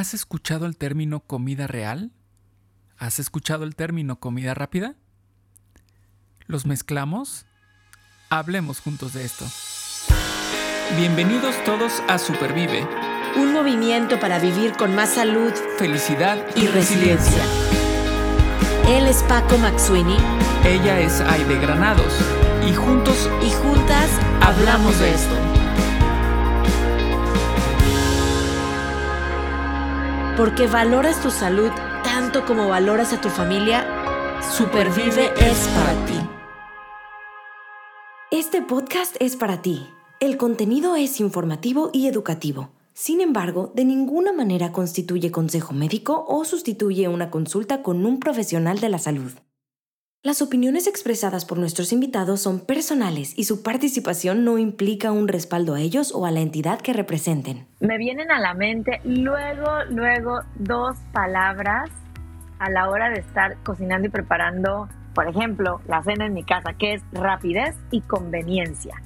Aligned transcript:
¿Has 0.00 0.14
escuchado 0.14 0.64
el 0.64 0.78
término 0.78 1.20
comida 1.20 1.66
real? 1.66 2.10
¿Has 2.96 3.18
escuchado 3.18 3.64
el 3.64 3.76
término 3.76 4.18
comida 4.18 4.54
rápida? 4.54 4.94
¿Los 6.46 6.64
mezclamos? 6.64 7.44
Hablemos 8.30 8.80
juntos 8.80 9.12
de 9.12 9.26
esto. 9.26 9.44
Bienvenidos 10.96 11.54
todos 11.64 12.02
a 12.08 12.16
Supervive. 12.16 12.88
Un 13.36 13.52
movimiento 13.52 14.18
para 14.18 14.38
vivir 14.38 14.72
con 14.72 14.94
más 14.94 15.10
salud, 15.10 15.52
felicidad 15.76 16.38
y, 16.56 16.66
resiliencia. 16.68 17.44
Él 18.88 19.06
es 19.06 19.22
Paco 19.24 19.58
Maxuini. 19.58 20.16
Ella 20.64 20.98
es 20.98 21.20
Aide 21.20 21.58
Granados. 21.58 22.14
Y 22.66 22.72
juntos 22.72 23.28
y 23.46 23.50
juntas 23.50 24.08
hablamos 24.40 24.98
de 24.98 25.14
esto. 25.14 25.49
Porque 30.40 30.66
valoras 30.66 31.20
tu 31.20 31.30
salud 31.30 31.68
tanto 32.02 32.46
como 32.46 32.66
valoras 32.66 33.12
a 33.12 33.20
tu 33.20 33.28
familia, 33.28 33.84
Supervive 34.40 35.26
es 35.36 35.68
para 35.68 36.06
ti. 36.06 36.14
Este 38.30 38.62
podcast 38.62 39.16
es 39.20 39.36
para 39.36 39.60
ti. 39.60 39.86
El 40.18 40.38
contenido 40.38 40.96
es 40.96 41.20
informativo 41.20 41.90
y 41.92 42.06
educativo. 42.06 42.70
Sin 42.94 43.20
embargo, 43.20 43.70
de 43.74 43.84
ninguna 43.84 44.32
manera 44.32 44.72
constituye 44.72 45.30
consejo 45.30 45.74
médico 45.74 46.24
o 46.26 46.46
sustituye 46.46 47.06
una 47.08 47.30
consulta 47.30 47.82
con 47.82 48.06
un 48.06 48.18
profesional 48.18 48.80
de 48.80 48.88
la 48.88 48.98
salud. 48.98 49.32
Las 50.22 50.42
opiniones 50.42 50.86
expresadas 50.86 51.46
por 51.46 51.56
nuestros 51.56 51.94
invitados 51.94 52.42
son 52.42 52.60
personales 52.60 53.32
y 53.38 53.44
su 53.44 53.62
participación 53.62 54.44
no 54.44 54.58
implica 54.58 55.12
un 55.12 55.28
respaldo 55.28 55.74
a 55.74 55.80
ellos 55.80 56.12
o 56.14 56.26
a 56.26 56.30
la 56.30 56.40
entidad 56.40 56.78
que 56.82 56.92
representen. 56.92 57.66
Me 57.80 57.96
vienen 57.96 58.30
a 58.30 58.38
la 58.38 58.52
mente 58.52 59.00
luego, 59.04 59.82
luego 59.88 60.40
dos 60.56 60.98
palabras 61.14 61.88
a 62.58 62.68
la 62.68 62.90
hora 62.90 63.08
de 63.08 63.20
estar 63.20 63.56
cocinando 63.62 64.08
y 64.08 64.10
preparando, 64.10 64.90
por 65.14 65.26
ejemplo, 65.26 65.80
la 65.88 66.02
cena 66.02 66.26
en 66.26 66.34
mi 66.34 66.44
casa, 66.44 66.74
que 66.74 66.92
es 66.92 67.02
rapidez 67.12 67.74
y 67.90 68.02
conveniencia. 68.02 68.96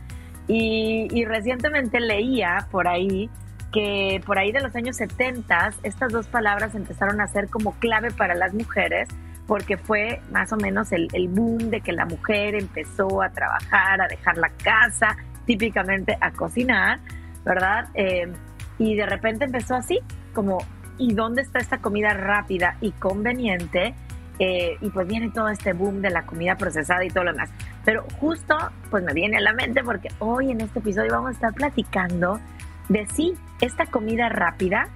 Y, 0.48 1.24
recientemente 1.27 2.00
leía 2.00 2.67
por 2.72 2.89
ahí 2.89 3.30
que 3.72 4.20
por 4.27 4.36
ahí 4.36 4.50
de 4.50 4.61
los 4.61 4.74
años 4.74 4.96
70 4.96 5.74
estas 5.84 6.12
dos 6.12 6.27
palabras 6.27 6.74
empezaron 6.74 7.20
a 7.20 7.28
ser 7.28 7.48
como 7.50 7.72
clave 7.78 8.11
para 8.11 8.34
las 8.34 8.52
mujeres 8.52 9.08
porque 9.47 9.77
fue 9.77 10.23
más 10.31 10.53
o 10.53 10.56
menos 10.56 10.92
el, 10.92 11.09
boom 11.28 11.70
de 11.70 11.81
que 11.81 11.92
la 11.92 12.06
mujer 12.06 12.55
empezó 12.55 13.23
a 13.23 13.31
trabajar, 13.31 14.01
a 14.01 14.09
dejar 14.09 14.39
la 14.39 14.48
casa, 14.51 15.17
típicamente 15.45 16.17
a 16.20 16.33
cocinar, 16.33 17.01
¿verdad? 17.45 17.89
Eh, 17.95 18.33
y 18.78 18.97
de 18.97 19.06
repente 19.06 19.45
empezó 19.45 19.75
así, 19.75 20.01
como, 20.33 20.59
¿y 20.98 21.14
dónde 21.14 21.42
está 21.42 21.59
esta 21.59 21.78
comida 21.78 22.14
rápida 22.14 22.77
y 22.81 22.92
conveniente? 22.92 23.95
Eh, 24.39 24.78
y 24.81 24.91
pues 24.91 25.06
viene 25.06 25.31
todo 25.31 25.48
este 25.48 25.75
boom 25.75 26.01
de 26.01 26.11
la 26.11 26.27
comida 26.27 26.56
procesada 26.56 27.05
y 27.05 27.08
todo 27.08 27.25
lo 27.25 27.33
demás. 27.33 27.51
Pero 27.84 28.05
justo, 28.19 28.56
pues 28.91 29.05
me 29.05 29.12
viene 29.12 29.36
a 29.36 29.41
la 29.41 29.53
mente 29.53 29.84
porque 29.84 30.08
hoy 30.19 30.51
en 30.51 30.61
este 30.61 30.81
episodio 30.81 31.12
vamos 31.12 31.29
a 31.29 31.33
estar 31.33 31.55
platicando 31.55 32.41
de 32.89 33.06
sí, 33.14 33.34
esta 33.61 33.86
comida 33.86 34.29
rápida 34.29 34.89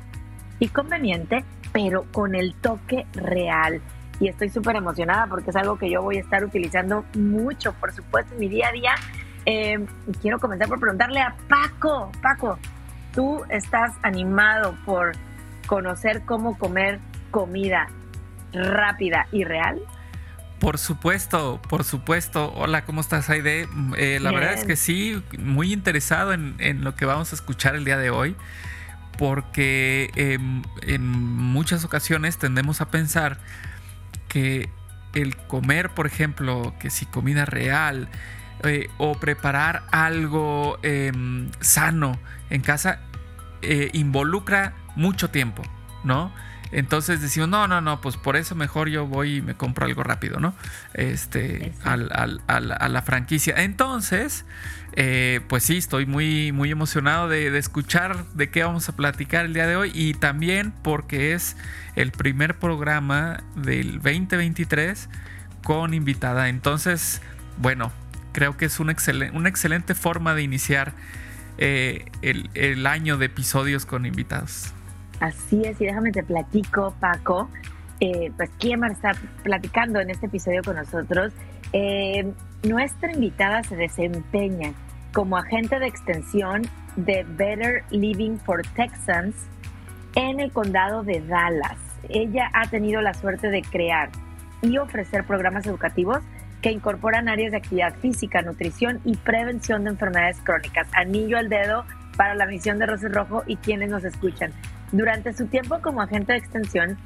y 0.59 0.69
conveniente, 0.69 1.45
pero 1.73 2.05
con 2.11 2.35
el 2.35 2.55
toque 2.55 3.07
real 3.13 3.81
y 4.21 4.29
estoy 4.29 4.49
súper 4.51 4.77
emocionada 4.77 5.27
porque 5.27 5.51
es 5.51 5.57
algo 5.57 5.79
que 5.79 5.91
yo 5.91 6.03
voy 6.03 6.17
a 6.17 6.21
estar 6.21 6.45
utilizando 6.45 7.05
mucho, 7.15 7.73
por 7.75 7.93
supuesto, 7.93 8.35
en 8.35 8.41
mi 8.41 8.49
día 8.49 8.69
a 8.69 8.73
día. 8.73 8.95
Eh, 9.47 9.87
quiero 10.21 10.39
comenzar 10.39 10.69
por 10.69 10.81
preguntarle 10.81 11.21
a 11.21 11.35
Paco, 11.49 12.11
Paco, 12.21 12.59
¿tú 13.15 13.43
estás 13.49 13.93
animado 14.03 14.77
por 14.85 15.13
conocer 15.67 16.23
cómo 16.25 16.59
comer 16.59 16.99
comida 17.31 17.89
rápida 18.53 19.27
y 19.33 19.45
real? 19.45 19.81
Por 20.59 20.79
supuesto, 20.79 21.61
por 21.69 21.85
supuesto. 21.85 22.53
Hola, 22.57 22.85
¿cómo 22.85 23.01
estás, 23.01 23.31
Aide? 23.31 23.69
Eh, 23.97 24.19
la 24.21 24.33
verdad 24.33 24.55
es 24.55 24.65
que 24.65 24.75
sí, 24.75 25.23
muy 25.39 25.73
interesado 25.73 26.33
en, 26.33 26.57
en, 26.59 26.83
lo 26.83 26.97
que 26.97 27.05
vamos 27.05 27.33
a 27.33 27.37
escuchar 27.37 27.77
el 27.77 27.85
día 27.85 27.97
de 27.97 28.11
hoy, 28.11 28.35
porque 29.17 30.11
em, 30.17 30.63
en 30.83 31.07
muchas 31.07 31.85
ocasiones 31.85 32.39
tendemos 32.39 32.81
a 32.81 32.91
pensar 32.91 33.39
que 34.29 34.69
el 35.15 35.37
comer, 35.37 35.91
por 35.91 36.07
ejemplo, 36.07 36.75
que 36.79 36.91
si 36.91 37.07
comida 37.07 37.45
real 37.45 38.09
eh, 38.65 38.89
o 38.99 39.15
preparar 39.15 39.85
algo 39.91 40.79
em, 40.83 41.51
sano 41.61 42.19
en 42.51 42.61
casa 42.61 43.01
eh, 43.63 43.91
involucra 43.93 44.75
mucho 44.97 45.31
tiempo, 45.31 45.63
¿no? 46.05 46.33
Entonces 46.71 47.23
decimos, 47.23 47.49
no, 47.49 47.67
no, 47.67 47.81
no, 47.81 48.01
pues 48.01 48.19
por 48.19 48.37
eso 48.37 48.55
mejor 48.55 48.89
yo 48.89 49.07
voy 49.07 49.37
y 49.37 49.43
me 49.43 49.55
compro 49.55 49.87
algo 49.87 50.03
rápido, 50.03 50.39
¿no? 50.39 50.55
Este, 50.93 51.73
a 51.83 51.97
la 51.97 53.03
franquicia. 53.03 53.55
Entonces, 53.57 54.45
eh, 55.01 55.43
pues 55.47 55.63
sí, 55.63 55.77
estoy 55.77 56.07
muy, 56.07 56.51
muy 56.51 56.73
emocionado 56.73 57.29
de, 57.29 57.57
escuchar 57.57 58.25
de 58.35 58.51
qué 58.51 58.65
vamos 58.65 58.89
a 58.89 58.97
platicar 58.97 59.45
el 59.45 59.55
día 59.55 59.69
de 59.69 59.77
hoy 59.77 59.93
y 59.95 60.15
también 60.15 60.73
porque 60.83 61.35
es 61.35 61.57
el 61.95 62.11
primer 62.11 62.59
programa 62.59 63.45
del 63.55 64.01
2023 64.03 65.09
con 65.63 65.95
invitada. 65.95 66.49
Entonces, 66.49 67.23
bueno, 67.59 67.93
creo 68.33 68.57
que 68.57 68.65
es 68.65 68.81
una, 68.81 68.97
una 69.35 69.49
excelente 69.49 69.95
forma 69.95 70.35
de 70.35 70.43
iniciar 70.43 70.95
eh, 71.59 72.07
el, 72.23 72.85
año 72.85 73.19
de 73.19 73.27
episodios 73.27 73.87
con 73.87 74.05
invitados. 74.05 74.75
Así 75.21 75.63
es, 75.65 75.81
y 75.81 75.85
déjame 75.85 76.11
te 76.11 76.25
platico, 76.25 76.93
Paco. 76.99 77.49
Eh, 78.01 78.33
pues 78.37 78.51
quién 78.59 78.83
va 78.83 78.87
a 78.87 78.91
estar 78.91 79.17
platicando 79.45 80.01
en 80.01 80.11
este 80.11 80.27
episodio 80.27 80.61
con 80.65 80.75
nosotros. 80.75 81.33
nuestra 82.65 83.13
invitada 83.13 83.63
se 83.63 83.77
desempeña 83.77 84.73
como 85.19 85.37
agente 85.37 85.81
de 85.81 85.89
extensión 85.89 86.63
de 86.95 87.27
Better 87.31 87.83
Living 87.91 88.37
for 88.37 88.63
Texans 88.77 89.35
en 90.15 90.39
el 90.39 90.53
condado 90.53 91.03
de 91.03 91.21
Dallas. 91.21 91.77
Ella 92.09 92.49
ha 92.55 92.69
tenido 92.71 93.01
la 93.01 93.15
suerte 93.15 93.51
de 93.51 93.63
crear 93.63 94.11
y 94.63 94.79
ofrecer 94.79 95.25
programas 95.25 95.67
educativos 95.67 96.19
que 96.63 96.71
incorporan 96.71 97.29
áreas 97.29 97.51
de 97.51 97.57
actividad 97.57 97.97
física, 97.97 98.43
nutrición 98.43 99.01
y 99.05 99.17
prevención 99.17 99.83
de 99.83 99.91
enfermedades 99.91 100.39
crónicas. 100.45 100.87
Anillo 100.93 101.37
al 101.37 101.49
dedo 101.49 101.85
para 102.17 102.37
la 102.37 102.47
misión 102.47 102.79
de 102.79 102.87
Rosas 102.87 103.11
Rojo 103.11 103.43
y 103.45 103.57
quienes 103.57 103.91
nos 103.91 104.05
escuchan. 104.05 104.53
Durante 104.93 105.33
su 105.33 105.47
tiempo 105.47 105.81
como 105.83 106.01
agente 106.01 106.31
de 106.31 106.39
extensión, 106.39 106.97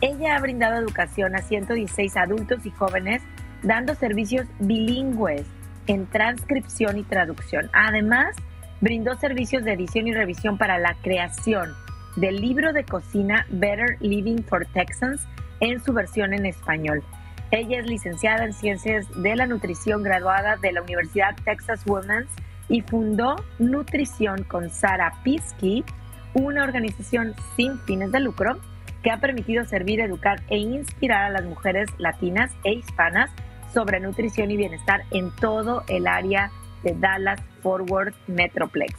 ella 0.00 0.36
ha 0.36 0.40
brindado 0.40 0.76
educación 0.76 1.34
a 1.34 1.42
116 1.42 2.16
adultos 2.16 2.64
y 2.64 2.70
jóvenes, 2.70 3.20
dando 3.64 3.96
servicios 3.96 4.46
bilingües 4.60 5.44
en 5.86 6.06
transcripción 6.06 6.98
y 6.98 7.02
traducción. 7.02 7.70
Además, 7.72 8.36
brindó 8.80 9.16
servicios 9.16 9.64
de 9.64 9.72
edición 9.72 10.06
y 10.08 10.12
revisión 10.12 10.58
para 10.58 10.78
la 10.78 10.94
creación 11.02 11.74
del 12.16 12.40
libro 12.40 12.72
de 12.72 12.84
cocina 12.84 13.46
Better 13.50 13.96
Living 14.00 14.42
for 14.42 14.66
Texans 14.66 15.26
en 15.60 15.82
su 15.82 15.92
versión 15.92 16.34
en 16.34 16.46
español. 16.46 17.02
Ella 17.50 17.80
es 17.80 17.86
licenciada 17.86 18.44
en 18.44 18.52
Ciencias 18.52 19.06
de 19.22 19.36
la 19.36 19.46
Nutrición 19.46 20.02
graduada 20.02 20.56
de 20.56 20.72
la 20.72 20.82
Universidad 20.82 21.36
Texas 21.44 21.82
Women's 21.86 22.30
y 22.68 22.80
fundó 22.80 23.36
Nutrición 23.58 24.44
con 24.44 24.70
Sara 24.70 25.12
Pisky, 25.22 25.84
una 26.34 26.64
organización 26.64 27.34
sin 27.56 27.78
fines 27.80 28.10
de 28.10 28.20
lucro 28.20 28.58
que 29.02 29.10
ha 29.10 29.20
permitido 29.20 29.64
servir, 29.64 30.00
educar 30.00 30.42
e 30.48 30.58
inspirar 30.58 31.24
a 31.24 31.30
las 31.30 31.44
mujeres 31.44 31.90
latinas 31.98 32.50
e 32.64 32.72
hispanas 32.72 33.30
sobre 33.72 34.00
nutrición 34.00 34.50
y 34.50 34.56
bienestar 34.56 35.04
en 35.10 35.30
todo 35.36 35.84
el 35.88 36.06
área 36.06 36.50
de 36.82 36.94
Dallas 36.94 37.40
Forward 37.62 38.14
Metroplex. 38.26 38.94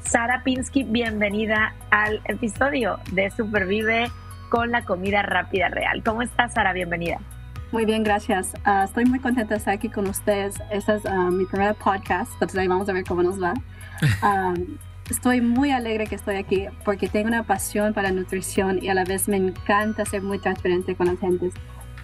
Sara 0.00 0.42
Pinsky, 0.44 0.84
bienvenida 0.84 1.74
al 1.90 2.20
episodio 2.24 2.98
de 3.12 3.30
Supervive 3.30 4.10
con 4.48 4.70
la 4.70 4.84
comida 4.84 5.22
rápida 5.22 5.68
real. 5.68 6.02
¿Cómo 6.04 6.22
estás, 6.22 6.54
Sara? 6.54 6.72
Bienvenida. 6.72 7.18
Muy 7.72 7.84
bien, 7.84 8.02
gracias. 8.02 8.52
Ah, 8.64 8.84
estoy 8.84 9.04
muy 9.04 9.20
contenta 9.20 9.54
de 9.54 9.58
estar 9.58 9.74
aquí 9.74 9.88
con 9.88 10.08
ustedes. 10.08 10.56
Esta 10.70 10.96
es 10.96 11.06
ah, 11.06 11.30
mi 11.30 11.44
primera 11.44 11.74
podcast, 11.74 12.32
entonces 12.34 12.68
vamos 12.68 12.88
a 12.88 12.92
ver 12.92 13.04
cómo 13.04 13.22
nos 13.22 13.42
va. 13.42 13.54
Ah, 14.22 14.54
estoy 15.10 15.42
muy 15.42 15.72
alegre 15.72 16.06
que 16.06 16.14
estoy 16.14 16.36
aquí 16.36 16.64
porque 16.86 17.06
tengo 17.06 17.28
una 17.28 17.42
pasión 17.42 17.92
para 17.92 18.08
la 18.08 18.14
nutrición 18.14 18.82
y 18.82 18.88
a 18.88 18.94
la 18.94 19.04
vez 19.04 19.28
me 19.28 19.36
encanta 19.36 20.06
ser 20.06 20.22
muy 20.22 20.38
transparente 20.38 20.94
con 20.94 21.08
las 21.08 21.18
gentes 21.18 21.52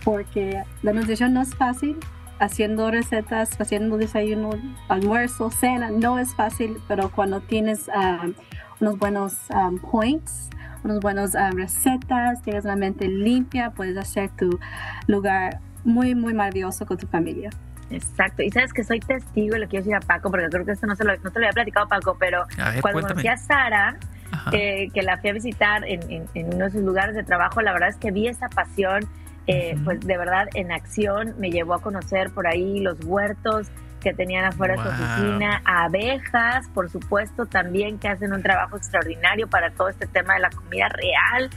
porque 0.07 0.63
la 0.83 0.93
nutrición 0.93 1.35
no 1.35 1.43
es 1.43 1.57
fácil. 1.57 1.99
Haciendo 2.39 2.91
recetas, 2.91 3.61
haciendo 3.61 3.97
desayuno, 3.97 4.51
almuerzo, 4.89 5.51
cena, 5.51 5.91
no 5.91 6.19
es 6.19 6.35
fácil, 6.35 6.77
pero 6.87 7.11
cuando 7.11 7.41
tienes 7.41 7.89
um, 7.89 8.35
unos 8.79 8.99
buenos 8.99 9.37
um, 9.51 9.79
points, 9.79 10.51
unos 10.85 11.01
buenos 11.01 11.35
um, 11.35 11.57
recetas, 11.57 12.43
tienes 12.43 12.65
la 12.65 12.77
mente 12.77 13.09
limpia, 13.09 13.71
puedes 13.71 13.97
hacer 13.97 14.31
tu 14.37 14.61
lugar 15.09 15.61
muy, 15.83 16.15
muy 16.15 16.35
maravilloso 16.35 16.87
con 16.87 16.99
tu 16.99 17.07
familia. 17.07 17.51
Exacto. 17.91 18.43
Y 18.43 18.51
sabes 18.51 18.73
que 18.73 18.85
soy 18.85 19.01
testigo, 19.01 19.57
le 19.57 19.67
quiero 19.67 19.85
decir 19.85 19.97
a 19.97 20.01
Paco, 20.01 20.31
porque 20.31 20.47
creo 20.51 20.65
que 20.65 20.73
esto 20.73 20.87
no, 20.87 20.95
se 20.95 21.05
lo, 21.05 21.17
no 21.17 21.31
te 21.31 21.41
lo 21.41 21.47
había 21.47 21.53
platicado 21.53 21.89
Paco, 21.89 22.17
pero 22.21 22.45
cuando 22.83 23.01
conocí 23.01 23.27
a 23.27 23.39
Sara, 23.39 23.97
que 24.53 25.03
la 25.03 25.17
fui 25.17 25.31
a 25.31 25.33
visitar 25.33 25.83
en, 25.87 26.29
uno 26.35 26.65
de 26.67 26.71
sus 26.71 26.83
lugares 26.83 27.17
de 27.17 27.25
trabajo, 27.25 27.61
la 27.63 27.73
verdad 27.73 27.89
es 27.89 27.97
que 27.97 28.11
vi 28.11 28.29
esa 28.29 28.49
pasión, 28.49 29.09
eh, 29.47 29.77
pues 29.85 30.01
de 30.01 30.19
verdad 30.19 30.49
en 30.55 30.73
acción, 30.73 31.35
me 31.39 31.51
llevó 31.51 31.75
a 31.75 31.83
conocer 31.83 32.31
por 32.31 32.47
ahí 32.47 32.81
los 32.81 32.99
huertos 33.05 33.69
que 34.01 34.13
tenían 34.13 34.45
afuera 34.45 34.75
de 34.75 34.83
su 34.83 34.89
oficina, 34.89 35.63
abejas, 35.65 36.69
por 36.75 36.91
supuesto, 36.91 37.47
también 37.47 37.99
que 37.99 38.09
hacen 38.09 38.33
un 38.33 38.43
trabajo 38.43 38.77
extraordinario 38.77 39.49
para 39.49 39.71
todo 39.71 39.89
este 39.89 40.07
tema 40.07 40.35
de 40.35 40.41
la 40.41 40.51
comida 40.51 40.89
real. 40.89 41.51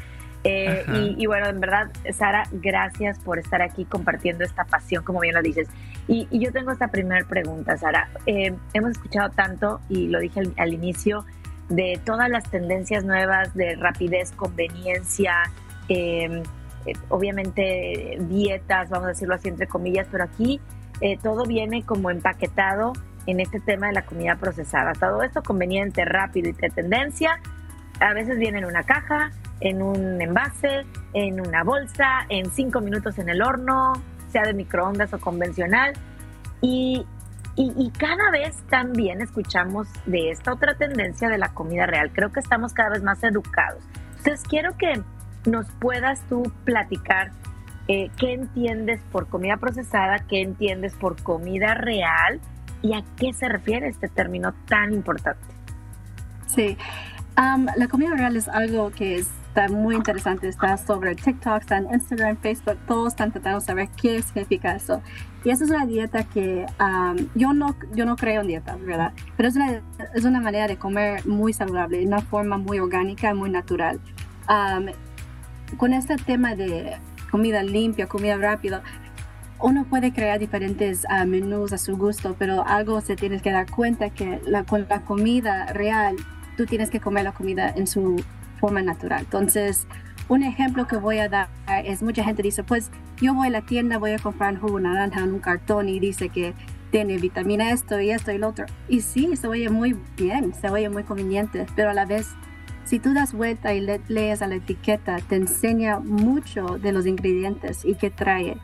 Eh, 0.43 1.15
y, 1.17 1.25
bueno, 1.27 1.47
en 1.47 1.59
verdad, 1.59 1.91
Sara, 2.13 2.43
gracias 2.51 3.19
por 3.19 3.39
estar 3.39 3.61
aquí 3.61 3.85
compartiendo 3.85 4.45
esta 4.45 4.63
pasión, 4.63 5.03
como 5.03 5.19
bien 5.19 5.35
lo 5.35 5.41
dices. 5.41 5.67
Y, 6.07 6.27
yo 6.31 6.51
tengo 6.51 6.71
esta 6.71 6.87
primera 6.87 7.25
pregunta, 7.27 7.77
Sara. 7.77 8.09
Eh, 8.25 8.55
hemos 8.73 8.91
escuchado 8.91 9.29
tanto, 9.31 9.81
y 9.89 10.07
lo 10.07 10.19
dije 10.19 10.41
al, 10.57 10.73
inicio, 10.73 11.25
de 11.67 11.99
todas 12.05 12.29
las 12.29 12.49
tendencias 12.49 13.03
nuevas 13.03 13.53
de 13.53 13.75
rapidez, 13.75 14.31
conveniencia, 14.31 15.35
em, 15.87 16.41
eh, 16.85 16.93
obviamente 17.09 18.17
dietas, 18.21 18.89
vamos 18.89 19.05
a 19.05 19.09
decirlo 19.09 19.35
así 19.35 19.49
entre 19.49 19.67
comillas, 19.67 20.07
pero 20.11 20.23
aquí 20.23 20.59
todo 21.23 21.45
viene 21.45 21.83
como 21.83 22.09
empaquetado 22.11 22.91
en 23.25 23.39
este 23.39 23.59
tema 23.59 23.87
de 23.87 23.93
la 23.93 24.05
comida 24.05 24.35
procesada. 24.35 24.91
Todo 24.93 25.23
esto 25.23 25.41
conveniente, 25.43 26.03
rápido 26.03 26.49
y 26.49 26.53
de 26.53 26.69
tendencia, 26.69 27.39
a 27.99 28.13
veces 28.13 28.37
viene 28.37 28.59
en 28.59 28.65
una 28.65 28.83
caja, 28.83 29.31
en 29.59 29.81
un 29.81 30.21
envase, 30.21 30.85
en 31.13 31.39
una 31.39 31.63
bolsa, 31.63 32.25
en 32.29 32.49
cinco 32.51 32.81
minutos 32.81 33.19
en 33.19 33.29
el 33.29 33.41
horno, 33.41 33.93
sea 34.29 34.43
de 34.43 34.53
microondas 34.53 35.13
o 35.13 35.19
convencional. 35.19 35.93
Y, 36.61 37.05
y, 37.55 37.91
cada 37.91 38.31
vez 38.31 38.55
también 38.69 39.21
escuchamos 39.21 39.87
de 40.05 40.31
esta 40.31 40.53
otra 40.53 40.75
tendencia 40.75 41.29
de 41.29 41.37
la 41.37 41.49
comida 41.49 41.85
real. 41.85 42.11
Creo 42.13 42.31
que 42.31 42.39
estamos 42.39 42.73
cada 42.73 42.89
vez 42.89 43.03
más 43.03 43.21
educados. 43.23 43.83
Entonces 44.17 44.43
quiero 44.47 44.77
que 44.77 45.01
nos 45.45 45.67
puedas 45.79 46.21
tú 46.27 46.43
platicar 46.63 47.31
eh, 47.87 48.09
qué 48.17 48.33
entiendes 48.33 49.01
por 49.11 49.27
comida 49.27 49.57
procesada, 49.57 50.19
qué 50.27 50.41
entiendes 50.41 50.93
por 50.95 51.21
comida 51.21 51.73
real 51.73 52.39
y 52.81 52.93
a 52.93 53.03
qué 53.17 53.33
se 53.33 53.49
refiere 53.49 53.87
este 53.87 54.07
término 54.07 54.53
tan 54.67 54.93
importante. 54.93 55.45
Sí, 56.47 56.77
la 57.35 57.87
comida 57.87 58.15
real 58.15 58.35
es 58.35 58.47
algo 58.47 58.91
que 58.91 59.15
es 59.15 59.29
está 59.49 59.67
muy 59.67 59.95
interesante, 59.95 60.47
está 60.47 60.77
sobre 60.77 61.15
TikTok, 61.15 61.61
está 61.61 61.77
en 61.77 61.91
Instagram, 61.91 62.37
Facebook, 62.37 62.77
todos 62.87 63.13
están 63.13 63.31
tratando 63.31 63.59
de 63.59 63.65
saber 63.65 63.89
qué 64.01 64.21
significa 64.21 64.75
eso. 64.75 65.01
Y 65.43 65.49
esa 65.49 65.63
es 65.63 65.71
una 65.71 65.85
dieta 65.85 66.23
que 66.23 66.65
yo, 67.35 67.53
no, 67.53 67.75
yo 67.93 68.05
no 68.05 68.15
creo 68.15 68.41
en 68.41 68.47
dieta, 68.47 68.77
¿verdad? 68.81 69.11
Pero 69.37 69.49
es 69.49 69.55
una, 69.55 69.81
es 70.13 70.23
una 70.23 70.39
manera 70.39 70.67
de 70.67 70.77
comer 70.77 71.25
muy 71.25 71.53
saludable, 71.53 72.05
una 72.05 72.21
forma 72.21 72.57
muy 72.57 72.79
orgánica, 72.79 73.33
muy 73.33 73.49
natural. 73.49 73.99
Con 75.77 75.93
este 75.93 76.15
tema 76.17 76.55
de 76.55 76.97
comida 77.31 77.63
limpia, 77.63 78.07
comida 78.07 78.37
rápida, 78.37 78.81
uno 79.61 79.85
puede 79.85 80.13
crear 80.13 80.39
diferentes 80.39 81.05
uh, 81.05 81.25
menús 81.25 81.73
a 81.73 81.77
su 81.77 81.97
gusto, 81.97 82.35
pero 82.39 82.65
algo 82.65 83.01
se 83.01 83.15
tiene 83.15 83.41
que 83.41 83.51
dar 83.51 83.69
cuenta 83.69 84.09
que 84.09 84.39
la, 84.45 84.63
con 84.63 84.85
la 84.89 85.01
comida 85.01 85.65
real, 85.73 86.15
tú 86.55 86.65
tienes 86.65 86.89
que 86.89 86.99
comer 86.99 87.25
la 87.25 87.33
comida 87.33 87.69
en 87.75 87.85
su 87.85 88.23
forma 88.59 88.81
natural. 88.81 89.21
Entonces, 89.21 89.85
un 90.29 90.43
ejemplo 90.43 90.87
que 90.87 90.95
voy 90.95 91.19
a 91.19 91.27
dar 91.27 91.49
es, 91.83 92.01
mucha 92.01 92.23
gente 92.23 92.41
dice, 92.41 92.63
pues 92.63 92.91
yo 93.19 93.33
voy 93.33 93.47
a 93.47 93.51
la 93.51 93.61
tienda, 93.61 93.97
voy 93.97 94.11
a 94.11 94.19
comprar 94.19 94.53
un 94.53 94.59
jugo 94.59 94.79
naranja 94.79 95.21
en 95.21 95.33
un 95.33 95.39
cartón 95.39 95.89
y 95.89 95.99
dice 95.99 96.29
que 96.29 96.53
tiene 96.91 97.17
vitamina 97.17 97.71
esto 97.71 97.99
y 97.99 98.11
esto 98.11 98.31
y 98.31 98.37
lo 98.37 98.49
otro. 98.49 98.65
Y 98.87 99.01
sí, 99.01 99.35
se 99.35 99.47
oye 99.47 99.69
muy 99.69 99.97
bien, 100.17 100.53
se 100.53 100.69
oye 100.69 100.89
muy 100.89 101.03
conveniente, 101.03 101.65
pero 101.75 101.89
a 101.89 101.93
la 101.93 102.05
vez, 102.05 102.29
si 102.89 102.97
tú 102.97 103.13
das 103.13 103.33
vuelta 103.33 103.75
y 103.75 103.81
lees 104.07 104.41
a 104.41 104.47
la 104.47 104.55
etiqueta, 104.55 105.17
te 105.19 105.35
enseña 105.35 105.99
mucho 105.99 106.79
de 106.79 106.91
los 106.91 107.05
ingredientes 107.05 107.85
y 107.85 107.93
qué 107.93 108.09
trae. 108.09 108.57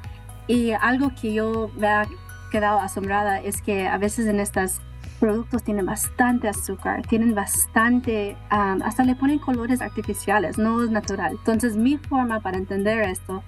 Y 0.47 0.71
algo 0.71 1.11
que 1.13 1.31
yo 1.31 1.69
me 1.77 1.85
ha 1.85 2.07
quedado 2.51 2.79
asombrada 2.79 3.39
es 3.39 3.61
que 3.61 3.87
a 3.87 3.99
veces 3.99 4.25
en 4.25 4.39
estas 4.39 4.81
productos 5.19 5.61
tienen 5.61 5.85
bastante 5.85 6.47
azúcar, 6.47 7.03
tienen 7.07 7.35
bastante, 7.35 8.35
hasta 8.49 9.03
le 9.03 9.13
ponen 9.15 9.37
colores 9.37 9.79
artificiales, 9.79 10.57
no 10.57 10.83
es 10.83 10.89
natural. 10.89 11.33
Entonces 11.33 11.75
mi 11.75 11.97
forma 11.97 12.39
para 12.39 12.57
entender 12.57 13.03
esto 13.03 13.43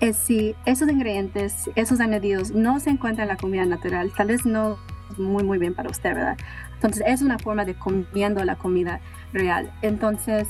es 0.00 0.16
si 0.16 0.56
esos 0.66 0.88
ingredientes, 0.88 1.70
esos 1.76 2.00
añadidos 2.00 2.50
no 2.50 2.80
se 2.80 2.90
encuentran 2.90 3.28
en 3.28 3.34
la 3.34 3.36
comida 3.36 3.64
natural, 3.64 4.10
tal 4.16 4.26
vez 4.26 4.44
no 4.44 4.76
muy 5.18 5.44
muy 5.44 5.58
bien 5.58 5.74
para 5.74 5.88
usted, 5.88 6.14
¿verdad? 6.14 6.36
Entonces 6.80 7.02
es 7.06 7.20
una 7.20 7.38
forma 7.38 7.66
de 7.66 7.74
comiendo 7.74 8.42
la 8.42 8.56
comida 8.56 9.00
real. 9.34 9.70
Entonces 9.82 10.48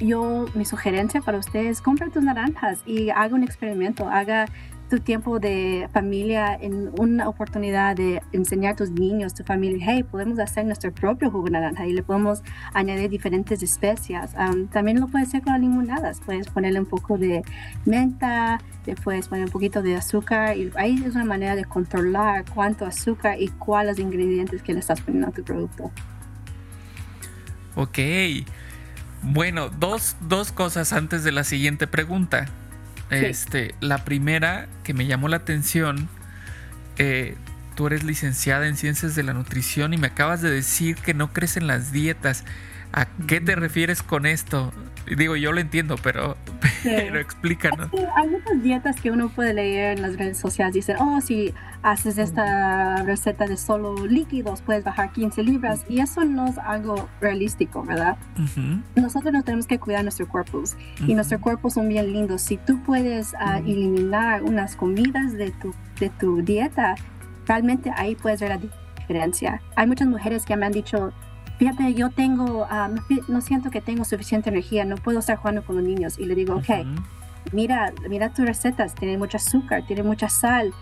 yo, 0.00 0.46
mi 0.54 0.64
sugerencia 0.64 1.20
para 1.20 1.38
ustedes, 1.38 1.80
compre 1.80 2.10
tus 2.10 2.24
naranjas 2.24 2.80
y 2.86 3.10
haga 3.10 3.34
un 3.34 3.44
experimento, 3.44 4.08
haga 4.08 4.46
tu 4.88 5.00
tiempo 5.00 5.38
de 5.38 5.88
familia 5.92 6.54
en 6.54 6.90
una 6.98 7.28
oportunidad 7.28 7.96
de 7.96 8.22
enseñar 8.32 8.72
a 8.72 8.76
tus 8.76 8.90
niños, 8.90 9.34
tu 9.34 9.44
familia, 9.44 9.86
hey, 9.88 10.02
podemos 10.02 10.38
hacer 10.38 10.64
nuestro 10.64 10.92
propio 10.92 11.30
jugo 11.30 11.44
de 11.44 11.52
naranja 11.52 11.86
y 11.86 11.92
le 11.92 12.02
podemos 12.02 12.42
añadir 12.72 13.10
diferentes 13.10 13.62
especias. 13.62 14.34
también 14.70 15.00
lo 15.00 15.08
puedes 15.08 15.28
hacer 15.28 15.42
con 15.42 15.52
las 15.52 15.60
limonadas, 15.60 16.20
puedes 16.24 16.48
ponerle 16.48 16.80
un 16.80 16.86
poco 16.86 17.18
de 17.18 17.42
menta, 17.84 18.60
le 18.86 18.94
puedes 18.94 19.28
poner 19.28 19.44
un 19.44 19.50
poquito 19.50 19.82
de 19.82 19.96
azúcar 19.96 20.56
y 20.56 20.70
ahí 20.76 21.02
es 21.04 21.14
una 21.14 21.24
manera 21.24 21.54
de 21.54 21.64
controlar 21.64 22.44
cuánto 22.54 22.86
azúcar 22.86 23.40
y 23.40 23.48
cuáles 23.48 23.98
ingredientes 23.98 24.62
que 24.62 24.72
le 24.72 24.80
estás 24.80 25.00
poniendo 25.00 25.28
a 25.28 25.32
tu 25.32 25.44
producto. 25.44 25.90
Ok. 27.74 27.98
Bueno, 29.22 29.68
dos, 29.68 30.16
dos 30.20 30.52
cosas 30.52 30.92
antes 30.92 31.24
de 31.24 31.32
la 31.32 31.44
siguiente 31.44 31.86
pregunta. 31.86 32.46
Este, 33.10 33.74
la 33.80 34.04
primera 34.04 34.68
que 34.84 34.94
me 34.94 35.06
llamó 35.06 35.28
la 35.28 35.36
atención, 35.38 36.08
eh, 36.98 37.36
tú 37.74 37.86
eres 37.86 38.04
licenciada 38.04 38.66
en 38.66 38.76
ciencias 38.76 39.14
de 39.14 39.22
la 39.22 39.32
nutrición 39.32 39.94
y 39.94 39.98
me 39.98 40.08
acabas 40.08 40.42
de 40.42 40.50
decir 40.50 40.96
que 40.96 41.14
no 41.14 41.32
crees 41.32 41.56
en 41.56 41.66
las 41.66 41.92
dietas. 41.92 42.44
¿A 42.92 43.06
qué 43.26 43.40
te 43.40 43.54
refieres 43.54 44.02
con 44.02 44.26
esto? 44.26 44.72
Digo, 45.16 45.36
yo 45.36 45.52
lo 45.52 45.60
entiendo, 45.60 45.96
pero, 46.02 46.36
pero 46.82 47.18
explícanos. 47.18 47.90
hay 48.16 48.28
muchas 48.28 48.62
dietas 48.62 49.00
que 49.00 49.10
uno 49.10 49.28
puede 49.28 49.54
leer 49.54 49.98
en 49.98 50.02
las 50.02 50.16
redes 50.16 50.38
sociales. 50.38 50.74
Dicen, 50.74 50.96
oh, 51.00 51.20
si 51.20 51.54
haces 51.82 52.18
esta 52.18 53.02
receta 53.02 53.46
de 53.46 53.56
solo 53.56 54.06
líquidos, 54.06 54.62
puedes 54.62 54.84
bajar 54.84 55.12
15 55.12 55.42
libras. 55.42 55.84
Y 55.88 56.00
eso 56.00 56.24
no 56.24 56.46
es 56.46 56.58
algo 56.58 57.08
realístico, 57.20 57.82
¿verdad? 57.84 58.16
Nosotros 58.94 59.32
nos 59.32 59.44
tenemos 59.44 59.66
que 59.66 59.78
cuidar 59.78 60.02
nuestros 60.02 60.28
cuerpos. 60.28 60.76
Y 61.06 61.14
nuestros 61.14 61.40
cuerpos 61.40 61.74
son 61.74 61.88
bien 61.88 62.12
lindos. 62.12 62.42
Si 62.42 62.56
tú 62.56 62.82
puedes 62.82 63.34
ah, 63.38 63.58
eliminar 63.58 64.42
unas 64.42 64.76
comidas 64.76 65.32
de 65.32 65.50
tu, 65.52 65.74
de 66.00 66.10
tu 66.10 66.42
dieta, 66.42 66.94
realmente 67.46 67.90
ahí 67.96 68.14
puedes 68.14 68.40
ver 68.40 68.50
la 68.50 68.58
diferencia. 68.58 69.62
Hay 69.76 69.86
muchas 69.86 70.06
mujeres 70.06 70.44
que 70.44 70.56
me 70.56 70.66
han 70.66 70.72
dicho, 70.72 71.12
fíjate, 71.58 71.94
yo 71.94 72.10
tengo, 72.10 72.66
ah, 72.70 72.88
no, 73.26 73.40
siento 73.40 73.70
que 73.70 73.80
tengo 73.80 74.04
suficiente 74.04 74.48
energía, 74.48 74.84
no 74.84 74.96
puedo 74.96 75.18
estar 75.18 75.36
jugando 75.36 75.64
con 75.64 75.76
los 75.76 75.84
niños. 75.84 76.18
Y 76.18 76.24
le 76.24 76.34
digo, 76.34 76.56
ok, 76.56 76.86
mira, 77.52 77.92
mira 78.08 78.32
tus 78.32 78.46
recetas, 78.46 78.94
tienen 78.94 79.18
mucho 79.18 79.36
azúcar, 79.36 79.84
tienen 79.86 80.06
mucha 80.06 80.28
sal. 80.28 80.72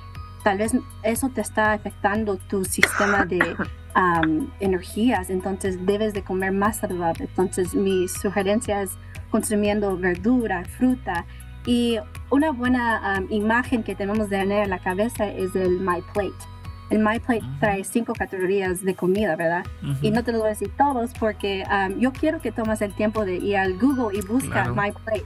Tal 0.44 0.58
vez 0.58 0.72
eso 1.02 1.30
te 1.30 1.40
está 1.40 1.72
afectando 1.72 2.36
tu 2.36 2.64
sistema 2.64 3.24
de 3.24 3.40
energías, 4.60 5.30
entonces 5.30 5.84
debes 5.86 6.12
de 6.12 6.22
comer 6.22 6.52
más 6.52 6.76
saludable. 6.76 7.24
Entonces 7.24 7.74
mi 7.74 8.06
sugerencia 8.06 8.82
es 8.82 8.90
consumiendo 9.30 9.96
verdura, 9.96 10.64
fruta. 10.64 11.24
Y 11.64 11.98
una 12.30 12.52
buena 12.52 13.24
imagen 13.30 13.82
que 13.82 13.96
tenemos 13.96 14.30
de 14.30 14.38
tener 14.38 14.64
en 14.64 14.70
la 14.70 14.78
cabeza 14.78 15.26
es 15.26 15.56
el 15.56 15.80
My 15.80 16.00
Plate 16.12 16.55
el 16.90 17.00
MyPlate 17.00 17.44
trae 17.58 17.84
cinco 17.84 18.12
categorías 18.12 18.82
de 18.82 18.94
comida, 18.94 19.34
¿verdad? 19.36 19.64
Y 20.02 20.10
no 20.10 20.22
te 20.22 20.32
lo 20.32 20.38
voy 20.38 20.48
a 20.48 20.50
decir 20.50 20.70
todos 20.76 21.12
porque 21.18 21.64
um, 21.70 21.98
yo 21.98 22.12
quiero 22.12 22.40
que 22.40 22.52
tomes 22.52 22.80
el 22.80 22.94
tiempo 22.94 23.24
de 23.24 23.36
ir 23.36 23.56
al 23.56 23.78
Google 23.78 24.16
y 24.16 24.22
buscar 24.22 24.70
MyPlate. 24.70 25.24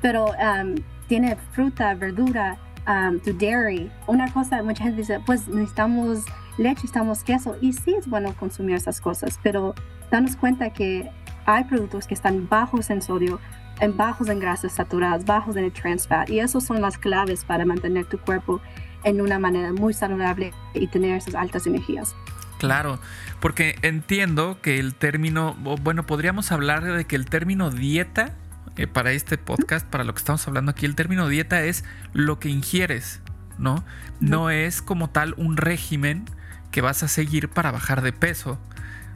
Pero 0.00 0.26
um, 0.32 0.74
tiene 1.06 1.36
fruta, 1.52 1.94
verdura, 1.94 2.58
um, 2.88 3.20
tu 3.20 3.32
dairy. 3.32 3.90
Una 4.06 4.32
cosa, 4.32 4.62
mucha 4.62 4.84
gente 4.84 4.98
dice, 4.98 5.20
pues 5.24 5.46
necesitamos 5.46 6.24
leche, 6.56 6.74
necesitamos 6.74 7.22
queso. 7.22 7.56
Y 7.60 7.72
sí 7.72 7.94
es 7.94 8.08
bueno 8.08 8.34
consumir 8.34 8.76
esas 8.76 9.00
cosas, 9.00 9.38
pero 9.42 9.74
danos 10.10 10.36
cuenta 10.36 10.70
que 10.70 11.10
hay 11.46 11.64
productos 11.64 12.06
que 12.06 12.14
están 12.14 12.48
bajos 12.48 12.90
en 12.90 13.00
sodio, 13.02 13.40
en 13.80 13.96
bajos 13.96 14.28
en 14.28 14.40
grasas 14.40 14.72
saturadas, 14.72 15.24
bajos 15.24 15.56
en 15.56 15.64
el 15.64 15.72
trans 15.72 16.08
fat. 16.08 16.28
Y 16.28 16.40
esos 16.40 16.64
son 16.64 16.80
las 16.80 16.98
claves 16.98 17.44
para 17.44 17.64
mantener 17.64 18.06
tu 18.06 18.18
cuerpo 18.18 18.60
en 19.04 19.20
una 19.20 19.38
manera 19.38 19.72
muy 19.72 19.94
saludable 19.94 20.52
y 20.74 20.86
tener 20.88 21.16
esas 21.16 21.34
altas 21.34 21.66
energías. 21.66 22.14
Claro, 22.58 22.98
porque 23.40 23.76
entiendo 23.82 24.58
que 24.60 24.78
el 24.78 24.94
término, 24.94 25.54
bueno, 25.54 26.06
podríamos 26.06 26.50
hablar 26.50 26.82
de 26.82 27.04
que 27.04 27.16
el 27.16 27.26
término 27.26 27.70
dieta, 27.70 28.34
eh, 28.76 28.86
para 28.86 29.12
este 29.12 29.38
podcast, 29.38 29.86
para 29.86 30.04
lo 30.04 30.12
que 30.12 30.18
estamos 30.18 30.46
hablando 30.48 30.72
aquí, 30.72 30.84
el 30.84 30.96
término 30.96 31.28
dieta 31.28 31.62
es 31.62 31.84
lo 32.12 32.40
que 32.40 32.48
ingieres, 32.48 33.20
¿no? 33.58 33.84
No 34.20 34.50
es 34.50 34.82
como 34.82 35.08
tal 35.08 35.34
un 35.36 35.56
régimen 35.56 36.24
que 36.72 36.80
vas 36.80 37.02
a 37.02 37.08
seguir 37.08 37.48
para 37.48 37.70
bajar 37.70 38.02
de 38.02 38.12
peso. 38.12 38.58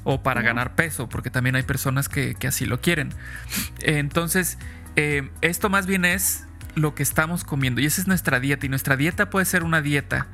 o 0.04 0.20
para 0.20 0.42
ganar 0.42 0.74
peso, 0.74 1.08
porque 1.08 1.30
también 1.30 1.54
hay 1.54 1.62
personas 1.62 2.08
que, 2.08 2.36
así 2.48 2.66
lo 2.66 2.80
quieren. 2.80 3.10
Entonces, 3.82 4.58
eh, 4.96 5.30
esto 5.42 5.70
más 5.70 5.86
bien 5.86 6.04
es 6.04 6.44
lo 6.74 6.94
que 6.94 7.02
estamos 7.02 7.44
comiendo 7.44 7.80
y 7.80 7.86
esa 7.86 8.00
es 8.00 8.08
nuestra 8.08 8.40
dieta 8.40 8.66
y 8.66 8.68
nuestra 8.68 8.96
dieta 8.96 9.30
puede 9.30 9.46
ser 9.46 9.62
una 9.64 9.82
dieta 9.82 10.26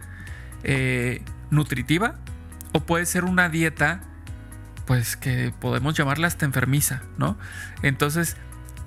eh, 0.62 1.23
nutritiva 1.50 2.14
o 2.73 2.80
puede 2.80 3.07
ser 3.07 3.25
una 3.25 3.49
dieta 3.49 4.02
pues 4.87 5.16
que 5.16 5.52
podemos 5.61 5.95
llamarla 5.95 6.26
hasta 6.26 6.47
enfermiza, 6.47 7.02
¿no? 7.18 7.37
Entonces, 7.83 8.37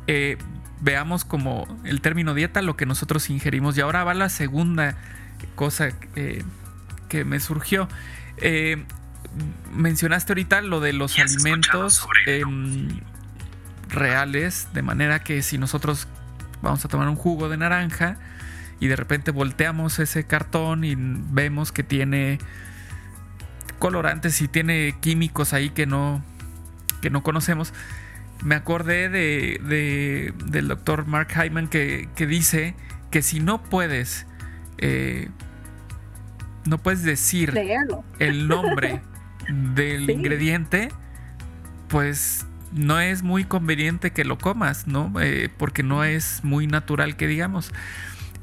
eh, 0.07 0.37
veamos 0.79 1.25
como 1.25 1.67
el 1.83 2.01
término 2.01 2.33
dieta 2.33 2.63
lo 2.63 2.75
que 2.75 2.87
nosotros 2.87 3.29
ingerimos. 3.29 3.77
Y 3.77 3.81
ahora 3.81 4.03
va 4.03 4.15
la 4.15 4.29
segunda 4.29 4.97
cosa 5.53 5.89
que 7.07 7.23
me 7.23 7.39
surgió. 7.39 7.87
Eh, 8.37 8.83
mencionaste 9.71 10.33
ahorita 10.33 10.61
lo 10.61 10.79
de 10.79 10.93
los 10.93 11.19
alimentos 11.19 12.07
reales, 13.89 14.69
de 14.73 14.81
manera 14.81 15.23
que 15.23 15.43
si 15.43 15.59
nosotros 15.59 16.07
vamos 16.61 16.83
a 16.85 16.87
tomar 16.87 17.07
un 17.07 17.15
jugo 17.15 17.49
de 17.49 17.57
naranja 17.57 18.17
y 18.79 18.87
de 18.87 18.95
repente 18.95 19.31
volteamos 19.31 19.99
ese 19.99 20.25
cartón 20.25 20.83
y 20.83 20.95
vemos 20.97 21.71
que 21.71 21.83
tiene 21.83 22.39
colorantes 23.79 24.41
y 24.41 24.47
tiene 24.47 24.95
químicos 25.01 25.53
ahí 25.53 25.69
que 25.71 25.85
no, 25.85 26.23
que 27.01 27.09
no 27.09 27.23
conocemos, 27.23 27.73
me 28.43 28.55
acordé 28.55 29.09
de, 29.09 30.33
del 30.45 30.67
doctor 30.67 31.05
Mark 31.05 31.29
Hyman 31.33 31.67
que, 31.67 32.09
dice 32.15 32.75
que 33.09 33.21
si 33.21 33.39
no 33.39 33.61
puedes, 33.61 34.25
eh, 34.77 35.29
no 36.65 36.77
puedes 36.77 37.03
decir 37.03 37.53
el 38.19 38.47
nombre 38.47 39.01
del 39.49 40.09
ingrediente, 40.09 40.89
pues 41.87 42.45
no 42.71 42.99
es 42.99 43.23
muy 43.23 43.43
conveniente 43.43 44.11
que 44.11 44.23
lo 44.23 44.37
comas, 44.37 44.87
¿no? 44.87 45.11
Eh, 45.21 45.49
porque 45.57 45.83
no 45.83 46.03
es 46.03 46.43
muy 46.43 46.67
natural 46.67 47.15
que 47.15 47.27
digamos. 47.27 47.71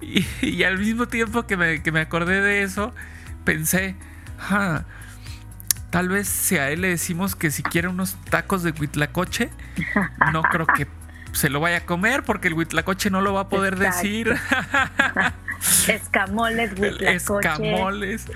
Y, 0.01 0.63
al 0.63 0.79
mismo 0.79 1.09
tiempo 1.09 1.49
que 1.49 1.57
me, 1.57 1.83
que 1.83 1.91
me, 1.91 1.99
acordé 1.99 2.41
de 2.41 2.63
eso, 2.63 2.95
pensé, 3.45 3.97
ah, 4.39 4.85
tal 5.91 6.09
vez 6.09 6.29
si 6.29 6.57
a 6.57 6.71
él 6.71 6.83
le 6.83 6.89
decimos 6.89 7.35
que 7.35 7.51
si 7.51 7.65
quiere 7.65 7.89
unos 7.89 8.17
tacos 8.31 8.63
de 8.63 8.71
huitlacoche, 8.71 9.51
no 10.33 10.43
creo 10.43 10.67
que 10.67 10.87
se 11.33 11.51
lo 11.51 11.59
vaya 11.59 11.79
a 11.79 11.81
comer 11.81 12.23
porque 12.23 12.47
el 12.47 12.55
huitlacoche 12.55 13.11
no 13.11 13.21
lo 13.21 13.33
va 13.33 13.43
a 13.43 13.49
poder 13.49 13.77
decir. 13.77 14.37
Escamoles, 15.89 16.79
huitlacoche. 16.79 17.49
Escamoles. 17.49 18.27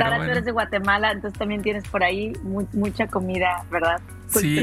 Claro, 0.00 0.24
tú 0.24 0.30
eres 0.30 0.44
de 0.44 0.52
Guatemala, 0.52 1.12
entonces 1.12 1.38
también 1.38 1.62
tienes 1.62 1.86
por 1.88 2.02
ahí 2.02 2.32
mucha 2.72 3.06
comida, 3.08 3.64
¿verdad? 3.70 4.00
Sí, 4.28 4.62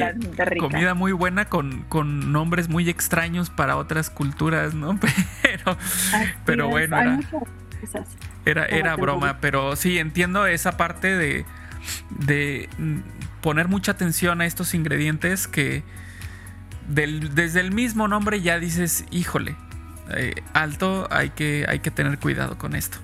comida 0.59 0.93
muy 0.93 1.11
buena 1.13 1.45
con, 1.45 1.83
con, 1.83 2.31
nombres 2.31 2.69
muy 2.69 2.89
extraños 2.89 3.49
para 3.49 3.77
otras 3.77 4.09
culturas, 4.09 4.73
¿no? 4.73 4.99
Pero, 5.41 5.77
pero 6.45 6.67
bueno, 6.67 7.19
era, 8.45 8.65
era, 8.65 8.95
broma, 8.95 9.37
pero 9.39 9.75
sí, 9.75 9.99
entiendo 9.99 10.45
esa 10.47 10.77
parte 10.77 11.15
de, 11.15 11.45
de 12.09 12.67
poner 13.41 13.67
mucha 13.67 13.91
atención 13.91 14.41
a 14.41 14.45
estos 14.45 14.73
ingredientes 14.73 15.47
que 15.47 15.83
desde 16.87 17.59
el 17.59 17.71
mismo 17.71 18.07
nombre 18.07 18.41
ya 18.41 18.59
dices, 18.59 19.05
híjole, 19.11 19.55
eh, 20.15 20.33
alto, 20.53 21.07
hay 21.11 21.29
que, 21.29 21.65
hay 21.67 21.79
que 21.79 21.91
tener 21.91 22.19
cuidado 22.19 22.57
con 22.57 22.75
esto. 22.75 22.97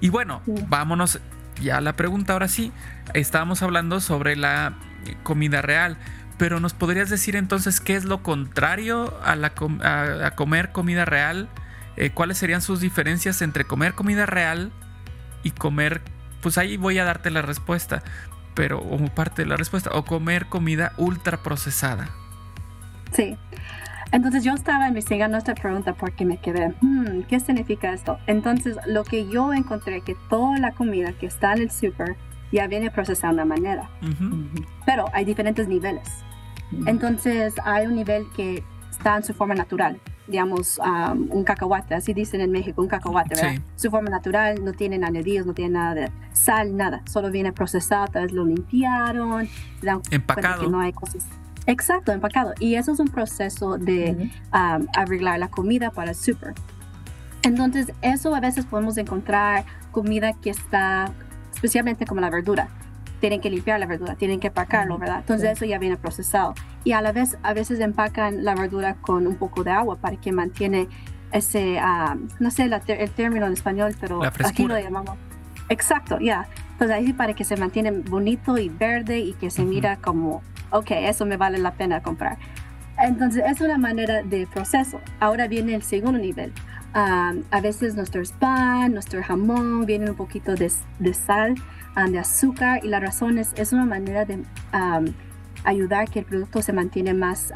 Y 0.00 0.10
bueno, 0.10 0.42
vámonos 0.68 1.20
ya 1.60 1.80
la 1.80 1.94
pregunta 1.94 2.32
ahora 2.32 2.48
sí, 2.48 2.72
estábamos 3.14 3.62
hablando 3.62 4.00
sobre 4.00 4.36
la 4.36 4.74
comida 5.22 5.62
real, 5.62 5.96
pero 6.38 6.60
¿nos 6.60 6.72
podrías 6.72 7.10
decir 7.10 7.36
entonces 7.36 7.80
qué 7.80 7.96
es 7.96 8.04
lo 8.04 8.22
contrario 8.22 9.18
a, 9.22 9.36
la 9.36 9.52
a, 9.82 10.30
comer 10.32 10.70
comida 10.72 11.04
real? 11.04 11.48
Eh, 11.96 12.10
¿Cuáles 12.10 12.38
serían 12.38 12.62
sus 12.62 12.80
diferencias 12.80 13.42
entre 13.42 13.64
comer 13.64 13.94
comida 13.94 14.24
real 14.24 14.70
y 15.42 15.50
comer, 15.50 16.00
pues 16.40 16.58
ahí 16.58 16.76
voy 16.76 16.98
a 16.98 17.04
darte 17.04 17.30
la 17.30 17.42
respuesta, 17.42 18.02
pero 18.54 18.80
como 18.80 19.12
parte 19.14 19.42
de 19.42 19.48
la 19.48 19.56
respuesta, 19.56 19.90
o 19.92 20.04
comer 20.04 20.46
comida 20.46 20.92
ultra 20.96 21.42
procesada? 21.42 22.08
Sí, 23.12 23.36
entonces 24.12 24.44
yo 24.44 24.54
estaba 24.54 24.88
investigando 24.88 25.36
esta 25.36 25.54
pregunta 25.54 25.94
porque 25.94 26.24
me 26.24 26.38
quedé, 26.38 26.74
hmm, 26.80 27.22
¿qué 27.28 27.40
significa 27.40 27.92
esto? 27.92 28.18
Entonces 28.26 28.76
lo 28.86 29.04
que 29.04 29.28
yo 29.28 29.52
encontré 29.52 30.00
que 30.00 30.16
toda 30.30 30.58
la 30.58 30.72
comida 30.72 31.12
que 31.12 31.26
está 31.26 31.52
en 31.52 31.62
el 31.62 31.70
super 31.70 32.16
ya 32.50 32.66
viene 32.66 32.90
procesada 32.90 33.32
de 33.32 33.42
una 33.42 33.44
manera, 33.44 33.90
pero 34.86 35.04
hay 35.12 35.24
diferentes 35.24 35.68
niveles. 35.68 36.08
Entonces 36.86 37.54
hay 37.64 37.86
un 37.86 37.96
nivel 37.96 38.26
que 38.34 38.62
está 38.90 39.16
en 39.16 39.24
su 39.24 39.34
forma 39.34 39.54
natural, 39.54 40.00
digamos 40.26 40.80
un 41.30 41.44
cacahuate, 41.44 41.94
así 41.94 42.14
dicen 42.14 42.40
en 42.40 42.50
México, 42.50 42.80
un 42.80 42.88
cacahuate, 42.88 43.34
¿verdad? 43.34 43.62
Su 43.76 43.90
forma 43.90 44.08
natural, 44.08 44.64
no 44.64 44.72
tiene 44.72 45.04
añadidos, 45.04 45.46
no 45.46 45.52
tiene 45.52 45.74
nada 45.74 45.94
de 45.94 46.10
sal, 46.32 46.76
nada, 46.76 47.02
solo 47.06 47.30
viene 47.30 47.52
procesado, 47.52 48.06
tal 48.08 48.24
vez 48.24 48.32
lo 48.32 48.46
limpiaron, 48.46 49.48
empacado. 50.10 50.64
Que 50.64 50.70
no 50.70 50.80
hay 50.80 50.92
cosas 50.92 51.26
Exacto, 51.68 52.12
empacado. 52.12 52.54
Y 52.58 52.76
eso 52.76 52.92
es 52.92 52.98
un 52.98 53.08
proceso 53.08 53.76
de 53.76 54.30
arreglar 54.50 55.38
la 55.38 55.48
comida 55.48 55.90
para 55.90 56.10
el 56.10 56.16
super. 56.16 56.54
Entonces, 57.42 57.92
eso 58.02 58.34
a 58.34 58.40
veces 58.40 58.64
podemos 58.64 58.96
encontrar 58.96 59.64
comida 59.92 60.32
que 60.32 60.48
está, 60.50 61.12
especialmente 61.54 62.06
como 62.06 62.22
la 62.22 62.30
verdura. 62.30 62.68
Tienen 63.20 63.40
que 63.40 63.50
limpiar 63.50 63.78
la 63.78 63.86
verdura, 63.86 64.14
tienen 64.14 64.40
que 64.40 64.46
empacarlo, 64.46 64.96
¿verdad? 64.96 65.18
Entonces, 65.18 65.50
eso 65.50 65.66
ya 65.66 65.78
viene 65.78 65.98
procesado. 65.98 66.54
Y 66.84 66.92
a 66.92 67.02
la 67.02 67.12
vez, 67.12 67.36
a 67.42 67.52
veces 67.52 67.80
empacan 67.80 68.44
la 68.44 68.54
verdura 68.54 68.94
con 68.94 69.26
un 69.26 69.36
poco 69.36 69.62
de 69.62 69.70
agua 69.70 69.96
para 69.96 70.16
que 70.16 70.32
mantiene 70.32 70.88
ese, 71.32 71.78
no 72.40 72.50
sé 72.50 72.64
el 72.64 73.10
término 73.10 73.46
en 73.46 73.52
español, 73.52 73.94
pero 74.00 74.22
aquí 74.24 74.66
lo 74.66 74.78
llamamos. 74.80 75.16
Exacto, 75.68 76.18
ya. 76.18 76.48
Entonces, 76.72 76.96
ahí 76.96 77.12
para 77.12 77.34
que 77.34 77.44
se 77.44 77.58
mantiene 77.58 77.90
bonito 77.90 78.56
y 78.56 78.70
verde 78.70 79.18
y 79.18 79.34
que 79.34 79.50
se 79.50 79.64
mira 79.64 79.98
como 79.98 80.42
ok, 80.70 80.90
eso 80.90 81.26
me 81.26 81.36
vale 81.36 81.58
la 81.58 81.72
pena 81.72 82.02
comprar. 82.02 82.38
Entonces 82.98 83.44
es 83.46 83.60
una 83.60 83.78
manera 83.78 84.22
de 84.22 84.46
proceso. 84.46 85.00
Ahora 85.20 85.46
viene 85.46 85.74
el 85.74 85.82
segundo 85.82 86.18
nivel. 86.18 86.52
a 86.92 87.60
veces 87.62 87.94
nuestro 87.94 88.22
pan, 88.38 88.92
nuestro 88.92 89.22
jamón, 89.22 89.86
viene 89.86 90.10
un 90.10 90.16
poquito 90.16 90.54
de, 90.54 90.68
sal, 91.14 91.54
de 92.10 92.18
azúcar 92.18 92.80
y 92.84 92.88
la 92.88 92.98
razón 92.98 93.38
es, 93.38 93.52
es 93.56 93.72
una 93.72 93.84
manera 93.84 94.24
de 94.24 94.42
ayudar 95.64 96.08
que 96.08 96.20
el 96.20 96.24
producto 96.24 96.62
se 96.62 96.72
mantiene 96.72 97.14
más 97.14 97.52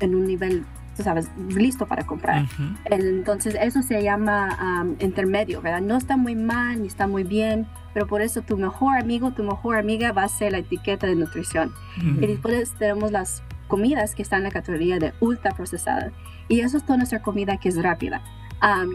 en 0.00 0.14
un 0.14 0.26
nivel 0.26 0.64
tú 0.96 1.02
sabes, 1.02 1.30
listo 1.48 1.86
para 1.86 2.04
comprar. 2.04 2.46
Entonces, 2.84 3.56
eso 3.60 3.82
se 3.82 4.02
llama 4.02 4.86
intermedio, 4.98 5.62
¿verdad? 5.62 5.80
No 5.80 5.96
está 5.96 6.16
muy 6.16 6.34
mal 6.34 6.82
ni 6.82 6.86
está 6.86 7.06
muy 7.06 7.24
bien, 7.24 7.66
pero 7.94 8.06
por 8.06 8.22
eso 8.22 8.42
tu 8.42 8.56
mejor 8.56 8.96
amigo, 8.98 9.32
tu 9.32 9.42
mejor 9.42 9.76
amiga 9.76 10.12
va 10.12 10.24
a 10.24 10.28
ser 10.28 10.52
la 10.52 10.58
etiqueta 10.58 11.06
de 11.06 11.14
nutrición. 11.14 11.72
Y 11.98 12.26
después 12.26 12.72
tenemos 12.78 13.12
las 13.12 13.42
comidas 13.68 14.14
que 14.14 14.22
están 14.22 14.38
en 14.40 14.44
la 14.44 14.50
categoría 14.50 14.98
de 14.98 15.12
ultra 15.20 15.52
procesada. 15.52 16.12
Y 16.48 16.60
eso 16.60 16.76
es 16.76 16.84
toda 16.84 16.98
nuestra 16.98 17.22
comida 17.22 17.56
que 17.56 17.68
es 17.68 17.82
rápida. 17.82 18.22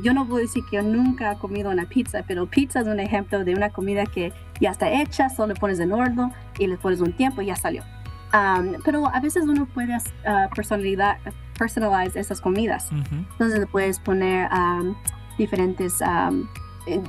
yo 0.03 0.13
no 0.13 0.27
puedo 0.27 0.39
decir 0.39 0.63
que 0.69 0.77
yo 0.77 0.83
nunca 0.83 1.31
he 1.31 1.37
comido 1.37 1.71
una 1.71 1.85
pizza, 1.85 2.23
pero 2.27 2.45
pizza 2.45 2.81
es 2.81 2.87
un 2.87 2.99
ejemplo 2.99 3.43
de 3.43 3.53
una 3.53 3.69
comida 3.69 4.05
que 4.05 4.33
ya 4.61 4.71
está 4.71 4.89
hecha, 4.89 5.29
solo 5.29 5.53
le 5.53 5.59
pones 5.59 5.79
en 5.79 5.91
horno 5.91 6.31
y 6.57 6.67
le 6.67 6.77
pones 6.77 7.01
un 7.01 7.13
tiempo 7.13 7.41
y 7.41 7.47
ya 7.47 7.55
salió. 7.55 7.83
pero 8.83 9.07
a 9.07 9.19
veces 9.19 9.43
uno 9.43 9.65
puede 9.65 9.95
uh, 9.95 10.53
personalidad, 10.55 11.17
personalize 11.57 12.19
esas 12.19 12.41
comidas. 12.41 12.89
Entonces 13.31 13.59
le 13.59 13.67
puedes 13.67 13.99
poner 13.99 14.49
diferentes 15.37 16.01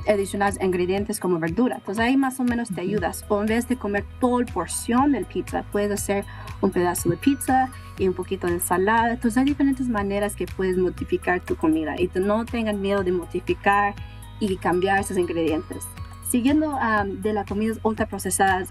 adicionales 0.07 0.59
ingredientes 0.61 1.19
como 1.19 1.39
verdura. 1.39 1.77
Entonces 1.77 2.03
ahí 2.03 2.17
más 2.17 2.39
o 2.39 2.43
menos 2.43 2.69
te 2.69 2.81
ayudas. 2.81 3.25
O 3.29 3.41
en 3.41 3.47
vez 3.47 3.67
de 3.67 3.77
comer 3.77 4.05
toda 4.19 4.43
la 4.43 4.53
porción 4.53 5.11
del 5.13 5.25
pizza, 5.25 5.63
puedes 5.71 5.91
hacer 5.91 6.25
un 6.61 6.71
pedazo 6.71 7.09
de 7.09 7.17
pizza 7.17 7.69
y 7.97 8.07
un 8.07 8.13
poquito 8.13 8.47
de 8.47 8.53
ensalada. 8.53 9.11
Entonces 9.11 9.37
hay 9.37 9.45
diferentes 9.45 9.87
maneras 9.87 10.35
que 10.35 10.45
puedes 10.45 10.77
modificar 10.77 11.39
tu 11.41 11.55
comida 11.55 11.95
y 11.99 12.09
no 12.15 12.45
tengan 12.45 12.81
miedo 12.81 13.03
de 13.03 13.11
modificar 13.11 13.95
y 14.39 14.57
cambiar 14.57 14.99
esos 14.99 15.17
ingredientes. 15.17 15.83
Siguiendo 16.29 16.77
de 17.05 17.33
las 17.33 17.47
comidas 17.47 17.79
ultraprocesadas, 17.83 18.69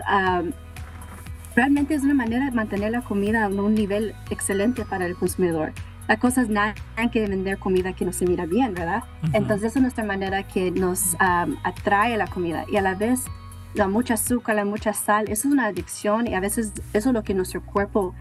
realmente 1.56 1.94
es 1.94 2.04
una 2.04 2.14
manera 2.14 2.44
de 2.44 2.52
mantener 2.52 2.92
la 2.92 3.02
comida 3.02 3.44
a 3.44 3.48
un 3.48 3.74
nivel 3.74 4.14
excelente 4.30 4.84
para 4.84 5.06
el 5.06 5.16
consumidor. 5.16 5.72
La 6.08 6.16
cosa 6.16 6.42
es 6.42 6.48
nada 6.48 6.74
que 7.12 7.28
vender 7.28 7.58
comida 7.58 7.92
que 7.92 8.04
no 8.04 8.12
se 8.12 8.26
mira 8.26 8.46
bien, 8.46 8.74
¿verdad? 8.74 9.04
Entonces 9.34 9.70
esa 9.70 9.78
es 9.78 9.82
nuestra 9.82 10.04
manera 10.04 10.42
que 10.42 10.70
nos 10.70 11.16
atrae 11.18 12.16
la 12.16 12.26
comida 12.26 12.64
y 12.72 12.76
a 12.76 12.82
la 12.82 12.94
vez 12.94 13.24
la 13.74 13.86
mucha 13.86 14.14
azúcar, 14.14 14.56
la 14.56 14.64
mucha 14.64 14.94
sal, 14.94 15.26
eso 15.28 15.46
es 15.46 15.52
una 15.52 15.66
adicción 15.66 16.26
y 16.26 16.34
a 16.34 16.40
veces 16.40 16.72
eso 16.94 17.10
es 17.10 17.14
lo 17.14 17.22
que 17.22 17.34
nuestro 17.34 17.62
cuerpo 17.62 18.14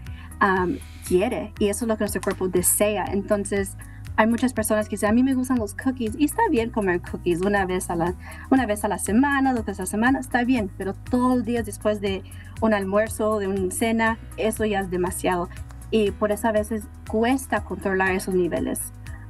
quiere 1.06 1.52
y 1.58 1.68
eso 1.68 1.84
es 1.86 1.88
lo 1.88 1.96
que 1.96 2.04
nuestro 2.04 2.20
cuerpo 2.20 2.48
desea. 2.48 3.06
Entonces 3.10 3.76
hay 4.16 4.26
muchas 4.26 4.52
personas 4.52 4.88
que 4.88 4.96
dicen, 4.96 5.10
a 5.10 5.12
mí 5.12 5.22
me 5.22 5.32
gustan 5.32 5.58
los 5.58 5.74
cookies 5.74 6.14
y 6.18 6.24
está 6.24 6.42
bien 6.50 6.70
comer 6.70 7.00
cookies 7.00 7.40
una 7.40 7.64
vez 7.64 7.88
a 7.88 7.96
la, 7.96 8.14
una 8.50 8.66
vez 8.66 8.84
a 8.84 8.88
la 8.88 8.98
semana, 8.98 9.54
dos 9.54 9.64
veces 9.64 9.78
a 9.78 9.82
la 9.82 9.86
semana, 9.86 10.18
está 10.18 10.44
bien, 10.44 10.70
pero 10.76 10.92
todos 10.92 11.38
los 11.38 11.46
días 11.46 11.64
después 11.64 12.00
de 12.00 12.22
un 12.60 12.74
almuerzo, 12.74 13.38
de 13.38 13.46
una 13.46 13.70
cena, 13.70 14.18
eso 14.36 14.64
ya 14.64 14.80
es 14.80 14.90
demasiado. 14.90 15.48
Y 15.90 16.10
por 16.10 16.32
eso 16.32 16.48
a 16.48 16.52
veces 16.52 16.84
cuesta 17.08 17.64
controlar 17.64 18.12
esos 18.12 18.34
niveles. 18.34 18.80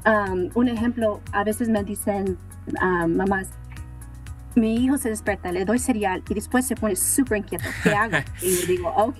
Um, 0.04 0.50
un 0.54 0.68
ejemplo, 0.68 1.20
a 1.32 1.44
veces 1.44 1.68
me 1.68 1.84
dicen 1.84 2.38
um, 2.82 3.16
mamás, 3.16 3.48
mi 4.54 4.74
hijo 4.74 4.98
se 4.98 5.10
despierta, 5.10 5.52
le 5.52 5.64
doy 5.64 5.78
cereal 5.78 6.22
y 6.28 6.34
después 6.34 6.66
se 6.66 6.74
pone 6.74 6.96
súper 6.96 7.38
inquieto. 7.38 7.64
¿Qué 7.82 7.90
hago? 7.90 8.16
Y 8.42 8.66
digo, 8.66 8.92
ok, 8.96 9.18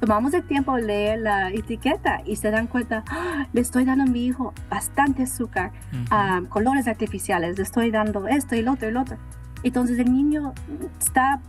tomamos 0.00 0.32
el 0.34 0.44
tiempo 0.44 0.76
de 0.76 0.82
leer 0.82 1.18
la 1.20 1.50
etiqueta 1.50 2.22
y 2.24 2.36
se 2.36 2.50
dan 2.50 2.66
cuenta, 2.66 3.04
¡Ah! 3.08 3.46
le 3.52 3.60
estoy 3.60 3.84
dando 3.84 4.04
a 4.04 4.06
mi 4.06 4.26
hijo 4.26 4.54
bastante 4.70 5.24
azúcar, 5.24 5.72
ah, 6.10 6.42
colores 6.48 6.86
artificiales, 6.86 7.56
le 7.56 7.64
estoy 7.64 7.90
dando 7.90 8.28
esto 8.28 8.54
y 8.54 8.62
lo 8.62 8.72
otro 8.72 8.88
y 8.88 8.92
lo 8.92 9.02
otro. 9.02 9.16
Entonces 9.62 9.98
el 9.98 10.12
niño 10.12 10.52
está 11.00 11.40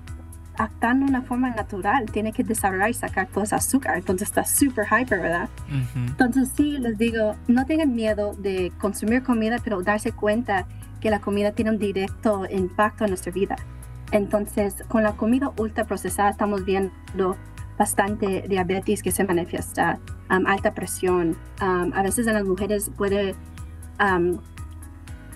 actuando 0.59 1.05
de 1.05 1.11
una 1.11 1.21
forma 1.21 1.49
natural, 1.51 2.05
tiene 2.11 2.33
que 2.33 2.43
desarrollar 2.43 2.89
y 2.89 2.93
sacar 2.93 3.27
todo 3.27 3.45
ese 3.45 3.55
azúcar, 3.55 3.97
entonces 3.97 4.27
está 4.27 4.43
súper 4.43 4.85
hyper, 4.85 5.21
¿verdad? 5.21 5.49
Entonces 5.95 6.51
sí, 6.55 6.77
les 6.77 6.97
digo, 6.97 7.35
no 7.47 7.65
tengan 7.65 7.95
miedo 7.95 8.33
de 8.33 8.73
consumir 8.77 9.23
comida, 9.23 9.57
pero 9.63 9.81
darse 9.81 10.11
cuenta 10.11 10.67
que 10.99 11.09
la 11.09 11.21
comida 11.21 11.53
tiene 11.53 11.71
un 11.71 11.79
directo 11.79 12.45
impacto 12.51 13.05
en 13.05 13.11
nuestra 13.11 13.31
vida. 13.31 13.55
Entonces, 14.11 14.75
con 14.89 15.03
la 15.03 15.13
comida 15.13 15.51
ultra 15.57 15.85
procesada 15.85 16.29
estamos 16.29 16.65
viendo 16.65 17.37
bastante 17.77 18.43
diabetes 18.49 19.01
que 19.01 19.11
se 19.11 19.23
manifiesta, 19.23 19.97
alta 20.27 20.73
presión. 20.73 21.37
a 21.59 22.03
veces 22.03 22.27
en 22.27 22.33
las 22.33 22.43
mujeres 22.43 22.91
puede, 22.97 23.33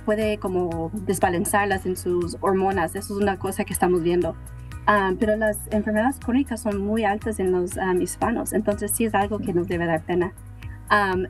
puede 0.03 0.37
como 0.37 0.91
desbalancearlas 0.93 1.85
en 1.85 1.95
sus 1.95 2.35
hormonas. 2.41 2.93
Eso 2.95 3.15
es 3.15 3.21
una 3.21 3.39
cosa 3.39 3.63
que 3.63 3.71
estamos 3.71 4.03
viendo. 4.03 4.35
Pero 5.19 5.35
las 5.35 5.57
enfermedades 5.71 6.19
crónicas 6.19 6.61
son 6.61 6.81
muy 6.81 7.03
altas 7.05 7.39
en 7.39 7.51
los 7.51 7.71
hispanos, 7.99 8.53
entonces 8.53 8.91
sí 8.91 9.05
es 9.05 9.13
algo 9.13 9.39
que 9.39 9.53
nos 9.53 9.67
debe 9.67 9.85
dar 9.85 10.01
pena. 10.01 10.33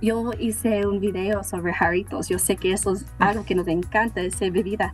yo 0.01 0.31
hice 0.39 0.86
un 0.86 1.00
video 1.00 1.43
sobre 1.43 1.74
jarritos. 1.74 2.29
Yo 2.29 2.39
sé 2.39 2.55
que 2.55 2.74
eso 2.74 2.93
es 2.93 3.05
algo 3.19 3.45
que 3.45 3.55
nos 3.55 3.67
encanta, 3.67 4.22
esa 4.22 4.50
bebida. 4.50 4.93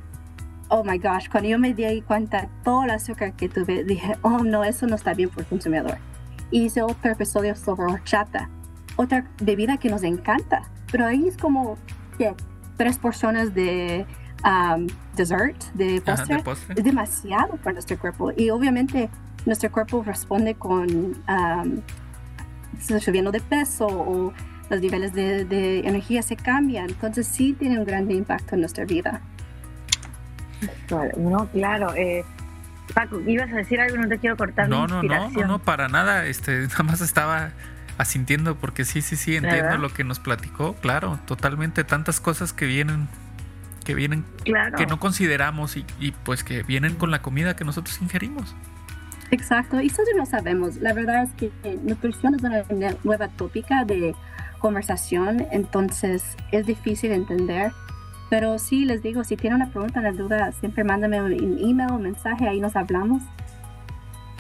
Oh 0.68 0.84
my 0.84 1.00
gosh, 1.00 1.30
cuando 1.32 1.50
yo 1.50 1.58
me 1.58 1.74
di 1.74 2.02
cuenta 2.02 2.48
todo 2.64 2.84
el 2.84 2.92
azúcar 2.92 3.34
que 3.34 3.50
tuve, 3.50 3.84
dije, 3.84 4.18
oh 4.22 4.44
no, 4.44 4.64
eso 4.64 4.86
no 4.86 4.96
está 4.96 5.14
bien 5.16 5.30
por 5.30 5.40
el 5.40 5.48
consumidor 5.48 5.98
hice 6.52 6.82
otro 6.82 7.12
episodio 7.12 7.56
sobre 7.56 7.86
horchata, 7.86 8.50
otra 8.96 9.26
bebida 9.42 9.78
que 9.78 9.90
nos 9.90 10.04
encanta, 10.04 10.64
pero 10.92 11.06
ahí 11.06 11.28
es 11.28 11.38
como 11.38 11.78
tres 12.78 12.98
porciones 12.98 13.54
de 13.54 14.06
um, 14.44 14.88
dessert, 15.16 15.64
de 15.74 16.02
postre. 16.02 16.44
Es 16.76 16.84
demasiado 16.84 17.58
para 17.58 17.74
nuestro 17.74 17.98
cuerpo 17.98 18.32
y 18.36 18.50
obviamente 18.50 19.10
nuestro 19.46 19.72
cuerpo 19.72 20.04
responde 20.04 20.56
con 20.56 20.88
um, 21.28 21.82
subiendo 23.00 23.32
de 23.32 23.42
peso 23.42 23.88
o 23.88 24.34
los 24.70 24.82
niveles 24.82 25.14
de, 25.14 25.80
energía 25.80 26.22
se 26.22 26.36
cambian, 26.36 26.90
entonces 26.90 27.28
sí 27.28 27.54
tiene 27.58 27.80
un 27.80 27.86
gran 27.86 28.10
impacto 28.12 28.56
en 28.56 28.62
nuestra 28.62 28.86
vida. 28.86 29.22
No, 31.18 31.48
claro. 31.48 31.94
Eh, 31.96 32.24
Paco, 32.94 33.20
ibas 33.22 33.52
a 33.52 33.58
decir 33.58 33.80
algo, 33.80 33.98
no 33.98 34.08
te 34.08 34.20
quiero 34.20 34.38
cortar. 34.38 34.70
No, 34.70 34.88
no, 34.88 35.02
no, 35.02 35.30
no, 35.30 35.48
no, 35.48 35.60
para 35.60 35.88
nada. 35.88 36.26
Este, 36.26 36.68
nada 36.68 36.84
más 36.84 37.02
estaba 37.02 37.52
asintiendo 37.98 38.56
porque 38.56 38.86
sí, 38.86 39.02
sí, 39.02 39.16
sí, 39.16 39.36
entiendo 39.36 39.78
lo 39.78 39.94
que 39.94 40.04
nos 40.04 40.20
platicó. 40.20 40.76
Claro, 40.76 41.20
totalmente. 41.26 41.84
Tantas 41.84 42.20
cosas 42.20 42.54
que 42.54 42.66
vienen, 42.66 43.08
que 43.90 43.96
vienen, 43.96 44.24
que 44.78 44.86
no 44.86 45.00
consideramos 45.00 45.76
y, 45.76 45.84
y, 46.00 46.12
pues 46.12 46.44
que 46.44 46.62
vienen 46.62 46.94
con 46.94 47.10
la 47.10 47.24
comida 47.24 47.56
que 47.56 47.66
nosotros 47.66 48.00
ingerimos. 48.04 48.56
Exacto, 49.32 49.82
y 49.82 49.88
eso 49.88 50.04
no 50.16 50.28
sabemos. 50.28 50.78
La 50.78 50.94
verdad 50.94 51.24
es 51.24 51.32
que 51.34 51.52
nutrición 51.82 52.36
es 52.36 52.44
una 52.70 52.96
nueva 53.04 53.30
tópica 53.30 53.86
de 53.86 54.14
conversación, 54.60 55.48
entonces 55.52 56.24
es 56.52 56.68
difícil 56.68 57.12
entender 57.14 57.72
pero 58.30 58.60
sí, 58.60 58.86
les 58.86 59.02
digo, 59.02 59.24
si 59.24 59.36
tienen 59.36 59.60
una 59.60 59.72
pregunta, 59.72 60.00
una 60.00 60.12
duda, 60.12 60.52
siempre 60.52 60.84
mándame 60.84 61.20
un 61.20 61.34
email, 61.34 61.92
un 61.92 62.04
mensaje, 62.04 62.48
ahí 62.48 62.60
nos 62.60 62.76
hablamos. 62.76 63.24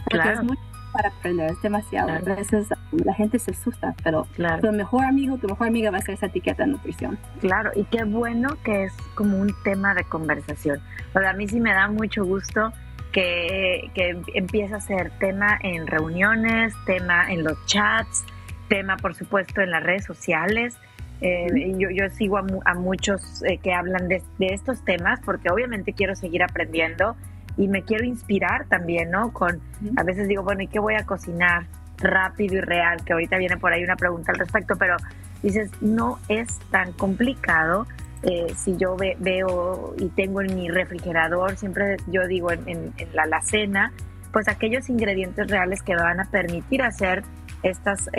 Porque 0.09 0.31
es 0.31 0.43
mucho 0.43 0.61
para 0.91 1.09
aprender, 1.09 1.51
es 1.51 1.61
demasiado. 1.61 2.11
A 2.11 2.19
veces 2.19 2.67
la 2.91 3.13
gente 3.13 3.39
se 3.39 3.51
asusta, 3.51 3.95
pero 4.03 4.27
tu 4.61 4.71
mejor 4.71 5.05
amigo, 5.05 5.37
tu 5.37 5.47
mejor 5.47 5.67
amiga 5.67 5.91
va 5.91 5.97
a 5.97 6.01
ser 6.01 6.15
esa 6.15 6.27
etiqueta 6.27 6.65
de 6.65 6.71
nutrición. 6.71 7.17
Claro, 7.41 7.71
y 7.75 7.83
qué 7.85 8.03
bueno 8.03 8.57
que 8.63 8.85
es 8.85 8.93
como 9.15 9.37
un 9.37 9.53
tema 9.63 9.93
de 9.93 10.03
conversación. 10.03 10.79
O 11.13 11.19
a 11.19 11.33
mí 11.33 11.47
sí 11.47 11.59
me 11.59 11.73
da 11.73 11.87
mucho 11.89 12.25
gusto 12.25 12.71
que, 13.11 13.91
que 13.93 14.21
empiece 14.33 14.75
a 14.75 14.81
ser 14.81 15.11
tema 15.19 15.57
en 15.61 15.87
reuniones, 15.87 16.73
tema 16.85 17.31
en 17.31 17.43
los 17.43 17.65
chats, 17.65 18.23
tema 18.67 18.97
por 18.97 19.15
supuesto 19.15 19.61
en 19.61 19.71
las 19.71 19.83
redes 19.83 20.05
sociales 20.05 20.77
eh, 21.21 21.75
yo, 21.77 21.89
yo, 21.89 22.09
sigo 22.11 22.37
a, 22.37 22.73
muchos 22.75 23.43
eh, 23.43 23.57
que 23.61 23.73
hablan 23.73 24.07
de, 24.07 24.21
estos 24.39 24.83
temas 24.85 25.19
porque 25.25 25.49
obviamente 25.51 25.91
quiero 25.91 26.15
seguir 26.15 26.43
aprendiendo 26.43 27.17
y 27.59 27.67
me 27.67 27.83
quiero 27.83 28.05
inspirar 28.05 28.65
también, 28.69 29.11
¿no? 29.11 29.33
Con, 29.33 29.59
a 29.97 30.03
veces 30.03 30.29
digo, 30.29 30.43
bueno, 30.43 30.61
¿y 30.61 30.67
qué 30.67 30.79
voy 30.79 30.95
a 30.95 31.05
cocinar 31.05 31.65
rápido 31.97 32.55
y 32.55 32.61
real? 32.61 33.03
Que 33.03 33.11
ahorita 33.11 33.37
viene 33.37 33.57
por 33.57 33.73
ahí 33.73 33.83
una 33.83 33.97
pregunta 33.97 34.31
al 34.31 34.39
respecto, 34.39 34.77
pero 34.77 34.95
dices, 35.43 35.69
no 35.81 36.19
es 36.29 36.47
tan 36.71 36.93
complicado. 36.93 37.85
Eh, 38.23 38.53
si 38.55 38.77
yo 38.77 38.95
veo 38.95 39.93
y 39.97 40.07
tengo 40.07 40.41
en 40.41 40.55
mi 40.55 40.69
refrigerador, 40.69 41.57
siempre 41.57 41.97
yo 42.07 42.27
digo 42.27 42.49
en, 42.53 42.63
en 42.65 42.93
la 43.13 43.23
alacena, 43.23 43.91
pues 44.31 44.47
aquellos 44.47 44.89
ingredientes 44.89 45.49
reales 45.49 45.81
que 45.81 45.95
me 45.95 46.01
van 46.01 46.21
a 46.21 46.25
permitir 46.31 46.81
hacer 46.81 47.23
estas, 47.61 48.09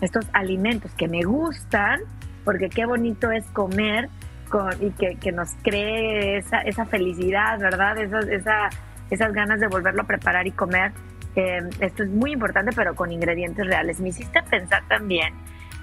estos 0.00 0.26
alimentos 0.32 0.90
que 0.92 1.06
me 1.06 1.22
gustan, 1.22 2.00
porque 2.44 2.68
qué 2.68 2.84
bonito 2.84 3.30
es 3.30 3.44
comer 3.52 4.08
con, 4.52 4.70
y 4.84 4.90
que, 4.90 5.16
que, 5.16 5.32
nos 5.32 5.54
cree 5.62 6.36
esa, 6.36 6.60
esa 6.60 6.84
felicidad, 6.84 7.58
¿verdad? 7.58 7.96
Esas, 7.96 8.28
esa, 8.28 8.68
esas 9.10 9.32
ganas 9.32 9.58
de 9.58 9.66
volverlo 9.66 10.02
a 10.02 10.06
preparar 10.06 10.46
y 10.46 10.52
comer. 10.52 10.92
Eh, 11.34 11.62
esto 11.80 12.02
es 12.02 12.10
muy 12.10 12.32
importante, 12.32 12.70
pero 12.76 12.94
con 12.94 13.10
ingredientes 13.10 13.66
reales. 13.66 13.98
Me 13.98 14.10
hiciste 14.10 14.42
pensar 14.42 14.82
también 14.88 15.32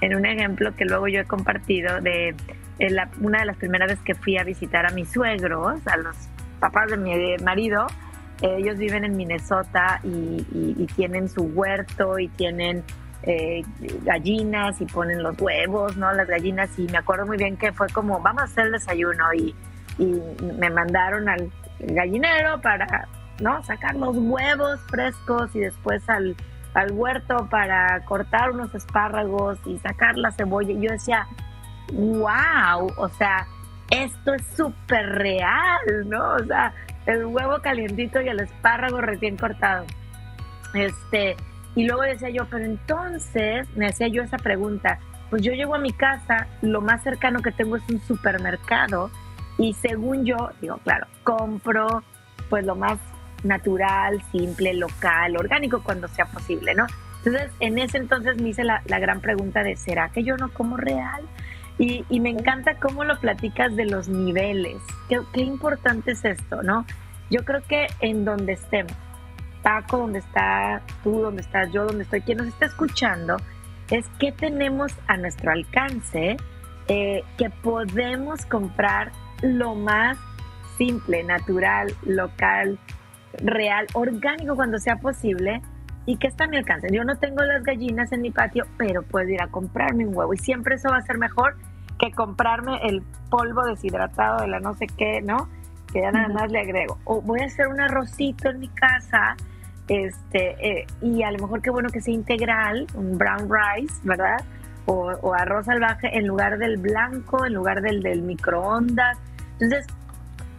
en 0.02 0.16
un 0.16 0.24
ejemplo 0.28 0.76
que 0.76 0.86
luego 0.86 1.08
yo 1.08 1.22
he 1.22 1.26
compartido 1.26 2.00
de, 2.00 2.36
la, 2.78 3.10
una 3.20 3.40
de 3.40 3.46
las 3.46 3.58
primeras 3.58 3.90
veces 3.90 4.06
que 4.06 4.14
fui 4.14 4.38
a 4.38 4.44
visitar 4.44 4.86
a 4.86 4.92
mis 4.92 5.10
suegros, 5.10 5.86
a 5.88 5.98
los 5.98 6.16
papás 6.60 6.92
de 6.92 6.98
mi 6.98 7.38
marido. 7.44 7.88
ellos 8.44 8.78
viven 8.78 9.04
en 9.04 9.18
Minnesota 9.18 10.00
y, 10.04 10.46
y 10.54 10.86
tienen 10.96 11.28
su 11.28 11.42
huerto 11.42 12.20
y 12.20 12.28
tienen 12.28 12.84
eh, 13.24 13.64
gallinas 14.04 14.80
y 14.82 14.86
ponen 14.86 15.22
los 15.22 15.40
huevos, 15.40 15.98
¿no? 15.98 16.12
Las 16.14 16.28
gallinas 16.28 16.70
y 16.78 16.84
me 16.84 16.98
acuerdo 16.98 17.26
muy 17.26 17.38
bien 17.38 17.58
que 17.58 17.74
fue 17.74 17.88
como, 17.90 18.20
vamos 18.22 18.44
a 18.44 18.46
hacer 18.46 18.68
el 18.68 18.72
desayuno 18.74 19.34
y, 19.34 19.56
me 20.58 20.70
mandaron 20.70 21.28
al 21.28 21.52
gallinero 21.80 22.62
para, 22.62 23.10
¿no? 23.42 23.62
Sacar 23.64 23.96
los 23.96 24.16
huevos 24.16 24.80
frescos 24.88 25.54
y 25.54 25.60
después 25.60 26.08
al, 26.08 26.38
al 26.74 26.94
huerto 26.94 27.50
para 27.50 28.00
cortar 28.06 28.52
unos 28.52 28.74
espárragos 28.74 29.60
y 29.66 29.78
sacar 29.80 30.18
la 30.18 30.32
cebolla. 30.32 30.72
Y 30.72 30.80
yo 30.80 30.92
decía, 30.92 31.28
wow, 31.92 32.90
o 32.96 33.10
sea, 33.10 33.46
esto 33.90 34.34
es 34.36 34.46
súper 34.56 35.06
real, 35.10 36.08
¿no? 36.08 36.36
O 36.36 36.46
sea, 36.46 36.74
el 37.06 37.26
huevo 37.26 37.60
calientito 37.62 38.22
y 38.22 38.30
el 38.30 38.40
espárrago 38.40 39.02
recién 39.02 39.36
cortado. 39.36 39.86
Este, 40.74 41.36
y 41.76 41.86
luego 41.86 42.02
decía 42.02 42.30
yo, 42.30 42.46
pero 42.50 42.66
entonces 42.66 43.68
me 43.76 43.88
hacía 43.88 44.08
yo 44.08 44.24
esa 44.24 44.38
pregunta, 44.38 45.00
pues 45.30 45.42
yo 45.42 45.54
llego 45.54 45.76
a 45.76 45.80
mi 45.80 45.94
casa, 45.94 46.48
lo 46.62 46.82
más 46.82 47.04
cercano 47.04 47.42
que 47.42 47.52
tengo 47.52 47.76
es 47.76 47.84
un 47.90 48.00
supermercado 48.02 49.12
y 49.58 49.74
según 49.74 50.26
yo, 50.26 50.52
digo, 50.62 50.78
claro, 50.84 51.08
compro 51.24 52.04
pues 52.50 52.66
lo 52.66 52.76
más 52.76 52.98
natural, 53.44 54.22
simple, 54.32 54.74
local, 54.74 55.38
orgánico 55.38 55.82
cuando 55.84 56.08
sea 56.08 56.26
posible, 56.26 56.74
¿no? 56.74 56.88
Entonces, 57.24 57.52
en 57.60 57.78
ese 57.78 57.98
entonces 57.98 58.42
me 58.42 58.50
hice 58.50 58.64
la, 58.64 58.82
gran 58.86 59.22
pregunta 59.22 59.62
de, 59.64 59.76
¿será 59.76 60.10
que 60.10 60.24
yo 60.24 60.38
no 60.38 60.52
como 60.54 60.78
real? 60.78 61.22
Y, 61.78 62.06
y, 62.10 62.20
me 62.20 62.30
encanta 62.30 62.76
cómo 62.76 63.06
lo 63.06 63.18
platicas 63.20 63.76
de 63.76 63.86
los 63.86 64.10
niveles. 64.10 64.78
Qué, 65.08 65.22
qué 65.34 65.42
importante 65.42 66.12
es 66.12 66.26
esto, 66.26 66.62
¿no? 66.62 66.86
Yo 67.30 67.46
creo 67.46 67.62
que 67.64 67.88
en 68.02 68.26
donde 68.26 68.54
estemos, 68.54 68.94
Paco, 69.62 69.98
donde 69.98 70.20
está 70.20 70.82
tú, 71.04 71.22
donde 71.22 71.42
estás 71.42 71.72
yo, 71.72 71.86
donde 71.86 72.04
estoy, 72.04 72.22
quien 72.22 72.38
nos 72.38 72.48
está 72.48 72.66
escuchando, 72.66 73.38
es 73.90 74.08
que 74.20 74.32
tenemos 74.32 74.94
a 75.08 75.18
nuestro 75.18 75.52
alcance 75.52 76.38
eh, 76.88 77.24
que 77.38 77.50
podemos 77.50 78.46
comprar 78.46 79.12
lo 79.42 79.76
más 79.76 80.18
simple, 80.78 81.24
natural, 81.24 81.94
local, 82.06 82.80
real, 83.44 83.88
orgánico 83.94 84.56
cuando 84.56 84.80
sea 84.80 84.98
posible 84.98 85.62
y 86.06 86.18
que 86.18 86.28
está 86.28 86.46
a 86.46 86.48
mi 86.48 86.58
alcance. 86.58 86.88
Yo 86.92 87.04
no 87.04 87.18
tengo 87.18 87.44
las 87.44 87.64
gallinas 87.64 88.12
en 88.12 88.22
mi 88.22 88.32
patio, 88.32 88.66
pero 88.78 89.04
puedo 89.04 89.30
ir 89.30 89.42
a 89.42 89.48
comprarme 89.48 90.08
un 90.08 90.16
huevo 90.16 90.34
y 90.34 90.38
siempre 90.38 90.76
eso 90.76 90.90
va 90.90 90.98
a 90.98 91.02
ser 91.02 91.18
mejor 91.18 91.56
que 92.00 92.12
comprarme 92.12 92.80
el 92.84 93.04
polvo 93.30 93.66
deshidratado 93.66 94.42
de 94.42 94.48
la 94.48 94.60
no 94.60 94.74
sé 94.76 94.88
qué, 94.88 95.22
¿no? 95.22 95.50
Que 95.92 96.02
ya 96.02 96.12
nada 96.12 96.28
más 96.30 96.52
le 96.52 96.60
agrego. 96.60 97.00
O 97.04 97.22
voy 97.22 97.42
a 97.42 97.46
hacer 97.46 97.68
un 97.68 97.80
arrocito 97.80 98.50
en 98.50 98.60
mi 98.60 98.68
casa, 98.70 99.36
este, 99.88 100.82
eh, 100.82 100.88
y 101.02 101.24
a 101.24 101.32
lo 101.32 101.40
mejor 101.40 101.62
qué 101.62 101.72
bueno 101.72 101.90
que 101.90 102.02
sea 102.02 102.14
integral, 102.14 102.86
un 102.94 103.18
brown 103.18 103.50
rice, 103.50 103.96
¿verdad? 104.04 104.38
O, 104.86 105.34
arroz 105.34 105.66
salvaje 105.66 106.18
en 106.18 106.26
lugar 106.26 106.58
del 106.58 106.78
blanco, 106.78 107.46
en 107.46 107.54
lugar 107.54 107.82
del 107.82 108.02
del 108.02 108.22
microondas. 108.24 109.18
Entonces, 109.60 109.86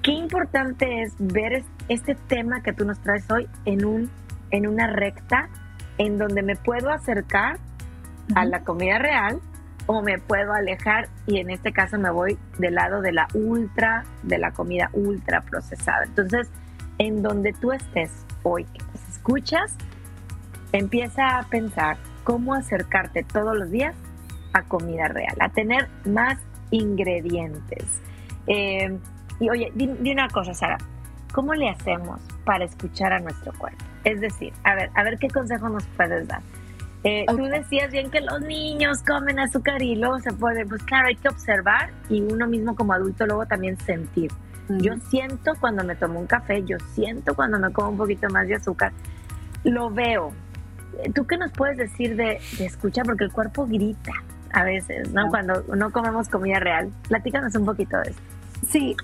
qué 0.03 0.13
importante 0.13 1.03
es 1.03 1.15
ver 1.19 1.65
este 1.89 2.15
tema 2.15 2.63
que 2.63 2.73
tú 2.73 2.85
nos 2.85 3.01
traes 3.01 3.29
hoy 3.31 3.49
en, 3.65 3.85
un, 3.85 4.11
en 4.51 4.67
una 4.67 4.87
recta 4.87 5.49
en 5.99 6.17
donde 6.17 6.43
me 6.43 6.57
puedo 6.57 6.91
acercar 6.91 7.59
a 8.35 8.45
la 8.45 8.61
comida 8.61 8.99
real 8.99 9.41
o 9.93 10.03
me 10.03 10.19
puedo 10.19 10.53
alejar 10.53 11.09
y 11.27 11.39
en 11.39 11.51
este 11.51 11.73
caso 11.73 11.99
me 11.99 12.13
voy 12.13 12.39
del 12.59 12.77
lado 12.77 13.01
de 13.01 13.11
la 13.11 13.27
ultra, 13.35 14.05
de 14.23 14.39
la 14.39 14.53
comida 14.53 14.89
ultra 14.93 15.41
procesada. 15.41 16.05
Entonces, 16.05 16.49
en 16.99 17.25
donde 17.25 17.53
tú 17.55 17.73
estés 17.73 18.25
hoy, 18.45 18.67
que 18.67 18.85
escuchas, 19.11 19.75
empieza 20.71 21.41
a 21.41 21.43
pensar 21.43 21.97
cómo 22.23 22.55
acercarte 22.55 23.25
todos 23.25 23.57
los 23.59 23.73
días 23.73 23.97
a 24.53 24.63
comida 24.63 25.09
real, 25.09 25.35
a 25.41 25.49
tener 25.49 25.89
más 26.05 26.39
ingredientes. 26.71 28.01
Eh, 28.47 28.97
y 29.41 29.51
oye, 29.51 29.73
dime 29.75 30.13
una 30.13 30.29
cosa, 30.29 30.55
Sara, 30.55 30.79
¿cómo 31.33 31.53
le 31.55 31.69
hacemos 31.69 32.21
para 32.45 32.65
escuchar 32.65 33.13
a 33.13 33.19
nuestro 33.19 33.53
cuerpo? 33.59 33.85
Es 34.05 34.21
decir, 34.21 34.53
a 34.63 34.77
ver, 34.77 34.93
a 34.95 35.03
ver 35.03 35.19
qué 35.19 35.27
consejo 35.27 35.69
nos 35.69 35.85
puedes 35.97 36.29
dar. 36.29 36.43
Eh, 37.03 37.25
tú 37.29 37.45
decías 37.45 37.91
bien 37.91 38.11
que 38.11 38.21
los 38.21 38.43
niños 38.43 39.03
comen 39.03 39.39
azúcar 39.39 39.81
y 39.83 39.97
luego 39.97 40.19
se 40.21 40.33
puede, 40.33 40.67
pues 40.67 40.83
claro, 40.83 41.09
hay 41.09 41.17
que 41.17 41.29
observar 41.29 41.91
y 42.11 42.21
uno 42.21 42.47
mismo 42.47 42.77
como 42.77 42.93
adulto 42.93 43.27
luego 43.27 43.47
también 43.47 43.79
sentir. 43.79 44.31
Yo 44.69 44.95
siento 45.09 45.53
cuando 45.59 45.83
me 45.83 45.97
tomo 45.97 46.21
un 46.21 46.27
café, 46.27 46.63
yo 46.65 46.77
siento 46.95 47.35
cuando 47.35 47.59
me 47.59 47.73
como 47.73 47.91
un 47.91 47.97
poquito 47.97 48.29
más 48.29 48.47
de 48.47 48.57
azúcar, 48.57 48.93
lo 49.65 49.91
veo. 49.91 50.33
¿Tú 51.15 51.27
qué 51.27 51.39
nos 51.39 51.51
puedes 51.53 51.79
decir 51.79 52.17
de, 52.17 52.39
de 52.59 52.67
escuchar? 52.67 53.07
Porque 53.07 53.25
el 53.25 53.33
cuerpo 53.33 53.67
grita 53.67 54.13
a 54.53 54.65
veces, 54.65 55.11
¿no? 55.13 55.29
Cuando 55.29 55.65
no 55.75 55.91
comemos 55.91 56.29
comida 56.29 56.61
real. 56.61 56.91
Platícanos 57.09 57.55
un 57.55 57.65
poquito 57.65 57.97
de 57.99 58.11
esto. 58.11 58.23
Sí, 58.69 58.97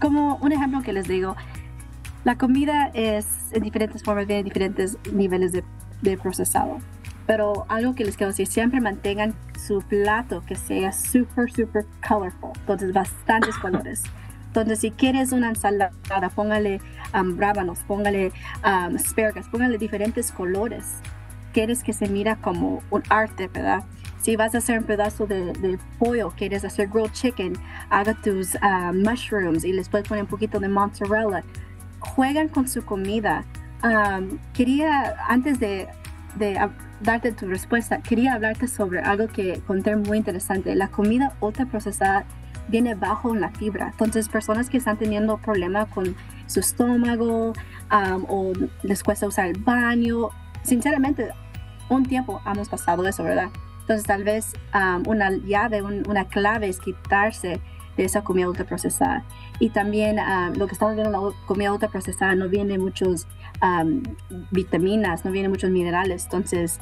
como 0.00 0.36
un 0.36 0.52
ejemplo 0.52 0.82
que 0.82 0.92
les 0.92 1.08
digo, 1.08 1.36
la 2.24 2.36
comida 2.36 2.90
es 2.94 3.26
en 3.50 3.62
diferentes 3.62 4.02
formas, 4.02 4.26
viene 4.26 4.44
diferentes 4.44 4.96
niveles 5.12 5.52
de, 5.52 5.64
de 6.02 6.16
procesado 6.16 6.78
pero 7.30 7.64
algo 7.68 7.94
que 7.94 8.04
les 8.04 8.16
quiero 8.16 8.32
decir, 8.32 8.48
siempre 8.48 8.80
mantengan 8.80 9.36
su 9.56 9.82
plato 9.82 10.42
que 10.44 10.56
sea 10.56 10.90
súper, 10.90 11.48
súper 11.52 11.86
colorful, 12.08 12.50
entonces 12.58 12.92
bastantes 12.92 13.56
colores. 13.62 14.02
Entonces, 14.48 14.80
si 14.80 14.90
quieres 14.90 15.30
una 15.30 15.50
ensalada, 15.50 15.92
póngale 16.34 16.80
um, 17.14 17.38
rábanos, 17.38 17.84
póngale 17.86 18.32
um, 18.64 18.96
asparagus, 18.96 19.46
póngale 19.46 19.78
diferentes 19.78 20.32
colores. 20.32 20.96
Quieres 21.52 21.84
que 21.84 21.92
se 21.92 22.08
mira 22.08 22.34
como 22.34 22.82
un 22.90 23.04
arte, 23.10 23.46
¿verdad? 23.46 23.84
Si 24.20 24.34
vas 24.34 24.56
a 24.56 24.58
hacer 24.58 24.80
un 24.80 24.84
pedazo 24.84 25.28
de, 25.28 25.78
pollo, 26.00 26.32
quieres 26.36 26.64
hacer 26.64 26.88
grilled 26.88 27.12
chicken, 27.12 27.52
haga 27.90 28.12
tus 28.14 28.56
um, 28.56 29.04
mushrooms 29.08 29.62
y 29.62 29.72
les 29.72 29.88
puedes 29.88 30.08
poner 30.08 30.24
un 30.24 30.30
poquito 30.30 30.58
de 30.58 30.66
mozzarella. 30.66 31.44
Juegan 32.00 32.48
con 32.48 32.66
su 32.66 32.84
comida. 32.84 33.44
Um, 33.84 34.40
quería, 34.52 35.14
antes 35.28 35.60
de, 35.60 35.86
de 36.34 36.58
darte 37.00 37.32
tu 37.32 37.46
respuesta, 37.46 38.00
quería 38.02 38.34
hablarte 38.34 38.68
sobre 38.68 39.00
algo 39.00 39.28
que 39.28 39.54
encontré 39.54 39.96
muy 39.96 40.18
interesante. 40.18 40.74
La 40.74 40.88
comida 40.88 41.34
ultraprocesada 41.40 42.24
viene 42.68 42.94
bajo 42.94 43.34
en 43.34 43.40
la 43.40 43.50
fibra. 43.50 43.88
Entonces, 43.92 44.28
personas 44.28 44.70
que 44.70 44.76
están 44.76 44.96
teniendo 44.96 45.38
problemas 45.38 45.88
con 45.88 46.14
su 46.46 46.60
estómago 46.60 47.52
o 48.28 48.52
les 48.82 49.02
cuesta 49.02 49.26
usar 49.26 49.46
el 49.46 49.58
baño, 49.58 50.28
sinceramente, 50.62 51.28
un 51.88 52.06
tiempo 52.06 52.40
hemos 52.46 52.68
pasado 52.68 53.06
eso, 53.08 53.24
¿verdad? 53.24 53.48
Entonces, 53.80 54.06
tal 54.06 54.22
vez 54.22 54.52
una 55.06 55.30
llave, 55.30 55.82
una 55.82 56.26
clave 56.26 56.68
es 56.68 56.78
quitarse 56.78 57.60
de 57.96 58.04
esa 58.04 58.22
comida 58.22 58.48
ultraprocesada. 58.48 59.24
Y 59.58 59.70
también 59.70 60.16
lo 60.56 60.66
que 60.66 60.72
estamos 60.72 60.94
viendo 60.94 61.16
en 61.16 61.24
la 61.24 61.32
comida 61.46 61.72
ultraprocesada 61.72 62.34
no 62.34 62.48
viene 62.48 62.78
muchos 62.78 63.26
vitaminas, 64.50 65.24
no 65.24 65.30
viene 65.30 65.48
muchos 65.48 65.70
minerales. 65.70 66.24
Entonces, 66.24 66.80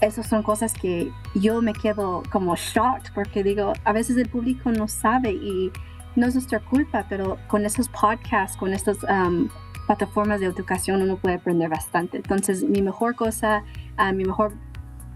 esas 0.00 0.26
son 0.26 0.42
cosas 0.42 0.72
que 0.72 1.12
yo 1.34 1.60
me 1.60 1.72
quedo 1.72 2.22
como 2.30 2.56
shocked 2.56 3.12
porque 3.14 3.42
digo, 3.42 3.72
a 3.84 3.92
veces 3.92 4.16
el 4.16 4.28
público 4.28 4.72
no 4.72 4.88
sabe 4.88 5.32
y 5.32 5.70
no 6.16 6.26
es 6.26 6.34
nuestra 6.34 6.60
culpa, 6.60 7.06
pero 7.08 7.36
con 7.48 7.64
esos 7.64 7.88
podcasts, 7.88 8.56
con 8.56 8.72
estas 8.72 8.98
um, 9.04 9.48
plataformas 9.86 10.40
de 10.40 10.46
educación 10.46 11.02
uno 11.02 11.16
puede 11.16 11.36
aprender 11.36 11.68
bastante. 11.68 12.16
Entonces, 12.16 12.62
mi 12.62 12.82
mejor 12.82 13.14
cosa, 13.14 13.62
uh, 13.98 14.14
mi 14.14 14.24
mejor 14.24 14.52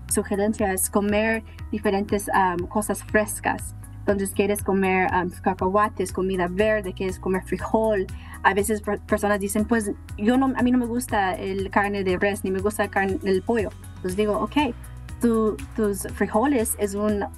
sugerencia 0.09 0.73
es 0.73 0.91
comer 0.91 1.43
diferentes 1.73 2.29
um, 2.29 2.67
cosas 2.67 3.03
frescas. 3.05 3.75
Entonces, 4.07 4.33
quieres 4.35 4.63
comer 4.63 5.09
um, 5.13 5.31
cacahuates, 5.31 6.13
comida 6.13 6.47
verde, 6.49 6.93
quieres 6.93 7.19
comer 7.19 7.43
frijol. 7.43 8.07
A 8.43 8.53
veces 8.53 8.83
personas 9.07 9.41
dicen, 9.41 9.65
pues 9.65 9.93
yo 10.19 10.37
no, 10.37 10.53
a 10.55 10.63
mí 10.63 10.71
no 10.71 10.79
me 10.79 10.87
gusta 10.87 11.35
el 11.35 11.71
carne 11.71 12.05
de 12.05 12.19
res, 12.19 12.45
ni 12.45 12.51
me 12.51 12.61
gusta 12.61 12.85
el, 12.85 12.91
carne, 12.91 13.19
el 13.25 13.43
pollo 13.43 13.71
pues 14.05 14.17
digo, 14.17 14.39
ok, 14.39 14.75
tus 15.19 16.03
frijoles 16.13 16.77
es 16.79 16.95
una 16.95 17.31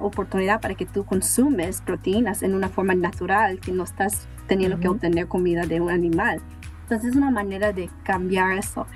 oportunidad 0.00 0.58
para 0.62 0.74
que 0.74 0.86
tú 0.86 1.04
consumes 1.04 1.82
proteínas 1.82 2.42
en 2.42 2.54
una 2.54 2.70
forma 2.70 2.94
natural, 2.94 3.60
que 3.60 3.72
no 3.72 3.84
estás 3.84 4.26
teniendo 4.46 4.80
que 4.80 4.88
obtener 4.88 5.28
comida 5.28 5.66
de 5.66 5.82
un 5.82 5.90
animal. 5.90 6.40
Entonces 6.84 7.10
es 7.10 7.16
una 7.16 7.30
manera 7.30 7.74
de 7.74 7.90
cambiar 8.04 8.56
eso. 8.56 8.86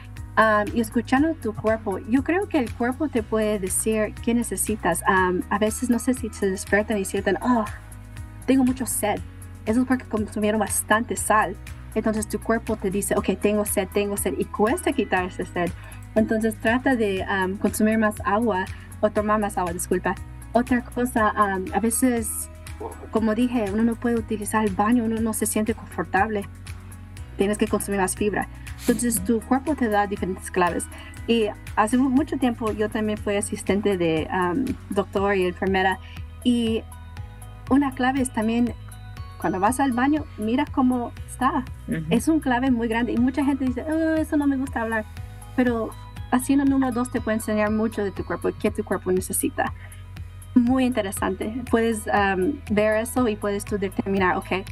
Y 0.73 0.81
escuchando 0.81 1.35
tu 1.35 1.55
cuerpo, 1.55 1.99
yo 1.99 2.25
creo 2.25 2.49
que 2.49 2.59
el 2.59 2.73
cuerpo 2.73 3.09
te 3.09 3.23
puede 3.23 3.59
decir 3.59 4.15
qué 4.25 4.35
necesitas. 4.35 5.03
a 5.07 5.59
veces 5.59 5.91
no 5.91 5.99
sé 5.99 6.15
si 6.15 6.31
se 6.31 6.49
despiertan 6.51 6.99
y 6.99 7.05
sienten, 7.05 7.39
oh, 7.43 7.65
tengo 8.47 8.65
mucho 8.65 8.87
sed. 8.87 9.21
Eso 9.67 9.83
es 9.83 9.87
porque 9.87 10.05
consumieron 10.05 10.59
bastante 10.59 11.17
sal. 11.17 11.57
Entonces 11.95 12.27
tu 12.27 12.41
cuerpo 12.41 12.77
te 12.77 12.91
dice, 12.91 13.15
ok, 13.17 13.39
tengo 13.41 13.67
sed, 13.67 13.87
tengo 13.93 14.17
sed, 14.17 14.35
y 14.39 14.47
cuesta 14.47 14.93
quitar 14.93 15.27
ese 15.27 15.45
sed. 15.45 15.71
Entonces 16.15 16.57
trata 16.57 16.97
de 16.97 17.25
consumir 17.61 17.99
más 17.99 18.15
agua 18.25 18.65
o 19.01 19.11
tomar 19.11 19.39
más 19.39 19.59
agua, 19.59 19.73
disculpa. 19.73 20.15
Otra 20.53 20.83
cosa, 20.83 21.29
a 21.29 21.81
veces, 21.81 22.51
como 23.11 23.35
dije, 23.35 23.67
uno 23.73 23.83
no 23.83 23.95
puede 23.95 24.17
utilizar 24.17 24.65
el 24.65 24.75
baño, 24.75 25.05
uno 25.05 25.21
no 25.21 25.33
se 25.35 25.47
siente 25.47 25.75
confortable. 25.75 26.49
Tienes 27.37 27.59
que 27.59 27.69
consumir 27.69 28.01
más 28.01 28.17
fibra. 28.17 28.49
Entonces 28.87 29.23
tu 29.25 29.41
cuerpo 29.41 29.75
te 29.75 29.89
da 29.89 30.07
diferentes 30.07 30.51
claves. 30.51 30.87
Y 31.27 31.47
hace 31.77 31.97
mucho 31.97 32.37
tiempo 32.37 32.73
yo 32.73 32.89
también 32.89 33.17
fui 33.17 33.37
asistente 33.37 33.97
de 33.97 34.29
doctor 34.91 35.37
y 35.37 35.47
enfermera. 35.47 35.99
Y 36.45 36.83
una 37.71 37.93
clave 37.93 38.21
es 38.21 38.33
también 38.33 38.75
cuando 39.41 39.59
vas 39.61 39.81
al 39.81 39.93
baño, 39.93 40.25
mira 40.39 40.65
cómo 40.71 41.13
está. 41.29 41.65
Es 42.11 42.29
un 42.29 42.41
clave 42.41 42.71
muy 42.71 42.89
grande. 42.89 43.13
Y 43.13 43.19
mucha 43.19 43.45
gente 43.45 43.65
dice, 43.65 43.83
oh, 43.83 44.15
eso 44.15 44.37
no 44.37 44.47
me 44.47 44.57
gusta 44.57 44.83
hablar. 44.83 45.05
Pero 45.57 45.91
haciendo 46.33 46.65
número 46.65 46.93
dos 46.93 47.11
te 47.11 47.21
puede 47.21 47.37
enseñar 47.37 47.71
mucho 47.71 48.03
de 48.03 48.11
tu 48.11 48.25
cuerpo 48.25 48.49
y 48.49 48.55
qué 48.55 48.71
tu 48.71 48.83
cuerpo 48.85 49.13
necesita. 49.13 49.73
Muy 50.55 50.85
interesante. 50.85 51.63
Puedes 51.71 52.07
um, 52.07 52.59
ver 52.71 52.97
eso 52.97 53.29
y 53.29 53.37
puedes 53.37 53.65
tú 53.65 53.79
determinar, 53.79 54.37
ok, 54.37 54.67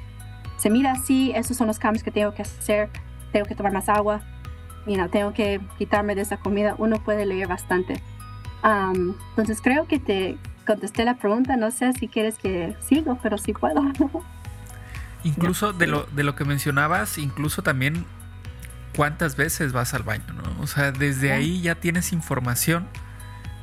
se 0.57 0.69
mira 0.69 0.93
así, 0.93 1.33
esos 1.35 1.57
son 1.57 1.69
los 1.69 1.79
cambios 1.79 2.03
que 2.03 2.11
tengo 2.11 2.35
que 2.35 2.43
hacer, 2.43 2.91
tengo 3.33 3.47
que 3.47 3.55
tomar 3.55 3.73
más 3.73 3.89
agua, 3.89 4.21
you 4.87 4.95
know, 4.95 5.09
tengo 5.09 5.33
que 5.33 5.61
quitarme 5.79 6.15
de 6.15 6.23
esa 6.23 6.39
comida. 6.39 6.75
Uno 6.79 7.03
puede 7.03 7.27
leer 7.27 7.49
bastante. 7.49 8.03
Um, 8.63 9.15
entonces 9.31 9.61
creo 9.63 9.87
que 9.87 9.99
te 9.99 10.37
contesté 10.67 11.05
la 11.05 11.15
pregunta, 11.15 11.57
no 11.57 11.71
sé 11.71 11.93
si 11.95 12.09
quieres 12.09 12.37
que 12.37 12.77
sigo, 12.87 13.19
pero 13.23 13.39
sí 13.39 13.53
puedo. 13.53 13.83
Incluso 15.25 15.73
de 15.73 15.87
lo, 15.87 16.05
de 16.05 16.25
lo 16.25 16.35
que 16.35 16.45
mencionabas, 16.45 17.19
incluso 17.19 17.63
también 17.63 18.07
cuántas 18.97 19.37
veces 19.37 19.73
vas 19.73 19.93
al 19.93 20.03
baño, 20.03 20.25
¿no? 20.33 20.63
O 20.63 20.67
sea, 20.67 20.93
desde 20.93 21.33
ahí 21.33 21.61
ya 21.61 21.75
tienes 21.75 22.15
información 22.15 22.89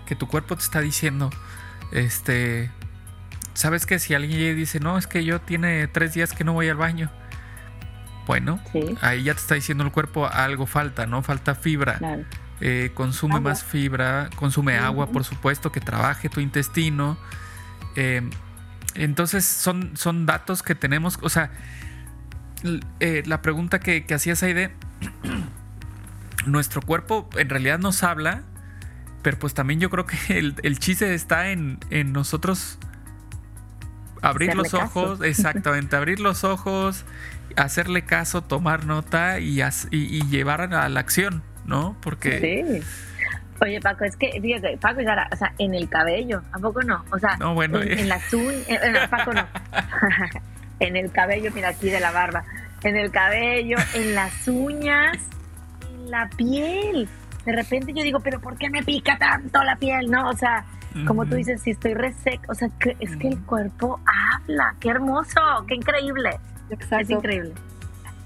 que 0.06 0.16
tu 0.16 0.28
cuerpo 0.28 0.56
te 0.56 0.62
está 0.62 0.82
diciendo, 0.82 1.32
este, 1.92 2.70
sabes 3.56 3.88
que 3.88 3.98
si 3.98 4.14
alguien 4.14 4.56
dice, 4.56 4.80
no, 4.80 5.00
es 5.00 5.08
que 5.08 5.24
yo 5.24 5.42
tiene 5.42 5.88
tres 5.88 6.14
días 6.14 6.32
que 6.32 6.44
no 6.44 6.54
voy 6.54 6.70
al 6.70 6.78
baño, 6.78 7.10
bueno, 8.28 8.60
ahí 9.02 9.24
ya 9.24 9.34
te 9.34 9.40
está 9.40 9.56
diciendo 9.56 9.84
el 9.84 9.92
cuerpo 9.92 10.28
algo 10.28 10.66
falta, 10.66 11.08
¿no? 11.08 11.24
Falta 11.24 11.56
fibra. 11.56 12.00
Eh, 12.60 12.92
consume 12.94 13.40
más 13.40 13.64
fibra, 13.64 14.30
consume 14.36 14.78
agua, 14.78 15.08
por 15.08 15.24
supuesto, 15.24 15.72
que 15.72 15.80
trabaje 15.80 16.30
tu 16.30 16.40
intestino. 16.40 17.18
Eh, 17.96 18.22
entonces 18.96 19.46
son, 19.46 19.96
son 19.96 20.26
datos 20.26 20.64
que 20.64 20.76
tenemos, 20.76 21.20
o 21.22 21.30
sea, 21.30 21.52
eh, 23.00 23.24
la 23.26 23.42
pregunta 23.42 23.80
que, 23.80 24.06
que 24.06 24.14
hacías 24.14 24.42
Aide, 24.44 24.72
nuestro 26.46 26.82
cuerpo 26.82 27.30
en 27.38 27.50
realidad 27.50 27.80
nos 27.80 28.04
habla, 28.04 28.42
pero 29.22 29.38
pues 29.38 29.54
también 29.54 29.80
yo 29.80 29.90
creo 29.90 30.06
que 30.06 30.18
el, 30.64 30.80
chiste 30.80 31.14
está 31.14 31.52
en, 31.52 31.80
nosotros 32.12 32.80
abrir 34.22 34.56
los 34.56 34.74
ojos, 34.74 35.22
exactamente, 35.24 35.96
abrir 35.96 36.20
los 36.20 36.44
ojos, 36.44 37.06
hacerle 37.58 38.04
caso, 38.04 38.42
tomar 38.42 38.86
nota 38.86 39.40
y, 39.40 39.62
y, 39.92 40.22
llevar 40.30 40.62
a 40.62 40.90
la 40.90 41.00
acción, 41.00 41.44
¿no? 41.66 41.98
Porque... 42.02 42.40
Sí. 42.40 42.84
Oye, 43.60 43.80
Paco, 43.82 44.06
es 44.06 44.16
que, 44.16 44.40
fíjate, 44.40 44.78
Paco, 44.78 45.02
o 45.02 45.36
sea, 45.36 45.54
en 45.58 45.74
el 45.74 45.90
cabello, 45.90 46.44
¿a 46.52 46.60
poco 46.60 46.82
no? 46.84 47.04
O 47.12 47.18
sea, 47.18 47.38
no, 47.38 47.56
bueno, 47.56 47.82
en, 47.82 48.08
uñas, 48.08 48.34
en, 48.68 49.10
Paco 49.10 49.34
no. 49.34 49.48
en 50.80 50.96
el 50.96 51.12
cabello, 51.12 51.52
mira 51.56 51.70
aquí 51.70 51.90
de 51.90 52.00
la 52.00 52.12
barba, 52.12 52.44
en 52.84 52.96
el 52.96 53.10
cabello, 53.10 53.78
en 53.96 54.14
las 54.14 54.48
uñas, 54.48 55.18
en 55.90 56.12
la 56.12 56.30
piel. 56.38 57.10
De 57.46 57.54
repente 57.54 57.94
yo 57.96 58.04
digo, 58.04 58.20
pero 58.20 58.40
¿por 58.40 58.58
qué 58.58 58.70
me 58.70 58.84
pica 58.84 59.18
tanto 59.18 59.64
la 59.64 59.76
piel? 59.78 60.12
No, 60.12 60.30
o 60.30 60.38
sea, 60.38 60.64
como 61.06 61.26
tú 61.26 61.36
dices, 61.36 61.62
si 61.62 61.72
estoy 61.72 61.94
reseca, 61.94 62.46
o 62.50 62.54
sea, 62.54 62.70
que, 62.80 62.96
es 63.00 63.16
que 63.18 63.28
el 63.28 63.40
cuerpo 63.44 64.00
habla, 64.06 64.76
qué 64.80 64.90
hermoso, 64.90 65.40
qué 65.68 65.76
increíble. 65.76 66.40
Exacto. 66.70 67.04
Es 67.04 67.10
increíble. 67.10 67.54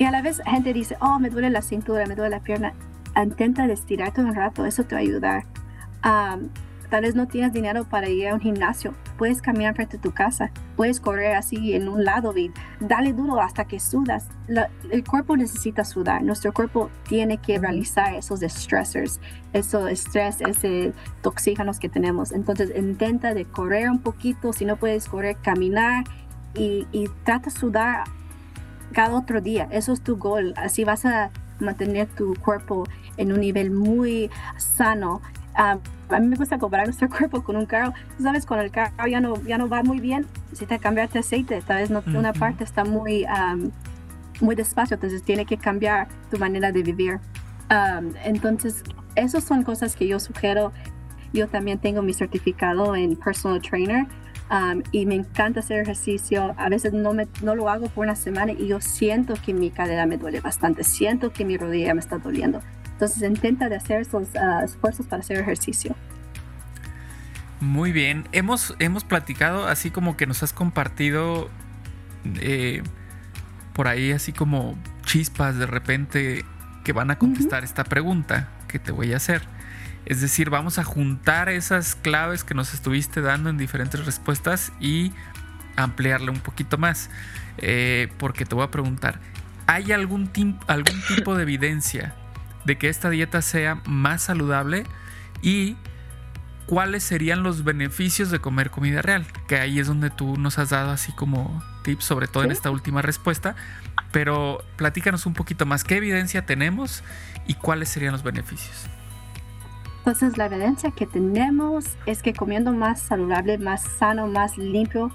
Y 0.01 0.05
a 0.05 0.09
la 0.09 0.23
vez 0.23 0.41
gente 0.47 0.73
dice, 0.73 0.97
oh, 0.99 1.19
me 1.19 1.29
duele 1.29 1.51
la 1.51 1.61
cintura, 1.61 2.07
me 2.07 2.15
duele 2.15 2.31
la 2.31 2.39
pierna. 2.39 2.73
Intenta 3.15 3.65
estirarte 3.65 4.21
un 4.21 4.33
rato, 4.33 4.65
eso 4.65 4.83
te 4.83 4.95
va 4.95 4.99
a 4.99 5.03
ayudar. 5.03 5.43
tal 6.01 7.01
vez 7.03 7.13
no 7.13 7.27
tienes 7.27 7.53
dinero 7.53 7.85
para 7.85 8.09
ir 8.09 8.27
a 8.29 8.33
un 8.33 8.39
gimnasio, 8.41 8.95
puedes 9.17 9.43
caminar 9.43 9.75
frente 9.75 9.97
a 9.97 10.01
tu 10.01 10.11
casa, 10.11 10.49
puedes 10.75 10.99
correr 10.99 11.35
así 11.35 11.73
en 11.73 11.87
un 11.87 12.03
lado 12.03 12.35
y 12.35 12.51
dale 12.79 13.13
duro 13.13 13.39
hasta 13.39 13.65
que 13.65 13.79
sudas. 13.79 14.27
el 14.89 15.03
cuerpo 15.03 15.37
necesita 15.37 15.85
sudar, 15.85 16.23
nuestro 16.23 16.51
cuerpo 16.51 16.89
tiene 17.07 17.37
que 17.37 17.59
realizar 17.59 18.15
esos 18.15 18.39
stressors, 18.39 19.19
esos 19.53 19.87
estrés, 19.87 20.41
esos 20.41 20.95
toxígenos 21.21 21.79
que 21.79 21.89
tenemos. 21.89 22.31
Entonces 22.31 22.73
intenta 22.75 23.35
de 23.35 23.45
correr 23.45 23.87
un 23.87 23.99
poquito, 23.99 24.51
si 24.51 24.65
no 24.65 24.77
puedes 24.77 25.07
correr, 25.07 25.37
caminar 25.43 26.05
y, 26.55 26.87
y 26.91 27.07
trata 27.23 27.51
de 27.51 27.55
sudar 27.55 28.03
cada 28.91 29.15
otro 29.15 29.41
día. 29.41 29.67
Eso 29.71 29.93
es 29.93 30.01
tu 30.01 30.17
gol. 30.17 30.53
Así 30.57 30.83
vas 30.83 31.05
a 31.05 31.31
mantener 31.59 32.07
tu 32.07 32.33
cuerpo 32.35 32.85
en 33.17 33.31
un 33.31 33.41
nivel 33.41 33.71
muy 33.71 34.29
sano 34.57 35.21
a 36.11 36.19
mí 36.19 36.27
me 36.27 36.35
gusta 36.35 36.57
comparar 36.57 36.87
nuestro 36.87 37.09
cuerpo 37.17 37.43
con 37.43 37.55
un 37.55 37.65
carro. 37.65 37.93
Sabes, 38.21 38.45
cuando 38.45 38.65
el 38.65 38.71
carro 38.71 39.07
ya 39.07 39.19
no, 39.19 39.41
ya 39.43 39.57
no 39.57 39.67
va 39.67 39.83
muy 39.83 39.99
bien, 39.99 40.25
necesita 40.49 40.77
cambiarte 40.79 41.19
aceite. 41.19 41.61
Tal 41.61 41.77
vez 41.77 41.89
no, 41.89 42.03
una 42.13 42.33
parte 42.33 42.63
está 42.63 42.83
muy, 42.83 43.25
muy 44.39 44.55
despacio, 44.55 44.95
entonces 44.95 45.23
tiene 45.23 45.45
que 45.45 45.57
cambiar 45.57 46.07
tu 46.29 46.37
manera 46.37 46.71
de 46.71 46.83
vivir. 46.83 47.19
entonces, 48.23 48.83
esas 49.15 49.43
son 49.43 49.63
cosas 49.63 49.95
que 49.95 50.07
yo 50.07 50.19
sugiero. 50.19 50.71
Yo 51.33 51.47
también 51.47 51.79
tengo 51.79 52.01
mi 52.01 52.13
certificado 52.13 52.93
en 52.93 53.15
personal 53.15 53.61
trainer. 53.61 54.05
Y 54.91 55.05
me 55.05 55.15
encanta 55.15 55.61
hacer 55.61 55.81
ejercicio. 55.81 56.53
A 56.57 56.69
veces 56.69 56.93
no, 56.93 57.13
me, 57.13 57.27
no 57.41 57.55
lo 57.55 57.69
hago 57.69 57.87
por 57.87 58.05
una 58.05 58.15
semana 58.15 58.51
y 58.51 58.67
yo 58.67 58.81
siento 58.81 59.35
que 59.35 59.53
mi 59.53 59.71
cadera 59.71 60.05
me 60.05 60.17
duele 60.17 60.41
bastante, 60.41 60.83
siento 60.83 61.31
que 61.31 61.45
mi 61.45 61.57
rodilla 61.57 61.93
me 61.93 62.01
está 62.01 62.17
doliendo. 62.17 62.61
Entonces 62.91 63.23
intenta 63.23 63.69
de 63.69 63.77
hacer 63.77 64.01
esos 64.01 64.35
ah, 64.35 64.61
esfuerzos 64.63 65.07
para 65.07 65.21
hacer 65.21 65.37
ejercicio. 65.39 65.95
Muy 67.61 67.91
bien, 67.91 68.27
hemos, 68.31 68.75
hemos 68.79 69.03
platicado 69.03 69.67
así 69.67 69.91
como 69.91 70.17
que 70.17 70.25
nos 70.25 70.43
has 70.43 70.51
compartido 70.51 71.49
eh, 72.41 72.83
por 73.73 73.87
ahí 73.87 74.11
así 74.11 74.33
como 74.33 74.75
chispas 75.05 75.57
de 75.57 75.65
repente 75.65 76.43
que 76.83 76.93
van 76.93 77.11
a 77.11 77.17
contestar 77.17 77.63
esta 77.63 77.83
pregunta 77.83 78.49
que 78.67 78.79
te 78.79 78.91
voy 78.91 79.13
a 79.13 79.17
hacer. 79.17 79.43
Es 80.05 80.21
decir, 80.21 80.49
vamos 80.49 80.79
a 80.79 80.83
juntar 80.83 81.49
esas 81.49 81.95
claves 81.95 82.43
que 82.43 82.53
nos 82.53 82.73
estuviste 82.73 83.21
dando 83.21 83.49
en 83.49 83.57
diferentes 83.57 84.05
respuestas 84.05 84.71
y 84.79 85.13
ampliarle 85.75 86.31
un 86.31 86.39
poquito 86.39 86.77
más. 86.77 87.09
Eh, 87.57 88.11
porque 88.17 88.45
te 88.45 88.55
voy 88.55 88.63
a 88.63 88.71
preguntar, 88.71 89.19
¿hay 89.67 89.91
algún, 89.91 90.29
algún 90.67 91.01
tipo 91.07 91.35
de 91.35 91.43
evidencia 91.43 92.15
de 92.65 92.77
que 92.77 92.89
esta 92.89 93.09
dieta 93.09 93.41
sea 93.41 93.81
más 93.85 94.23
saludable 94.23 94.85
y 95.41 95.75
cuáles 96.65 97.03
serían 97.03 97.43
los 97.43 97.63
beneficios 97.63 98.31
de 98.31 98.39
comer 98.39 98.69
comida 98.69 99.01
real, 99.01 99.25
que 99.47 99.57
ahí 99.57 99.79
es 99.79 99.87
donde 99.87 100.09
tú 100.09 100.37
nos 100.37 100.57
has 100.57 100.69
dado 100.69 100.91
así 100.91 101.11
como 101.11 101.61
tips, 101.83 102.05
sobre 102.05 102.27
todo 102.27 102.43
en 102.43 102.51
esta 102.51 102.69
última 102.69 103.01
respuesta, 103.01 103.55
pero 104.11 104.63
platícanos 104.77 105.25
un 105.25 105.33
poquito 105.33 105.65
más, 105.65 105.83
¿qué 105.83 105.97
evidencia 105.97 106.45
tenemos 106.45 107.03
y 107.47 107.55
cuáles 107.55 107.89
serían 107.89 108.13
los 108.13 108.23
beneficios? 108.23 108.87
Entonces 110.01 110.37
la 110.37 110.47
evidencia 110.47 110.91
que 110.91 111.05
tenemos 111.05 111.97
es 112.05 112.23
que 112.23 112.33
comiendo 112.33 112.73
más 112.73 112.99
saludable, 113.01 113.57
más 113.57 113.83
sano, 113.83 114.27
más 114.27 114.57
limpio, 114.57 115.11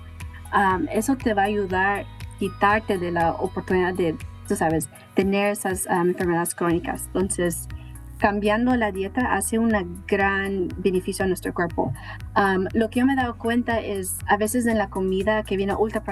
eso 0.92 1.16
te 1.16 1.34
va 1.34 1.42
a 1.42 1.46
ayudar 1.46 2.00
a 2.00 2.38
quitarte 2.38 2.98
de 2.98 3.10
la 3.10 3.32
oportunidad 3.32 3.94
de 3.94 4.16
tú 4.46 4.56
sabes, 4.56 4.88
tener 5.14 5.50
esas 5.52 5.86
um, 5.86 6.10
enfermedades 6.10 6.54
crónicas. 6.54 7.06
Entonces, 7.06 7.68
cambiando 8.18 8.74
la 8.76 8.92
dieta 8.92 9.34
hace 9.34 9.58
un 9.58 9.72
gran 10.06 10.68
beneficio 10.78 11.24
a 11.24 11.28
nuestro 11.28 11.52
cuerpo. 11.52 11.92
Um, 12.36 12.66
lo 12.72 12.88
que 12.90 13.00
yo 13.00 13.06
me 13.06 13.12
he 13.12 13.16
dado 13.16 13.36
cuenta 13.36 13.80
es 13.80 14.16
a 14.26 14.36
veces 14.36 14.66
en 14.66 14.78
la 14.78 14.88
comida 14.88 15.42
que 15.42 15.56
viene 15.56 15.74
ultra, 15.74 16.02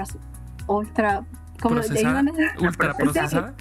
ultra, 0.67 1.25
¿cómo 1.61 1.75
procesada, 1.75 2.23
ultra 2.59 2.93
procesada. 2.93 3.53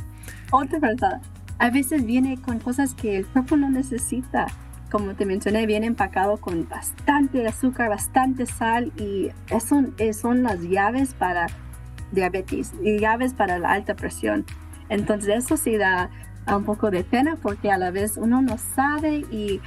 ultra 0.53 0.81
procesada. 0.81 1.21
A 1.59 1.71
veces 1.71 2.05
viene 2.05 2.41
con 2.41 2.59
cosas 2.59 2.95
que 2.95 3.17
el 3.17 3.27
cuerpo 3.27 3.57
no 3.57 3.71
necesita. 3.71 4.47
Como 4.95 5.17
te 5.17 5.27
mencioné, 5.27 5.67
viene 5.67 5.89
empacado 5.89 6.37
con 6.37 6.69
bastante 6.69 7.45
azúcar, 7.49 7.89
bastante 7.89 8.47
sal 8.47 8.93
y 8.97 9.33
eso 9.49 9.83
son 10.13 10.45
las 10.45 10.61
llaves 10.61 11.15
para 11.15 11.49
diabetes 12.13 12.73
y 12.81 13.01
llaves 13.01 13.35
para 13.35 13.59
la 13.59 13.73
alta 13.73 13.97
presión. 13.97 14.47
Entonces 14.89 15.35
eso 15.37 15.57
sí 15.57 15.77
da 15.79 16.11
un 16.47 16.63
poco 16.63 16.93
de 16.93 17.03
pena 17.03 17.35
porque 17.43 17.73
a 17.73 17.77
la 17.77 17.91
vez 17.91 18.17
uno 18.17 18.41
no 18.41 18.57
sabe 18.57 19.25
y 19.33 19.61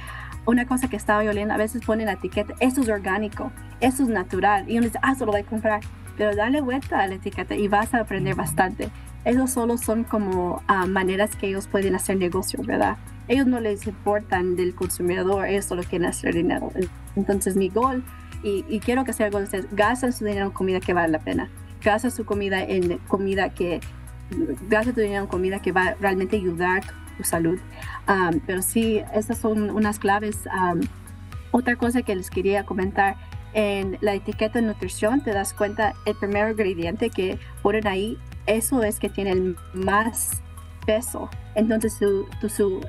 una 0.46 0.66
cosa 0.66 0.88
que 0.88 0.96
estaba 0.96 1.18
oyendo, 1.18 1.52
a 1.52 1.58
veces 1.58 1.84
ponen 1.84 2.06
la 2.06 2.12
etiqueta, 2.12 2.54
eso 2.60 2.80
es 2.80 2.88
orgánico, 2.88 3.52
eso 3.80 4.04
es 4.04 4.08
natural. 4.08 4.64
Y 4.66 4.78
uno 4.78 4.86
dice, 4.86 4.98
ah, 5.02 5.14
solo 5.14 5.32
voy 5.32 5.42
a 5.42 5.44
comprar. 5.44 5.82
Pero 6.16 6.34
dale 6.34 6.62
vuelta 6.62 7.00
a 7.00 7.06
la 7.06 7.16
etiqueta 7.16 7.54
y 7.54 7.68
vas 7.68 7.92
a 7.92 8.00
aprender 8.00 8.34
bastante. 8.34 8.88
Esos 9.26 9.50
solo 9.50 9.76
son 9.76 10.04
como 10.04 10.62
ah, 10.68 10.86
maneras 10.86 11.36
que 11.36 11.48
ellos 11.48 11.68
pueden 11.68 11.94
hacer 11.94 12.16
negocio, 12.16 12.62
¿verdad? 12.62 12.96
Ellos 13.28 13.46
no 13.46 13.60
les 13.60 13.86
importan 13.86 14.56
del 14.56 14.74
consumidor, 14.74 15.46
ellos 15.46 15.66
solo 15.66 15.82
quieren 15.82 16.08
hacer 16.08 16.34
dinero. 16.34 16.72
Entonces 17.14 17.56
mi 17.56 17.68
gol, 17.68 18.02
y, 18.42 18.80
quiero 18.80 19.04
que 19.04 19.12
sea 19.12 19.26
algo 19.26 19.38
de 19.38 19.44
ustedes, 19.44 19.66
gastan 19.72 20.12
su 20.12 20.24
dinero 20.24 20.46
en 20.46 20.52
comida 20.52 20.80
que 20.80 20.94
vale 20.94 21.08
la 21.08 21.18
pena. 21.18 21.50
Gasta 21.82 22.10
su 22.10 22.24
comida 22.24 22.62
en 22.62 22.98
comida 23.08 23.50
que 23.50 23.80
gracias 24.68 24.94
tu 24.94 25.00
dinero 25.00 25.22
en 25.22 25.28
comida 25.28 25.60
que 25.60 25.72
va 25.72 25.88
a 25.88 25.94
realmente 25.94 26.36
ayudar 26.36 26.82
tu 27.16 27.24
salud. 27.24 27.58
pero 28.46 28.62
sí, 28.62 29.02
esas 29.14 29.38
son 29.38 29.70
unas 29.70 29.98
claves. 29.98 30.48
otra 31.50 31.76
cosa 31.76 32.02
que 32.02 32.14
les 32.14 32.30
quería 32.30 32.64
comentar, 32.64 33.16
en 33.54 33.96
la 34.02 34.14
etiqueta 34.14 34.60
de 34.60 34.66
nutrición 34.66 35.22
te 35.22 35.32
das 35.32 35.54
cuenta 35.54 35.94
el 36.04 36.14
primer 36.16 36.50
ingrediente 36.50 37.10
que 37.10 37.38
ponen 37.62 37.86
ahí, 37.86 38.18
eso 38.46 38.82
es 38.82 38.98
que 38.98 39.08
tiene 39.08 39.32
el 39.32 39.56
más 39.72 40.42
peso. 40.86 41.28
Entonces 41.54 41.94
su, 41.94 42.26
su 42.48 42.80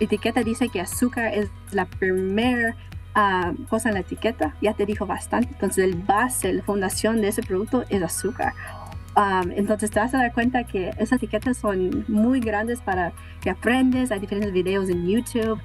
etiqueta 0.00 0.42
dice 0.42 0.68
que 0.68 0.80
azúcar 0.80 1.34
es 1.34 1.50
la 1.72 1.86
primera 1.86 2.76
cosa 3.68 3.88
en 3.88 3.94
la 3.94 4.00
etiqueta, 4.00 4.54
ya 4.62 4.74
te 4.74 4.86
dijo 4.86 5.04
bastante. 5.04 5.48
Entonces 5.52 5.84
el 5.84 5.96
base, 5.96 6.52
la 6.52 6.62
fundación 6.62 7.20
de 7.20 7.28
ese 7.28 7.42
producto 7.42 7.84
es 7.88 8.02
azúcar 8.02 8.54
entonces 9.56 9.90
te 9.90 9.98
vas 9.98 10.14
a 10.14 10.18
dar 10.18 10.32
cuenta 10.32 10.64
que 10.64 10.90
esas 10.90 11.14
etiquetas 11.14 11.56
son 11.56 12.04
muy 12.08 12.40
grandes 12.40 12.80
para 12.80 13.12
que 13.40 13.50
aprendes. 13.50 14.12
Hay 14.12 14.20
diferentes 14.20 14.52
videos 14.52 14.88
en 14.88 15.06
YouTube. 15.06 15.60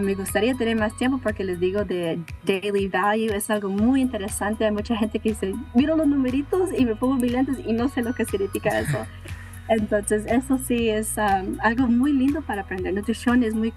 me 0.00 0.14
gustaría 0.14 0.54
tener 0.54 0.76
más 0.76 0.96
tiempo 0.96 1.20
porque 1.22 1.44
les 1.44 1.60
digo 1.60 1.84
de 1.84 2.18
daily 2.44 2.88
value 2.88 3.34
es 3.34 3.50
algo 3.50 3.68
muy 3.68 4.00
interesante. 4.00 4.64
Hay 4.64 4.72
mucha 4.72 4.96
gente 4.96 5.18
que 5.18 5.30
dice, 5.30 5.54
miro 5.74 5.96
los 5.96 6.06
numeritos 6.06 6.70
y 6.76 6.86
me 6.86 6.96
pongo 6.96 7.16
mis 7.16 7.32
lentes 7.32 7.58
y 7.64 7.72
no 7.72 7.88
sé 7.88 8.02
lo 8.02 8.14
que 8.14 8.24
significa 8.24 8.78
eso. 8.78 8.98
Entonces 9.68 10.24
eso 10.26 10.58
sí 10.58 10.90
es 10.90 11.16
algo 11.18 11.86
muy 11.86 12.12
lindo 12.12 12.42
para 12.42 12.62
aprender. 12.62 12.92
Nutrición 12.92 13.42
es 13.42 13.54
muy, 13.54 13.72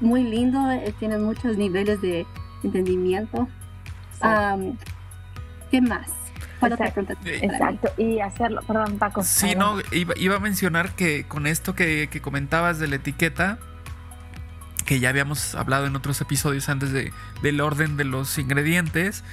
muy 0.00 0.24
lindo, 0.24 0.70
eh, 0.70 0.92
tiene 0.98 1.18
muchos 1.18 1.56
niveles 1.56 2.00
de 2.00 2.26
entendimiento. 2.64 3.48
¿Qué 5.70 5.80
más? 5.80 6.10
Exacto, 7.24 7.92
y 7.96 8.20
hacerlo, 8.20 8.60
perdón 8.62 8.98
Paco. 8.98 9.22
Sí, 9.24 9.54
no, 9.56 9.78
iba, 9.90 10.36
a 10.36 10.38
mencionar 10.38 10.94
que 10.94 11.24
con 11.24 11.46
esto 11.46 11.74
que, 11.74 12.08
comentabas 12.22 12.78
de 12.78 12.86
la 12.86 12.96
etiqueta, 12.96 13.58
que 14.86 15.00
ya 15.00 15.08
habíamos 15.08 15.56
hablado 15.56 15.86
en 15.86 15.96
otros 15.96 16.20
episodios 16.20 16.68
antes 16.68 16.92
de, 16.92 17.12
del 17.42 17.60
orden 17.60 17.96
de 17.96 18.04
los 18.04 18.38
ingredientes, 18.38 19.24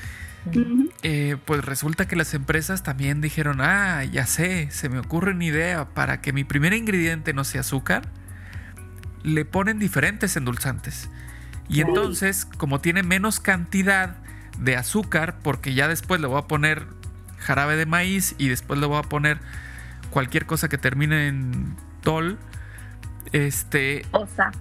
eh, 1.02 1.38
pues 1.46 1.64
resulta 1.64 2.08
que 2.08 2.16
las 2.16 2.34
empresas 2.34 2.84
también 2.84 3.22
dijeron, 3.22 3.62
ah, 3.62 4.04
ya 4.04 4.26
sé, 4.26 4.70
se 4.72 4.90
me 4.90 5.00
ocurre 5.00 5.32
una 5.32 5.46
idea 5.46 5.90
para 5.90 6.22
que 6.22 6.34
mi 6.34 6.44
primer 6.44 6.74
ingrediente 6.74 7.34
no 7.34 7.44
sea 7.44 7.62
azúcar, 7.62 8.10
le 9.24 9.46
ponen 9.46 9.80
diferentes 9.80 10.36
endulzantes. 10.36 11.10
Y 11.70 11.82
entonces, 11.82 12.46
como 12.46 12.82
tiene 12.82 13.04
menos 13.04 13.40
cantidad 13.40 14.18
de 14.58 14.76
azúcar, 14.76 15.38
porque 15.42 15.74
ya 15.74 15.88
después 15.88 16.20
le 16.20 16.28
voy 16.28 16.40
a 16.40 16.48
poner 16.48 16.88
jarabe 17.38 17.76
de 17.76 17.86
maíz 17.86 18.36
y 18.38 18.50
después 18.50 18.80
le 18.80 18.88
voy 18.88 18.98
a 18.98 19.04
poner 19.04 19.40
cualquier 20.10 20.46
cosa 20.46 20.68
que 20.68 20.78
termine 20.78 21.28
en 21.28 21.76
tol. 22.02 22.38
Este. 23.32 24.06
Osa. 24.12 24.52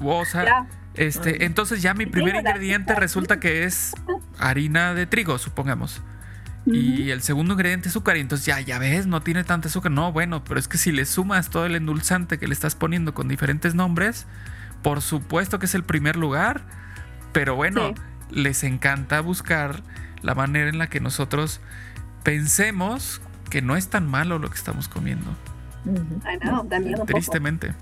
Osa. 0.00 0.66
Este, 0.94 1.44
entonces 1.44 1.82
ya 1.82 1.94
mi 1.94 2.06
primer 2.06 2.34
ingrediente 2.34 2.94
resulta 2.94 3.40
que 3.40 3.64
es 3.64 3.94
harina 4.38 4.94
de 4.94 5.06
trigo, 5.06 5.38
supongamos. 5.38 6.02
Y 6.64 7.10
el 7.10 7.22
segundo 7.22 7.54
ingrediente 7.54 7.88
es 7.88 7.92
azúcar. 7.92 8.16
Y 8.16 8.20
entonces 8.20 8.46
ya, 8.46 8.60
ya 8.60 8.78
ves, 8.78 9.06
no 9.06 9.20
tiene 9.20 9.44
tanta 9.44 9.68
azúcar. 9.68 9.90
No, 9.90 10.12
bueno, 10.12 10.44
pero 10.44 10.60
es 10.60 10.68
que 10.68 10.78
si 10.78 10.92
le 10.92 11.04
sumas 11.06 11.50
todo 11.50 11.66
el 11.66 11.74
endulzante 11.74 12.38
que 12.38 12.46
le 12.46 12.54
estás 12.54 12.74
poniendo 12.74 13.14
con 13.14 13.26
diferentes 13.26 13.74
nombres, 13.74 14.26
por 14.82 15.00
supuesto 15.00 15.58
que 15.58 15.66
es 15.66 15.74
el 15.74 15.82
primer 15.82 16.16
lugar. 16.16 16.62
Pero 17.32 17.56
bueno, 17.56 17.94
les 18.30 18.62
encanta 18.62 19.20
buscar 19.20 19.82
la 20.22 20.34
manera 20.34 20.68
en 20.68 20.78
la 20.78 20.88
que 20.88 21.00
nosotros 21.00 21.60
pensemos 22.22 23.20
que 23.50 23.62
no 23.62 23.76
es 23.76 23.88
tan 23.88 24.06
malo 24.06 24.38
lo 24.38 24.48
que 24.48 24.56
estamos 24.56 24.88
comiendo. 24.88 25.34
Tristemente. 27.06 27.74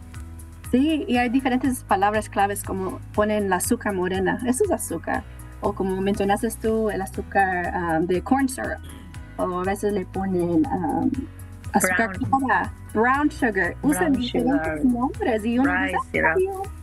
Sí, 0.71 1.05
y 1.09 1.17
hay 1.17 1.29
diferentes 1.29 1.83
palabras 1.83 2.29
claves 2.29 2.63
como 2.63 3.01
ponen 3.13 3.47
el 3.47 3.53
azúcar 3.53 3.93
morena. 3.93 4.39
Eso 4.47 4.65
es 4.65 4.71
azúcar. 4.71 5.25
O 5.61 5.73
como 5.75 6.01
mencionaste 6.01 6.49
tú, 6.63 6.91
el 6.91 7.03
azúcar 7.03 7.73
um, 7.75 8.07
de 8.07 8.23
corn 8.23 8.49
syrup, 8.49 8.79
o 9.37 9.61
a 9.61 9.65
veces 9.65 9.93
le 9.93 10.07
ponen 10.07 10.67
um, 10.67 11.11
azúcar 11.73 12.17
brown. 12.19 12.41
clara, 12.41 12.73
brown 12.95 13.31
sugar, 13.31 13.77
usan 13.83 14.13
diferentes 14.13 14.85
nombres 14.85 15.45
y 15.45 15.59
uno 15.59 15.73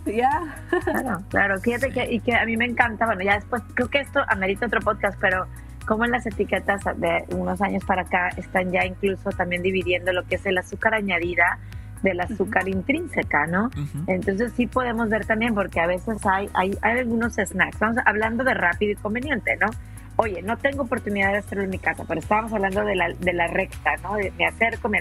ya. 0.06 0.56
Claro, 0.84 1.24
claro, 1.30 1.60
fíjate 1.60 1.90
que, 1.92 2.14
y 2.14 2.20
que 2.20 2.36
a 2.36 2.46
mí 2.46 2.56
me 2.56 2.66
encanta, 2.66 3.06
bueno, 3.06 3.24
ya 3.24 3.36
después, 3.36 3.64
creo 3.74 3.90
que 3.90 4.00
esto 4.00 4.22
amerita 4.28 4.68
otro 4.68 4.82
podcast, 4.82 5.18
pero 5.20 5.46
como 5.86 6.06
en 6.06 6.12
las 6.12 6.26
etiquetas 6.26 6.84
de 6.98 7.26
unos 7.36 7.62
años 7.62 7.84
para 7.86 8.04
acá 8.04 8.30
están 8.38 8.72
ya 8.72 8.86
incluso 8.86 9.30
también 9.32 9.64
dividiendo 9.64 10.12
lo 10.12 10.24
que 10.26 10.36
es 10.36 10.46
el 10.46 10.58
azúcar 10.58 10.94
añadida 10.94 11.60
del 12.02 12.20
azúcar 12.20 12.68
intrínseca, 12.68 13.48
¿no? 13.48 13.70
Entonces 14.08 14.54
sí 14.56 14.68
podemos 14.68 15.10
ver 15.10 15.26
también, 15.26 15.54
porque 15.54 15.80
a 15.80 15.88
veces 15.88 16.18
hay, 16.26 16.50
hay, 16.54 16.78
hay 16.82 17.00
algunos 17.00 17.34
snacks, 17.36 17.80
vamos 17.80 17.98
hablando 18.06 18.44
de 18.44 18.54
rápido 18.54 18.92
y 18.94 18.96
conveniente, 18.96 19.58
¿no? 19.58 19.68
Oye, 20.18 20.42
no 20.42 20.58
tengo 20.58 20.84
oportunidad 20.84 21.32
de 21.32 21.40
hacerlo 21.40 21.64
en 21.64 21.70
mi 21.70 21.80
casa, 21.80 22.04
pero 22.08 22.20
estábamos 22.20 22.52
hablando 22.54 22.84
de 22.84 22.96
la, 22.96 23.14
de 23.14 23.34
la 23.34 23.48
recta, 23.48 23.96
¿no? 24.04 24.16
De, 24.16 24.32
me 24.38 24.46
acerco, 24.48 24.90
me 24.90 25.00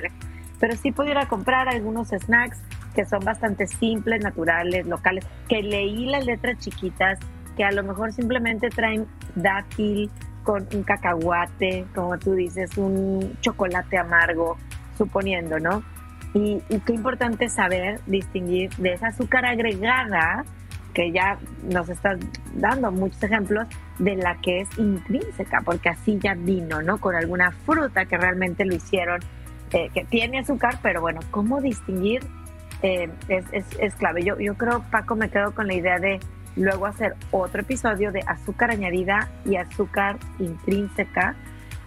Pero 0.61 0.77
sí 0.77 0.93
puedo 0.93 1.11
ir 1.11 1.19
a 1.19 1.27
comprar 1.27 1.69
algunos 1.69 2.09
snacks 2.09 2.61
que 2.95 3.05
son 3.05 3.25
bastante 3.25 3.67
simples, 3.67 4.23
naturales, 4.23 4.87
locales, 4.87 5.27
que 5.49 5.63
leí 5.63 6.07
las 6.07 6.25
letras 6.25 6.59
chiquitas, 6.59 7.19
que 7.57 7.65
a 7.65 7.71
lo 7.71 7.83
mejor 7.83 8.13
simplemente 8.13 8.69
traen 8.69 9.07
dátil 9.35 10.11
con 10.45 10.67
un 10.73 10.83
cacahuate, 10.83 11.87
como 11.95 12.19
tú 12.19 12.35
dices, 12.35 12.77
un 12.77 13.37
chocolate 13.41 13.99
amargo, 13.99 14.57
suponiendo, 14.97 15.59
¿no? 15.59 15.83
Y, 16.37 16.61
qué 16.85 16.93
importante 16.93 17.49
saber 17.49 17.99
distinguir 18.05 18.69
de 18.77 18.93
esa 18.93 19.07
azúcar 19.09 19.47
agregada, 19.47 20.45
que 20.93 21.11
ya 21.11 21.39
nos 21.63 21.89
estás 21.89 22.19
dando 22.55 22.93
muchos 22.93 23.23
ejemplos, 23.23 23.67
de 23.99 24.17
la 24.17 24.37
que 24.43 24.61
es 24.61 24.79
intrínseca, 24.79 25.63
porque 25.65 25.89
así 25.89 26.19
ya 26.23 26.35
vino, 26.35 26.83
¿no? 26.83 26.99
Con 26.99 27.15
alguna 27.15 27.53
fruta 27.53 28.05
que 28.05 28.19
realmente 28.19 28.67
lo 28.67 28.75
hicieron, 28.75 29.21
eh, 29.73 29.89
que 29.95 30.05
tiene 30.05 30.41
azúcar, 30.41 30.79
pero 30.83 31.01
bueno, 31.01 31.21
¿cómo 31.31 31.63
distinguir? 31.63 32.21
Eh, 32.83 33.09
es, 33.29 33.47
es, 33.53 33.65
es, 33.81 33.95
clave. 33.95 34.23
Yo, 34.23 34.39
yo 34.39 34.55
creo, 34.57 34.85
Paco, 34.91 35.17
me 35.17 35.31
quedo 35.31 35.55
con 35.55 35.67
la 35.67 35.73
idea 35.73 35.99
de 35.99 36.21
luego 36.55 36.85
hacer 36.85 37.15
otro 37.31 37.63
episodio 37.63 38.13
de 38.13 38.21
azúcar 38.27 38.71
añadida 38.71 39.31
y 39.47 39.57
azúcar 39.57 40.19
intrínseca 40.39 41.35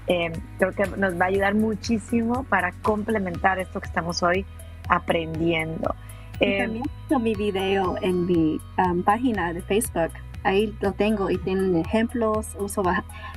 eh, 0.09 0.31
creo 0.57 0.71
que 0.73 0.87
nos 0.97 1.19
va 1.19 1.25
a 1.25 1.27
ayudar 1.27 1.53
muchísimo 1.53 2.43
para 2.45 2.71
complementar 2.81 3.59
esto 3.59 3.79
que 3.79 3.87
estamos 3.87 4.21
hoy 4.23 4.45
aprendiendo. 4.89 5.95
Eh, 6.39 6.63
también 6.63 6.85
tengo 7.07 7.21
mi 7.21 7.35
video 7.35 7.95
en 8.01 8.25
mi 8.25 8.59
um, 8.77 9.03
página 9.03 9.53
de 9.53 9.61
Facebook. 9.61 10.11
Ahí 10.43 10.75
lo 10.81 10.93
tengo 10.93 11.29
y 11.29 11.37
tienen 11.37 11.75
ejemplos. 11.75 12.47
Uso 12.57 12.81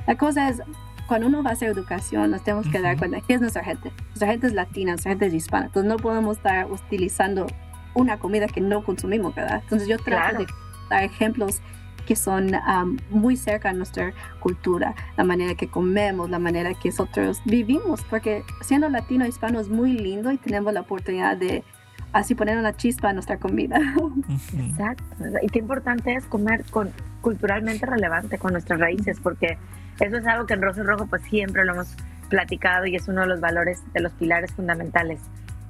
La 0.07 0.15
cosa 0.17 0.49
es, 0.49 0.61
cuando 1.07 1.27
uno 1.27 1.43
va 1.43 1.51
a 1.51 1.53
hacer 1.53 1.69
educación, 1.69 2.31
nos 2.31 2.43
tenemos 2.43 2.67
que 2.67 2.81
dar 2.81 2.97
cuenta 2.97 3.21
que 3.21 3.35
es 3.35 3.41
nuestra 3.41 3.63
gente. 3.63 3.91
Nuestra 4.07 4.29
gente 4.29 4.47
es 4.47 4.53
latina, 4.53 4.93
nuestra 4.93 5.11
gente 5.11 5.27
es 5.27 5.33
hispana. 5.35 5.67
Entonces 5.67 5.87
no 5.87 5.97
podemos 5.97 6.37
estar 6.37 6.71
utilizando 6.71 7.45
una 7.93 8.17
comida 8.17 8.47
que 8.47 8.61
no 8.61 8.83
consumimos, 8.83 9.35
¿verdad? 9.35 9.59
Entonces 9.61 9.87
yo 9.87 9.99
trato 9.99 10.39
de 10.39 10.47
dar 10.89 11.03
ejemplos 11.03 11.61
que 12.05 12.15
son 12.15 12.51
muy 13.09 13.37
cerca 13.37 13.69
a 13.69 13.73
nuestra 13.73 14.13
cultura, 14.39 14.95
la 15.17 15.23
manera 15.23 15.55
que 15.55 15.67
comemos, 15.67 16.29
la 16.29 16.39
manera 16.39 16.73
que 16.73 16.89
nosotros 16.89 17.41
vivimos, 17.45 18.01
porque 18.09 18.43
siendo 18.61 18.89
latino 18.89 19.25
hispano 19.25 19.59
es 19.59 19.69
muy 19.69 19.93
lindo 19.93 20.31
y 20.31 20.37
tenemos 20.37 20.73
la 20.73 20.81
oportunidad 20.81 21.37
de 21.37 21.63
así 22.13 22.35
poner 22.35 22.57
una 22.57 22.73
chispa 22.73 23.09
a 23.09 23.13
nuestra 23.13 23.37
comida. 23.37 23.79
Exacto. 24.57 25.03
Y 25.41 25.47
qué 25.49 25.59
importante 25.59 26.13
es 26.13 26.25
comer 26.25 26.63
con 26.69 26.91
culturalmente 27.21 27.85
relevante 27.85 28.37
con 28.37 28.53
nuestras 28.53 28.79
raíces, 28.79 29.19
porque 29.21 29.57
eso 29.99 30.17
es 30.17 30.27
algo 30.27 30.45
que 30.45 30.53
en 30.53 30.61
Rosa 30.61 30.83
Rojo 30.83 31.07
pues 31.07 31.23
siempre 31.23 31.65
lo 31.65 31.73
hemos 31.73 31.95
platicado 32.29 32.85
y 32.85 32.95
es 32.95 33.07
uno 33.07 33.21
de 33.21 33.27
los 33.27 33.39
valores, 33.39 33.81
de 33.93 34.01
los 34.01 34.11
pilares 34.13 34.51
fundamentales. 34.51 35.19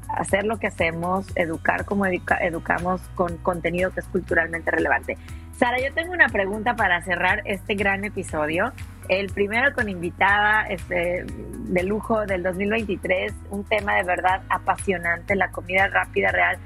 Hacer 0.10 0.46
lo 0.46 0.60
que 0.60 0.68
hacemos, 0.68 1.28
educar 1.36 1.86
como 1.86 2.06
educamos 2.06 3.02
con 3.16 3.38
contenido 3.38 3.92
que 3.92 4.02
es 4.02 4.06
culturalmente 4.08 4.70
relevante. 4.70 5.18
Sara, 5.58 5.80
yo 5.80 5.94
tengo 5.94 6.14
una 6.14 6.30
pregunta 6.30 6.76
para 6.76 7.02
cerrar 7.04 7.44
este 7.46 7.76
gran 7.76 8.04
episodio. 8.04 8.74
El 9.08 9.28
primero 9.28 9.74
con 9.74 9.88
invitada 9.88 10.64
este, 10.64 11.26
de 11.26 11.84
lujo 11.84 12.26
del 12.26 12.42
2023, 12.42 13.32
un 13.52 13.64
tema 13.64 13.96
de 13.96 14.04
verdad 14.04 14.42
apasionante, 14.50 15.36
la 15.36 15.52
comida 15.52 15.88
rápida 15.88 16.32
real. 16.32 16.58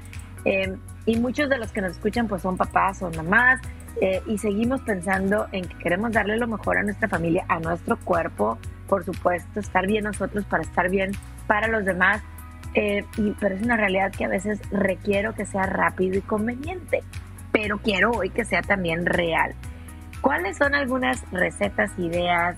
Em, 0.44 0.78
y 1.04 1.16
muchos 1.18 1.50
de 1.50 1.58
los 1.58 1.70
que 1.70 1.82
nos 1.82 1.92
escuchan 1.92 2.28
pues 2.28 2.42
son 2.42 2.56
papás 2.56 3.02
o 3.02 3.10
mamás 3.10 3.60
eh, 4.00 4.22
y 4.26 4.38
seguimos 4.38 4.80
pensando 4.82 5.48
en 5.52 5.66
que 5.66 5.76
queremos 5.78 6.12
darle 6.12 6.38
lo 6.38 6.46
mejor 6.46 6.78
a 6.78 6.82
nuestra 6.82 7.08
familia, 7.08 7.44
a 7.48 7.58
nuestro 7.58 7.98
cuerpo, 7.98 8.58
por 8.86 9.04
supuesto, 9.04 9.60
estar 9.60 9.86
bien 9.86 10.04
nosotros 10.04 10.44
para 10.46 10.62
estar 10.62 10.88
bien 10.88 11.12
para 11.46 11.68
los 11.68 11.84
demás. 11.84 12.22
Eh, 12.74 13.04
y, 13.18 13.32
pero 13.32 13.54
es 13.54 13.62
una 13.62 13.76
realidad 13.76 14.12
que 14.12 14.24
a 14.24 14.28
veces 14.28 14.60
requiero 14.70 15.34
que 15.34 15.44
sea 15.44 15.64
rápido 15.64 16.16
y 16.16 16.20
conveniente 16.22 17.02
pero 17.52 17.78
quiero 17.78 18.10
hoy 18.10 18.30
que 18.30 18.44
sea 18.44 18.62
también 18.62 19.06
real. 19.06 19.54
¿Cuáles 20.20 20.56
son 20.56 20.74
algunas 20.74 21.22
recetas, 21.30 21.96
ideas 21.96 22.56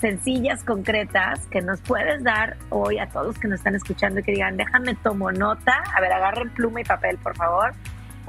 sencillas, 0.00 0.64
concretas 0.64 1.46
que 1.46 1.60
nos 1.60 1.80
puedes 1.82 2.22
dar 2.24 2.56
hoy 2.70 2.98
a 2.98 3.08
todos 3.08 3.38
que 3.38 3.46
nos 3.46 3.60
están 3.60 3.76
escuchando 3.76 4.20
y 4.20 4.22
que 4.24 4.32
digan, 4.32 4.56
déjame 4.56 4.94
tomo 4.96 5.30
nota, 5.30 5.82
a 5.94 6.00
ver, 6.00 6.12
agarren 6.12 6.50
pluma 6.50 6.80
y 6.80 6.84
papel, 6.84 7.16
por 7.18 7.36
favor, 7.36 7.72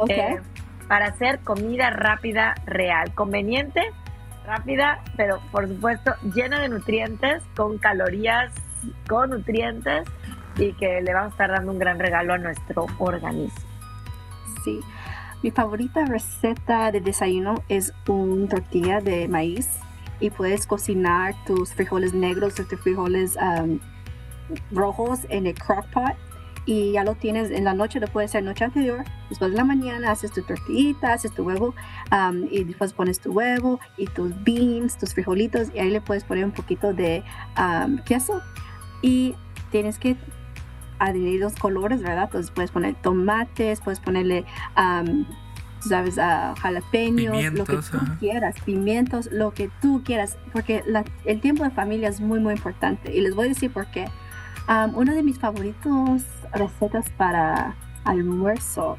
eh, 0.08 0.40
para 0.88 1.08
hacer 1.08 1.40
comida 1.40 1.90
rápida, 1.90 2.54
real, 2.66 3.14
conveniente, 3.16 3.82
rápida, 4.46 5.00
pero 5.18 5.40
por 5.52 5.68
supuesto 5.68 6.14
llena 6.36 6.60
de 6.60 6.70
nutrientes, 6.70 7.42
con 7.56 7.78
calorías, 7.80 8.54
con 9.08 9.32
nutrientes 9.32 10.08
y 10.58 10.74
que 10.74 11.02
le 11.02 11.14
vamos 11.14 11.32
a 11.32 11.36
estar 11.36 11.52
dando 11.52 11.72
un 11.72 11.80
gran 11.80 11.98
regalo 11.98 12.34
a 12.34 12.38
nuestro 12.38 12.86
organismo. 13.00 13.60
Sí. 14.64 14.80
Mi 15.44 15.50
favorita 15.50 16.06
receta 16.06 16.92
de 16.92 17.02
desayuno 17.02 17.64
es 17.68 17.94
un 18.08 18.48
tortilla 18.48 19.02
de 19.02 19.28
maíz 19.28 19.68
y 20.20 20.30
puedes 20.30 20.68
cocinar 20.68 21.34
tus 21.46 21.74
frijoles 21.74 22.14
negros 22.14 22.60
o 22.60 22.64
tus 22.66 22.80
frijoles 22.80 23.38
um, 23.38 23.80
rojos 24.72 25.22
en 25.30 25.48
el 25.48 25.56
crock 25.56 25.88
pot 25.92 26.14
y 26.68 26.92
ya 26.92 27.04
lo 27.04 27.16
tienes 27.16 27.50
en 27.50 27.64
la 27.64 27.74
noche, 27.74 28.00
lo 28.00 28.08
puedes 28.08 28.30
hacer 28.30 28.44
noche 28.44 28.66
anterior, 28.66 29.04
después 29.30 29.50
de 29.50 29.58
la 29.58 29.64
mañana 29.64 30.12
haces 30.12 30.32
tu 30.32 30.44
tortillita, 30.44 31.14
haces 31.14 31.32
tu 31.34 31.44
huevo 31.44 31.74
um, 32.12 32.48
y 32.52 32.64
después 32.64 32.94
pones 32.94 33.20
tu 33.20 33.32
huevo 33.32 33.80
y 33.98 34.06
tus 34.06 34.32
beans, 34.44 34.96
tus 35.00 35.16
frijolitos 35.16 35.70
y 35.74 35.80
ahí 35.80 35.90
le 35.90 36.02
puedes 36.02 36.24
poner 36.24 36.46
un 36.46 36.52
poquito 36.52 36.94
de 36.94 37.24
um, 37.58 37.98
queso 38.04 38.42
y 39.02 39.36
tienes 39.72 39.98
que 39.98 40.18
los 41.40 41.56
colores, 41.56 42.02
¿verdad? 42.02 42.26
Entonces 42.26 42.52
puedes 42.52 42.72
poner 42.72 42.96
tomates, 42.96 43.82
puedes 43.82 44.00
ponerle, 44.00 44.46
sabes, 45.80 46.18
uh, 46.18 46.56
jalapeños, 46.60 47.54
lo 47.54 47.66
que 47.66 47.78
tú 47.78 47.98
quieras, 48.20 48.56
pimientos, 48.64 49.30
lo 49.32 49.52
que 49.52 49.70
tú 49.82 50.02
quieras, 50.04 50.38
porque 50.54 50.84
el 51.26 51.42
tiempo 51.42 51.64
de 51.64 51.72
familia 51.72 52.10
es 52.10 52.22
muy, 52.22 52.40
muy 52.40 52.54
importante. 52.54 53.16
Y 53.16 53.22
les 53.22 53.36
voy 53.36 53.46
a 53.46 53.50
decir 53.50 53.72
por 53.72 53.88
qué. 53.88 54.06
una 54.68 55.14
de 55.14 55.24
mis 55.24 55.40
favoritos 55.40 56.24
recetas 56.54 57.10
para 57.12 57.76
almuerzo. 58.04 58.98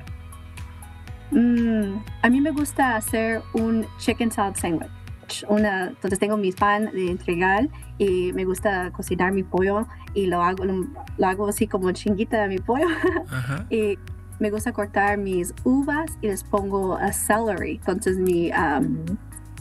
Mm, 1.31 1.97
a 2.23 2.29
mí 2.29 2.41
me 2.41 2.51
gusta 2.51 2.97
hacer 2.97 3.43
un 3.55 3.87
chicken 3.99 4.31
salad 4.31 4.55
sandwich. 4.57 5.02
Una, 5.49 5.89
entonces 5.89 6.19
tengo 6.19 6.37
mi 6.37 6.53
pan 6.53 6.91
de 6.93 7.11
entregar 7.11 7.69
y 7.99 8.33
me 8.33 8.45
gusta 8.45 8.91
cocinar 8.93 9.33
mi 9.33 9.43
pollo 9.43 9.87
y 10.15 10.27
lo 10.27 10.43
hago, 10.43 10.65
lo, 10.65 10.87
hago 11.27 11.49
así 11.49 11.67
como 11.67 11.91
chinguita 11.93 12.43
de 12.43 12.49
mi 12.49 12.59
pollo. 12.59 12.87
y 13.71 13.99
me 14.39 14.51
gusta 14.51 14.73
cortar 14.73 15.19
mis 15.19 15.55
uvas 15.65 16.11
y 16.21 16.29
les 16.29 16.43
pongo 16.45 16.97
a 16.97 17.13
celery. 17.13 17.77
Entonces 17.77 18.19
mi, 18.19 18.51
um, 18.51 19.05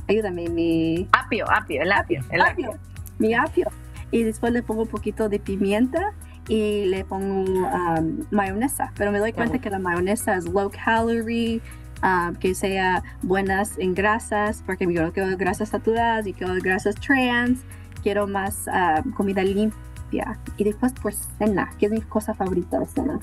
ayúdame, 0.08 0.50
mi... 0.50 1.08
Apio, 1.12 1.46
apio, 1.50 1.82
el 1.82 1.92
apio, 1.92 2.22
el 2.32 2.42
apio. 2.42 2.72
Mi 3.20 3.34
apio. 3.34 3.68
y 4.12 4.24
después 4.24 4.52
le 4.52 4.64
pongo 4.64 4.84
un 4.84 4.88
poquito 4.88 5.30
de 5.30 5.40
pimienta 5.40 6.14
y 6.48 6.86
le 6.86 7.06
pongo 7.06 7.44
um, 7.44 8.26
mayonesa, 8.32 8.92
pero 8.98 9.12
me 9.12 9.20
doy 9.20 9.32
cuenta 9.32 9.60
que 9.60 9.70
la 9.70 9.80
mayonesa 9.80 10.36
es 10.36 10.46
low 10.46 10.70
calorie, 10.70 11.62
um, 12.04 12.36
que 12.36 12.56
sea 12.56 13.04
buenas 13.22 13.78
en 13.78 13.94
grasas, 13.94 14.64
porque 14.66 14.92
yo 14.92 15.04
no 15.04 15.12
quiero 15.12 15.36
grasas 15.38 15.70
saturadas 15.70 16.28
y 16.28 16.34
quiero 16.34 16.54
grasas 16.56 16.96
trans, 16.96 17.60
quiero 18.04 18.28
más 18.28 18.66
um, 18.68 19.12
comida 19.12 19.44
limpia. 19.44 20.40
Y 20.58 20.64
después 20.64 20.94
por 20.94 21.14
cena, 21.14 21.70
que 21.80 21.86
es 21.86 21.92
mi 21.92 22.02
cosa 22.02 22.34
favorita 22.34 22.80
de 22.80 22.86
cena. 22.86 23.20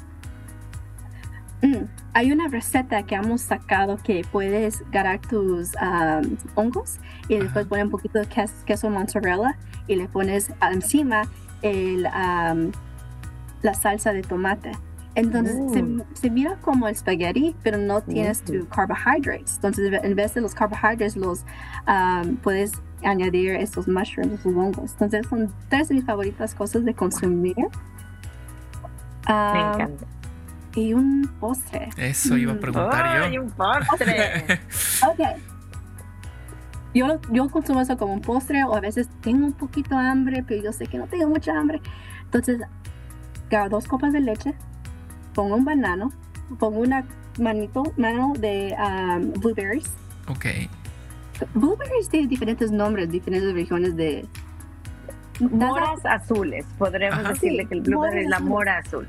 Mm, 1.61 1.87
hay 2.14 2.31
una 2.31 2.47
receta 2.49 3.03
que 3.03 3.16
hemos 3.16 3.41
sacado 3.41 3.97
que 3.97 4.24
puedes 4.31 4.89
ganar 4.91 5.20
tus 5.20 5.72
hongos 6.55 6.99
y 7.29 7.37
después 7.37 7.66
poner 7.66 7.87
un 7.87 7.91
poquito 7.91 8.20
de 8.20 8.26
queso, 8.26 8.91
mozzarella 8.91 9.59
y 9.89 9.97
le 9.97 10.07
pones 10.09 10.53
encima 10.70 11.22
el, 11.62 12.03
la 12.03 13.74
salsa 13.74 14.12
de 14.12 14.22
tomate. 14.22 14.72
Entonces 15.14 15.56
mm. 15.56 16.00
se, 16.14 16.30
mira 16.30 16.56
como 16.61 16.86
el 16.86 16.94
spaghetti, 16.94 17.56
pero 17.62 17.78
no 17.78 18.00
tienes 18.02 18.42
tus 18.42 18.66
carbohydrates. 18.66 19.56
Entonces 19.56 20.00
en 20.02 20.14
vez 20.14 20.34
de 20.34 20.40
los 20.40 20.54
carbohydrates 20.54 21.16
los 21.16 21.44
puedes 22.42 22.72
añadir 23.02 23.52
estos 23.52 23.88
mushrooms, 23.88 24.34
estos 24.34 24.54
hongos. 24.54 24.92
Entonces 24.92 25.26
son 25.28 25.52
tres 25.68 25.88
de 25.88 25.96
mis 25.96 26.04
favoritas 26.04 26.54
cosas 26.54 26.84
de 26.84 26.94
consumir. 26.94 27.56
Me 29.26 29.61
encanta 29.61 30.06
y 30.78 30.94
un 30.94 31.28
postre. 31.40 31.88
Eso 31.96 32.36
iba 32.36 32.52
a 32.52 32.54
mm. 32.54 32.61
preguntar 32.61 33.32
yo. 33.32 33.42
un 33.42 33.50
postre! 33.50 34.44
ok. 35.06 35.38
Yo, 36.94 37.20
yo 37.30 37.48
consumo 37.50 37.80
eso 37.80 37.96
como 37.98 38.14
un 38.14 38.20
postre 38.20 38.64
o 38.64 38.74
a 38.74 38.80
veces 38.80 39.09
tengo 39.20 39.44
un 39.44 39.52
poquito 39.52 39.96
de 39.96 40.06
hambre, 40.06 40.44
pero 40.46 40.62
yo 40.62 40.72
sé 40.72 40.86
que 40.86 40.98
no 40.98 41.06
tengo 41.06 41.28
mucha 41.28 41.59
hambre. 41.59 41.80
Entonces, 42.24 42.61
agarro 43.48 43.68
dos 43.70 43.86
copas 43.86 44.12
de 44.12 44.20
leche, 44.20 44.54
pongo 45.39 45.55
un 45.55 45.64
banano, 45.64 46.11
pongo 46.59 46.80
una 46.80 47.07
manito, 47.39 47.93
mano 47.97 48.32
de 48.36 48.74
um, 48.76 49.32
blueberries. 49.34 49.89
Ok. 50.26 50.47
Blueberries 51.55 52.09
tienen 52.09 52.28
diferentes 52.28 52.72
nombres, 52.72 53.09
diferentes 53.09 53.53
regiones 53.53 53.95
de... 53.95 54.26
Moras 55.39 56.05
azules, 56.05 56.66
podremos 56.76 57.22
decirle 57.22 57.66
que 57.66 57.74
el 57.74 57.82
blueberry 57.82 58.24
es 58.24 58.28
la 58.28 58.41
mora 58.41 58.78
azul. 58.78 59.07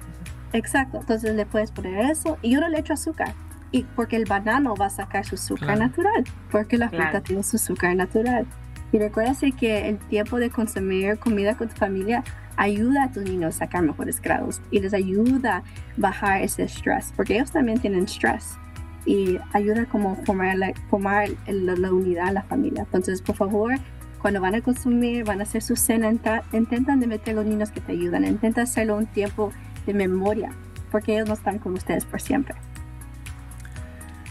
Exacto, 0.54 1.00
entonces 1.00 1.34
le 1.34 1.48
puedes 1.48 1.72
poner 1.72 2.12
eso 2.12 2.38
y 2.44 2.52
yo 2.52 2.62
no 2.62 2.70
le 2.70 2.78
echo 2.78 2.94
azúcar. 2.94 3.34
Y 3.72 3.86
porque 3.96 4.16
el 4.16 4.26
banano 4.26 4.76
va 4.76 4.86
a 4.86 4.92
sacar 4.92 5.26
su 5.26 5.34
azúcar 5.34 5.80
natural, 5.80 6.26
porque 6.52 6.78
la 6.78 6.90
fruta 6.90 7.22
tiene 7.22 7.42
su 7.42 7.56
azúcar 7.56 7.96
natural. 7.96 8.46
Y 8.92 9.00
recuérdate 9.00 9.52
que 9.54 9.90
el 9.90 9.98
tiempo 9.98 10.38
de 10.38 10.52
consumir 10.52 11.18
comida 11.18 11.58
con 11.58 11.70
tu 11.70 11.76
familia 11.76 12.24
ayuda 12.60 13.05
a 13.05 13.12
tus 13.12 13.24
niños 13.24 13.55
a 13.55 13.60
sacar 13.60 13.82
mejores 13.84 14.22
grados 14.22 14.62
y 14.70 14.82
les 14.82 14.93
ayuda 14.93 15.57
a 15.57 15.64
bajar 15.95 16.41
ese 16.41 16.64
estrés, 16.64 17.14
porque 17.16 17.36
ellos 17.36 17.51
también 17.51 17.80
tienen 17.80 18.03
estrés 18.03 18.57
y 19.05 19.39
ayuda 19.53 19.86
como 19.86 20.18
formar 20.26 20.57
la, 20.57 20.74
formar 20.89 21.30
la, 21.47 21.91
unidad 21.91 22.28
en 22.28 22.34
la 22.34 22.43
familia. 22.43 22.84
Entonces, 22.84 23.22
por 23.22 23.38
favor, 23.38 23.76
cuando 24.22 24.41
van 24.41 24.55
a 24.55 24.62
consumir, 24.62 25.24
van 25.24 25.39
a 25.39 25.43
hacer 25.43 25.62
su 25.62 25.78
cena, 25.78 26.12
intentan 26.51 26.99
de 26.99 27.07
meter 27.07 27.34
a 27.34 27.38
los 27.38 27.45
niños 27.45 27.72
que 27.72 27.80
te 27.80 27.93
ayudan, 27.93 28.26
intenta 28.26 28.64
hacerlo 28.64 28.97
un 28.97 29.07
tiempo 29.07 29.53
de 29.86 29.93
memoria, 29.93 30.51
porque 30.91 31.14
ellos 31.16 31.30
no 31.30 31.36
están 31.36 31.60
con 31.60 31.74
ustedes 31.74 32.03
por 32.03 32.20
siempre. 32.20 32.55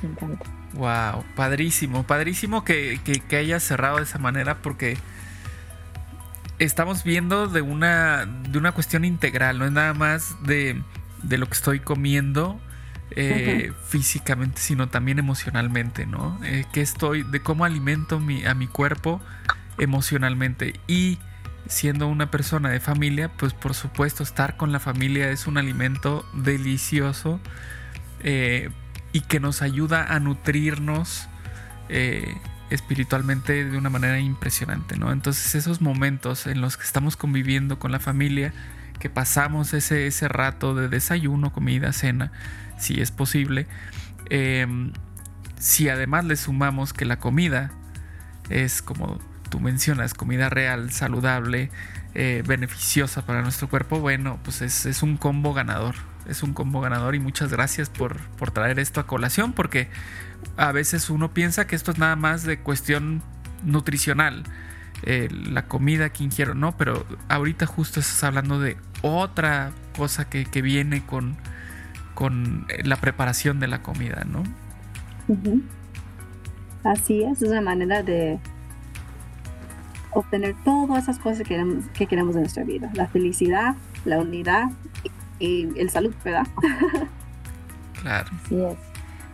Me 0.03 0.11
encanta. 0.11 0.45
Wow, 0.75 1.25
padrísimo, 1.35 2.03
padrísimo 2.03 2.63
que, 2.63 3.01
que, 3.03 3.37
hayas 3.37 3.63
cerrado 3.63 3.97
de 3.97 4.03
esa 4.03 4.19
manera 4.19 4.59
porque 4.59 4.99
estamos 6.59 7.05
viendo 7.05 7.47
de 7.47 7.63
una, 7.63 8.27
de 8.27 8.59
una 8.59 8.73
cuestión 8.73 9.05
integral, 9.05 9.59
no 9.59 9.65
es 9.65 9.73
nada 9.73 9.95
más 9.95 10.37
de, 10.43 10.83
de 11.23 11.39
lo 11.39 11.47
que 11.47 11.55
estoy 11.55 11.81
comiendo 11.81 12.61
eh, 13.13 13.73
físicamente, 13.87 14.61
sino 14.61 14.89
también 14.89 15.19
emocionalmente, 15.19 16.07
¿no? 16.07 16.39
Eh, 16.45 16.67
que 16.73 16.81
estoy, 16.81 17.23
de 17.23 17.41
cómo 17.41 17.65
alimento 17.65 18.21
mi, 18.21 18.45
a 18.45 18.55
mi 18.55 18.67
cuerpo 18.67 19.21
emocionalmente. 19.79 20.75
Y 20.87 21.19
siendo 21.69 22.09
una 22.09 22.31
persona 22.31 22.71
de 22.71 22.81
familia, 22.81 23.31
pues 23.37 23.55
por 23.55 23.75
supuesto 23.75 24.23
estar 24.23 24.57
con 24.57 24.73
la 24.73 24.81
familia 24.81 25.31
es 25.31 25.47
un 25.47 25.59
alimento 25.59 26.25
delicioso 26.33 27.41
eh, 28.21 28.71
y 29.13 29.21
que 29.21 29.41
nos 29.41 29.63
ayuda 29.63 30.15
a 30.15 30.19
nutrirnos 30.19 31.29
eh, 31.89 32.35
espiritualmente 32.71 33.65
de 33.65 33.77
una 33.77 33.91
manera 33.91 34.19
impresionante, 34.21 34.97
¿no? 34.97 35.13
Entonces 35.13 35.55
esos 35.55 35.81
momentos 35.81 36.47
en 36.47 36.61
los 36.61 36.77
que 36.77 36.85
estamos 36.85 37.17
conviviendo 37.17 37.79
con 37.79 37.93
la 37.93 38.01
familia, 38.01 38.53
que 38.99 39.11
pasamos 39.11 39.75
ese, 39.75 40.07
ese 40.07 40.29
rato 40.29 40.75
de 40.75 40.89
desayuno, 40.89 41.53
comida, 41.53 41.93
cena, 41.93 42.33
si 42.79 43.01
es 43.01 43.11
posible, 43.11 43.67
em, 44.31 44.93
si 45.59 45.89
además 45.89 46.25
le 46.25 46.37
sumamos 46.37 46.93
que 46.93 47.05
la 47.05 47.19
comida 47.19 47.71
es 48.51 48.83
como 48.83 49.19
tú 49.49 49.61
mencionas, 49.61 50.15
comida 50.15 50.49
real, 50.49 50.91
saludable, 50.93 51.71
eh, 52.15 52.43
beneficiosa 52.47 53.25
para 53.25 53.43
nuestro 53.43 53.69
cuerpo, 53.69 54.01
bueno, 54.01 54.39
pues 54.43 54.63
es, 54.63 55.03
un 55.03 55.17
combo 55.17 55.55
ganador. 55.55 55.95
Es 56.29 56.43
un 56.43 56.53
combo 56.53 56.81
ganador 56.81 57.15
y 57.15 57.21
muchas 57.21 57.51
gracias 57.51 57.91
por, 57.91 58.19
traer 58.53 58.79
esto 58.79 59.01
a 59.01 59.07
colación 59.07 59.53
porque 59.53 59.89
a 60.57 60.73
veces 60.73 61.11
uno 61.11 61.33
piensa 61.33 61.67
que 61.67 61.75
esto 61.75 61.91
es 61.91 61.99
nada 61.99 62.17
más 62.17 62.45
de 62.45 62.61
cuestión 62.61 63.23
nutricional. 63.65 64.45
Eh, 65.05 65.29
la 65.31 65.67
comida 65.67 66.11
que 66.11 66.25
ingiero, 66.25 66.55
no, 66.55 66.77
pero 66.77 67.07
ahorita 67.29 67.67
justo 67.67 68.01
estás 68.01 68.25
hablando 68.25 68.61
de 68.61 68.77
otra 69.03 69.71
cosa 69.97 70.29
que, 70.29 70.45
viene 70.61 71.05
con, 71.05 71.37
con 72.15 72.67
la 72.85 72.97
preparación 72.97 73.61
de 73.61 73.69
la 73.69 73.83
comida, 73.83 74.25
¿no? 74.25 74.43
Así 76.85 77.23
es, 77.23 77.43
es 77.43 77.49
una 77.49 77.61
manera 77.61 78.03
de 78.03 78.41
obtener 80.13 80.55
todas 80.65 81.05
esas 81.05 81.19
cosas 81.19 81.39
que 81.39 81.45
queremos, 81.45 81.85
que 81.95 82.07
queremos 82.07 82.35
en 82.35 82.43
nuestra 82.43 82.65
vida. 82.65 82.91
La 82.95 83.07
felicidad, 83.07 83.77
la 84.05 84.19
unidad 84.19 84.71
y, 85.39 85.79
el 85.79 85.91
salud, 85.91 86.15
¿verdad? 86.25 86.47
claro. 88.03 88.29
Así 88.45 88.63
es. 88.63 88.77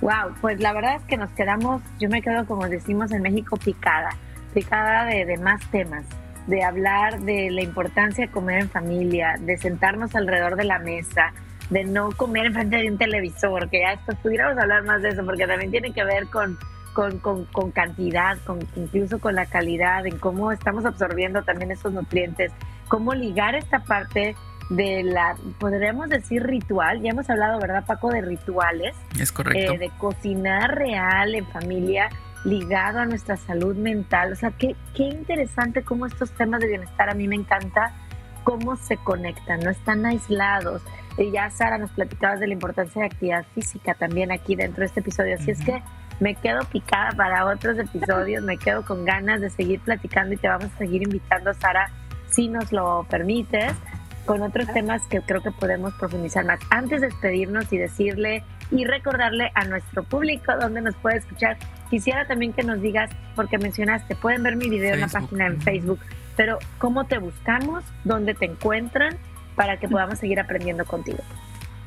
Wow, 0.00 0.34
pues 0.40 0.60
la 0.60 0.72
verdad 0.72 0.96
es 0.96 1.02
que 1.04 1.16
nos 1.16 1.30
quedamos, 1.30 1.82
yo 1.98 2.08
me 2.10 2.20
quedo 2.20 2.44
como 2.46 2.68
decimos 2.68 3.10
en 3.12 3.22
México, 3.22 3.56
picada, 3.56 4.10
picada 4.52 5.04
de, 5.06 5.24
de 5.24 5.38
más 5.38 5.64
temas, 5.70 6.04
de 6.46 6.62
hablar 6.62 7.20
de 7.20 7.50
la 7.50 7.62
importancia 7.62 8.26
de 8.26 8.32
comer 8.32 8.62
en 8.62 8.68
familia, 8.68 9.36
de 9.40 9.56
sentarnos 9.56 10.14
alrededor 10.14 10.56
de 10.56 10.64
la 10.64 10.78
mesa, 10.78 11.32
de 11.70 11.84
no 11.84 12.10
comer 12.10 12.46
enfrente 12.46 12.76
de 12.76 12.90
un 12.90 12.98
televisor, 12.98 13.70
que 13.70 13.80
ya 13.80 13.92
esto 13.92 14.14
pudiéramos 14.22 14.58
hablar 14.58 14.84
más 14.84 15.00
de 15.00 15.10
eso, 15.10 15.24
porque 15.24 15.46
también 15.46 15.70
tiene 15.70 15.92
que 15.92 16.04
ver 16.04 16.26
con 16.26 16.58
con, 16.94 17.18
con, 17.18 17.44
con, 17.46 17.72
cantidad, 17.72 18.38
con, 18.46 18.60
incluso 18.76 19.18
con 19.18 19.34
la 19.34 19.46
calidad, 19.46 20.06
en 20.06 20.16
cómo 20.18 20.52
estamos 20.52 20.86
absorbiendo 20.86 21.42
también 21.42 21.72
esos 21.72 21.92
nutrientes, 21.92 22.52
cómo 22.88 23.12
ligar 23.12 23.54
esta 23.54 23.80
parte 23.80 24.36
de 24.70 25.02
la, 25.02 25.36
podríamos 25.58 26.08
decir 26.08 26.42
ritual, 26.42 27.02
ya 27.02 27.10
hemos 27.10 27.28
hablado, 27.28 27.58
¿verdad, 27.60 27.84
Paco, 27.86 28.10
de 28.10 28.22
rituales? 28.22 28.96
Es 29.18 29.32
correcto. 29.32 29.74
Eh, 29.74 29.78
de 29.78 29.90
cocinar 29.98 30.74
real 30.74 31.34
en 31.34 31.46
familia 31.46 32.08
ligado 32.44 32.98
a 32.98 33.06
nuestra 33.06 33.36
salud 33.36 33.76
mental. 33.76 34.32
O 34.32 34.36
sea, 34.36 34.50
qué, 34.52 34.76
qué 34.94 35.04
interesante 35.04 35.82
cómo 35.82 36.06
estos 36.06 36.30
temas 36.32 36.60
de 36.60 36.68
bienestar 36.68 37.10
a 37.10 37.14
mí 37.14 37.26
me 37.26 37.36
encanta 37.36 37.94
cómo 38.44 38.76
se 38.76 38.96
conectan, 38.98 39.60
no 39.60 39.70
están 39.70 40.04
aislados. 40.06 40.82
Y 41.16 41.30
ya 41.30 41.50
Sara 41.50 41.78
nos 41.78 41.90
platicabas 41.92 42.40
de 42.40 42.48
la 42.48 42.54
importancia 42.54 43.00
de 43.00 43.06
actividad 43.06 43.44
física 43.54 43.94
también 43.94 44.32
aquí 44.32 44.56
dentro 44.56 44.80
de 44.80 44.86
este 44.86 45.00
episodio. 45.00 45.36
Así 45.36 45.50
es 45.50 45.64
que 45.64 45.82
me 46.20 46.34
quedo 46.34 46.60
picada 46.64 47.10
para 47.12 47.46
otros 47.46 47.78
episodios, 47.78 48.42
me 48.42 48.58
quedo 48.58 48.84
con 48.84 49.04
ganas 49.04 49.40
de 49.40 49.50
seguir 49.50 49.80
platicando 49.80 50.34
y 50.34 50.36
te 50.36 50.48
vamos 50.48 50.70
a 50.74 50.78
seguir 50.78 51.02
invitando, 51.02 51.52
Sara, 51.54 51.90
si 52.28 52.48
nos 52.48 52.72
lo 52.72 53.06
permites, 53.08 53.72
con 54.24 54.42
otros 54.42 54.66
temas 54.72 55.02
que 55.08 55.20
creo 55.20 55.42
que 55.42 55.50
podemos 55.50 55.94
profundizar 55.94 56.44
más. 56.44 56.60
Antes 56.70 57.00
de 57.00 57.08
despedirnos 57.08 57.72
y 57.72 57.78
decirle 57.78 58.44
y 58.70 58.84
recordarle 58.84 59.50
a 59.54 59.64
nuestro 59.64 60.02
público 60.04 60.52
dónde 60.58 60.80
nos 60.80 60.94
puede 60.96 61.18
escuchar, 61.18 61.56
quisiera 61.90 62.26
también 62.26 62.52
que 62.52 62.62
nos 62.62 62.80
digas, 62.80 63.10
porque 63.36 63.58
mencionaste, 63.58 64.14
pueden 64.16 64.42
ver 64.42 64.56
mi 64.56 64.68
video 64.68 64.94
en 64.94 65.00
la 65.00 65.08
página 65.08 65.46
en 65.46 65.60
Facebook, 65.60 66.00
pero 66.36 66.58
¿cómo 66.78 67.04
te 67.04 67.18
buscamos? 67.18 67.84
¿Dónde 68.04 68.34
te 68.34 68.46
encuentran? 68.46 69.16
Para 69.54 69.78
que 69.78 69.88
podamos 69.88 70.18
seguir 70.18 70.40
aprendiendo 70.40 70.84
contigo. 70.84 71.18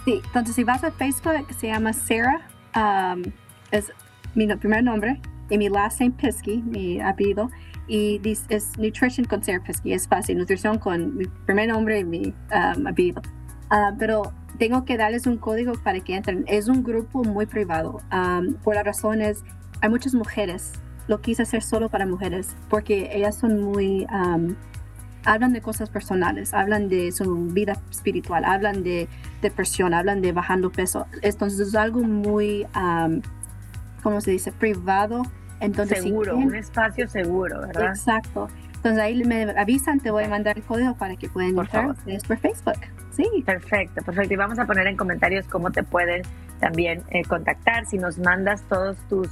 Sí, 0.05 0.21
entonces 0.23 0.55
si 0.55 0.63
vas 0.63 0.83
a 0.83 0.91
Facebook, 0.91 1.47
se 1.57 1.67
llama 1.67 1.91
Sarah, 1.91 2.47
um, 2.75 3.23
es 3.71 3.91
mi 4.35 4.47
primer 4.55 4.83
nombre 4.83 5.19
y 5.49 5.57
mi 5.57 5.67
last 5.69 5.99
name 5.99 6.13
Pisky, 6.13 6.61
mi 6.61 7.01
apellido, 7.01 7.49
y 7.87 8.21
es 8.49 8.77
Nutrition 8.77 9.25
con 9.25 9.43
Sarah 9.43 9.63
Pisky, 9.63 9.93
es 9.93 10.07
fácil, 10.07 10.37
nutrición 10.37 10.77
con 10.77 11.17
mi 11.17 11.25
primer 11.45 11.69
nombre 11.69 11.99
y 11.99 12.03
mi 12.03 12.33
um, 12.51 12.87
apellido. 12.87 13.21
Ah, 13.69 13.93
pero 13.97 14.33
tengo 14.57 14.85
que 14.85 14.97
darles 14.97 15.27
un 15.27 15.37
código 15.37 15.73
para 15.83 15.99
que 15.99 16.15
entren. 16.15 16.43
Es 16.47 16.67
un 16.67 16.83
grupo 16.83 17.23
muy 17.23 17.45
privado. 17.45 18.01
Um, 18.11 18.55
por 18.55 18.75
las 18.75 18.85
razones, 18.85 19.43
hay 19.81 19.89
muchas 19.89 20.13
mujeres. 20.13 20.73
Lo 21.07 21.21
quise 21.21 21.43
hacer 21.43 21.63
solo 21.63 21.89
para 21.89 22.05
mujeres 22.05 22.55
porque 22.69 23.09
ellas 23.13 23.35
son 23.35 23.61
muy, 23.61 24.05
um, 24.05 24.55
hablan 25.23 25.53
de 25.53 25.61
cosas 25.61 25.89
personales, 25.89 26.53
hablan 26.53 26.89
de 26.89 27.11
su 27.11 27.35
vida 27.47 27.77
espiritual, 27.91 28.43
hablan 28.45 28.83
de 28.83 29.07
depresión, 29.41 29.93
hablan 29.93 30.21
de 30.21 30.31
bajando 30.33 30.71
peso. 30.71 31.05
Entonces 31.21 31.69
es 31.69 31.75
algo 31.75 32.01
muy, 32.01 32.65
¿cómo 34.03 34.21
se 34.21 34.31
dice? 34.31 34.51
Privado. 34.51 35.23
Entonces, 35.59 36.03
seguro, 36.03 36.37
un 36.37 36.55
espacio 36.55 37.07
seguro, 37.07 37.61
¿verdad? 37.61 37.89
Exacto. 37.89 38.47
Entonces 38.75 38.99
ahí 38.99 39.23
me 39.23 39.43
avisan, 39.57 39.99
te 39.99 40.11
voy 40.11 40.23
a 40.23 40.29
mandar 40.29 40.57
el 40.57 40.63
código 40.63 40.95
para 40.95 41.15
que 41.15 41.29
puedan 41.29 41.55
por 41.55 41.65
entrar. 41.65 41.95
Es 42.05 42.23
por 42.23 42.37
Facebook. 42.37 42.79
Sí. 43.11 43.25
Perfecto, 43.45 44.03
perfecto. 44.03 44.33
Y 44.33 44.37
vamos 44.37 44.59
a 44.59 44.65
poner 44.65 44.85
en 44.87 44.95
comentarios 44.95 45.47
cómo 45.47 45.71
te 45.71 45.81
pueden 45.83 46.21
también 46.59 47.01
eh, 47.09 47.23
contactar. 47.23 47.87
Si 47.87 47.97
nos 47.97 48.19
mandas 48.19 48.61
todos 48.69 48.95
tus 49.09 49.29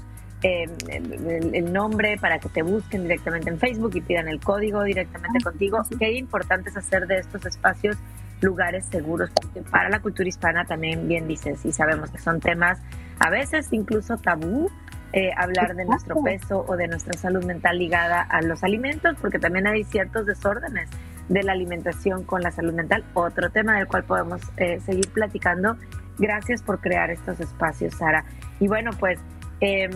Em, 0.47 0.69
el, 0.89 1.73
nombre 1.73 2.17
para 2.19 2.38
que 2.38 2.49
te 2.49 2.61
busquen 2.61 3.01
directamente 3.01 3.49
en 3.49 3.57
Facebook 3.57 3.95
y 3.95 4.01
pidan 4.01 4.28
el 4.28 4.39
código 4.39 4.84
directamente 4.84 5.39
ah, 5.41 5.43
contigo. 5.43 5.82
Qué 5.97 6.11
importante 6.13 6.69
es 6.69 6.78
hacer 6.78 7.07
de 7.07 7.17
estos 7.17 7.43
espacios 7.47 7.97
lugares 8.41 8.86
seguros, 8.86 9.32
porque 9.34 9.61
para 9.63 9.89
la 9.89 10.01
cultura 10.01 10.30
hispana 10.30 10.65
también 10.65 11.07
bien 11.07 11.28
dices, 11.28 11.65
y 11.65 11.71
sabemos 11.71 12.11
que 12.11 12.19
son 12.19 12.41
temas 12.41 12.80
a 13.17 13.32
veces 13.32 13.69
incluso 13.71 14.17
tabú, 14.17 14.69
eh, 15.16 15.32
hablar 15.36 15.76
de 15.76 15.86
nuestro 15.86 16.22
peso 16.22 16.63
o 16.68 16.78
de 16.78 16.88
nuestra 16.88 17.13
salud 17.13 17.43
mental 17.43 17.80
ligada 17.80 18.22
a 18.22 18.41
los 18.41 18.63
alimentos, 18.63 19.16
porque 19.20 19.39
también 19.39 19.66
hay 19.66 19.84
ciertos 19.84 20.28
desórdenes 20.28 20.89
de 21.30 21.41
la 21.41 21.53
alimentación 21.53 22.24
con 22.24 22.43
la 22.43 22.51
salud 22.51 22.74
mental, 22.74 23.03
otro 23.16 23.49
tema 23.49 23.78
del 23.78 23.88
cual 23.88 24.03
podemos 24.03 24.41
eh, 24.57 24.80
seguir 24.82 25.09
platicando. 25.09 25.78
Gracias 26.20 26.61
por 26.61 26.80
crear 26.80 27.09
estos 27.09 27.39
espacios, 27.39 27.95
Sara. 27.95 28.26
Y 28.59 28.68
bueno, 28.68 28.91
pues 28.99 29.20
eh, 29.61 29.89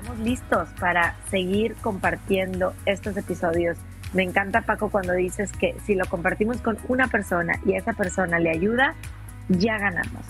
Estamos 0.00 0.18
listos 0.20 0.68
para 0.80 1.14
seguir 1.28 1.74
compartiendo 1.74 2.72
estos 2.86 3.18
episodios. 3.18 3.76
Me 4.14 4.22
encanta, 4.22 4.62
Paco, 4.62 4.88
cuando 4.88 5.12
dices 5.12 5.52
que 5.52 5.76
si 5.84 5.94
lo 5.94 6.06
compartimos 6.06 6.62
con 6.62 6.78
una 6.88 7.08
persona 7.08 7.52
y 7.66 7.74
esa 7.74 7.92
persona 7.92 8.38
le 8.38 8.48
ayuda, 8.48 8.94
ya 9.50 9.76
ganamos. 9.76 10.24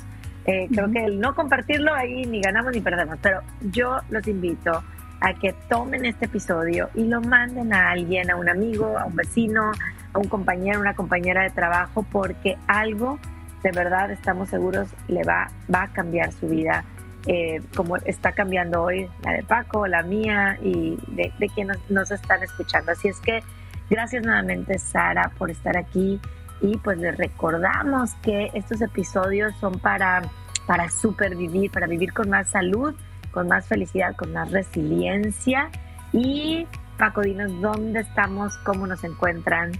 Eh, 0.46 0.68
creo 0.72 0.90
que 0.90 1.04
el 1.04 1.20
no 1.20 1.34
compartirlo 1.34 1.94
ahí 1.94 2.24
ni 2.24 2.40
ganamos 2.40 2.72
ni 2.72 2.80
perdemos, 2.80 3.18
pero 3.22 3.40
yo 3.60 3.98
los 4.08 4.26
invito 4.26 4.82
a 5.20 5.34
que 5.34 5.54
tomen 5.68 6.06
este 6.06 6.24
episodio 6.24 6.88
y 6.94 7.04
lo 7.04 7.20
manden 7.20 7.74
a 7.74 7.90
alguien, 7.90 8.30
a 8.30 8.36
un 8.36 8.48
amigo, 8.48 8.98
a 8.98 9.04
un 9.04 9.14
vecino, 9.14 9.72
a 10.12 10.18
un 10.18 10.28
compañero, 10.28 10.80
una 10.80 10.94
compañera 10.94 11.42
de 11.42 11.50
trabajo, 11.50 12.06
porque 12.10 12.56
algo 12.66 13.18
de 13.62 13.70
verdad 13.72 14.10
estamos 14.10 14.48
seguros 14.48 14.88
le 15.08 15.22
va, 15.22 15.50
va 15.72 15.82
a 15.82 15.88
cambiar 15.88 16.32
su 16.32 16.48
vida 16.48 16.84
eh, 17.26 17.60
como 17.76 17.96
está 17.96 18.32
cambiando 18.32 18.82
hoy 18.82 19.06
la 19.22 19.32
de 19.32 19.42
Paco, 19.42 19.86
la 19.86 20.02
mía 20.02 20.58
y 20.62 20.98
de, 21.08 21.50
quienes 21.54 21.78
nos, 21.90 22.10
están 22.10 22.42
escuchando. 22.42 22.92
Así 22.92 23.08
es 23.08 23.20
que 23.20 23.42
gracias 23.90 24.24
nuevamente 24.24 24.78
Sara 24.78 25.30
por 25.36 25.50
estar 25.50 25.76
aquí 25.76 26.18
y 26.60 26.76
pues 26.78 26.98
les 26.98 27.16
recordamos 27.16 28.14
que 28.22 28.50
estos 28.54 28.80
episodios 28.80 29.54
son 29.60 29.78
para, 29.78 30.22
para 30.66 30.88
supervivir, 30.90 31.70
para 31.70 31.86
vivir 31.86 32.12
con 32.12 32.28
más 32.28 32.48
salud, 32.48 32.94
con 33.30 33.48
más 33.48 33.66
felicidad, 33.66 34.14
con 34.16 34.32
más 34.32 34.50
resiliencia. 34.50 35.70
Y 36.12 36.66
Paco, 36.98 37.22
dinos 37.22 37.50
dónde 37.60 38.00
estamos, 38.00 38.56
cómo 38.58 38.86
nos 38.86 39.04
encuentran 39.04 39.72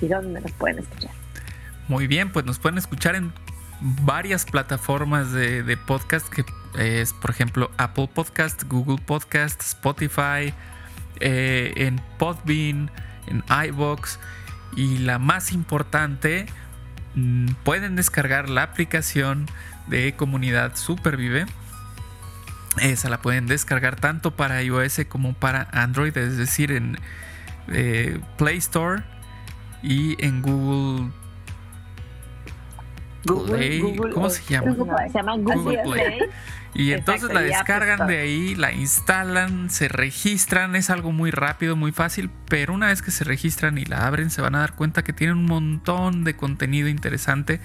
y 0.00 0.08
dónde 0.08 0.40
nos 0.40 0.52
pueden 0.52 0.80
escuchar. 0.80 1.12
Muy 1.88 2.06
bien, 2.06 2.32
pues 2.32 2.44
nos 2.44 2.58
pueden 2.58 2.78
escuchar 2.78 3.14
en 3.14 3.32
varias 3.80 4.44
plataformas 4.44 5.32
de, 5.32 5.62
de 5.62 5.76
podcast 5.76 6.28
que 6.28 6.44
es, 6.78 7.12
por 7.12 7.30
ejemplo, 7.30 7.70
Apple 7.76 8.08
Podcast, 8.12 8.64
Google 8.64 8.98
Podcast, 9.04 9.60
Spotify, 9.60 10.52
eh, 11.20 11.72
en 11.76 12.00
Podbean, 12.18 12.90
en 13.26 13.44
iBox 13.68 14.18
y 14.76 14.98
la 14.98 15.18
más 15.18 15.52
importante, 15.52 16.46
mm, 17.14 17.48
pueden 17.64 17.96
descargar 17.96 18.48
la 18.48 18.62
aplicación 18.62 19.46
de 19.86 20.14
comunidad 20.14 20.76
Supervive. 20.76 21.46
Esa 22.80 23.08
la 23.08 23.22
pueden 23.22 23.46
descargar 23.46 23.96
tanto 23.96 24.32
para 24.32 24.62
iOS 24.62 25.02
como 25.08 25.32
para 25.34 25.68
Android, 25.72 26.16
es 26.16 26.36
decir, 26.36 26.72
en 26.72 26.98
eh, 27.68 28.18
Play 28.36 28.58
Store 28.58 29.02
y 29.82 30.22
en 30.24 30.42
Google 30.42 31.12
Play. 33.24 33.96
¿Cómo 34.12 34.28
se 34.28 34.42
llama? 34.52 34.74
se 35.06 35.12
llama 35.14 35.36
Google, 35.36 35.82
Play. 35.84 36.18
Y 36.74 36.92
entonces 36.92 37.32
la 37.32 37.40
descargan 37.40 38.08
de 38.08 38.18
ahí, 38.18 38.54
la 38.56 38.72
instalan, 38.72 39.70
se 39.70 39.86
registran, 39.86 40.74
es 40.74 40.90
algo 40.90 41.12
muy 41.12 41.30
rápido, 41.30 41.76
muy 41.76 41.92
fácil, 41.92 42.30
pero 42.48 42.74
una 42.74 42.88
vez 42.88 43.00
que 43.00 43.12
se 43.12 43.22
registran 43.22 43.78
y 43.78 43.84
la 43.84 44.06
abren 44.06 44.30
se 44.30 44.42
van 44.42 44.56
a 44.56 44.58
dar 44.58 44.74
cuenta 44.74 45.04
que 45.04 45.12
tienen 45.12 45.36
un 45.36 45.46
montón 45.46 46.24
de 46.24 46.34
contenido 46.34 46.88
interesante 46.88 47.60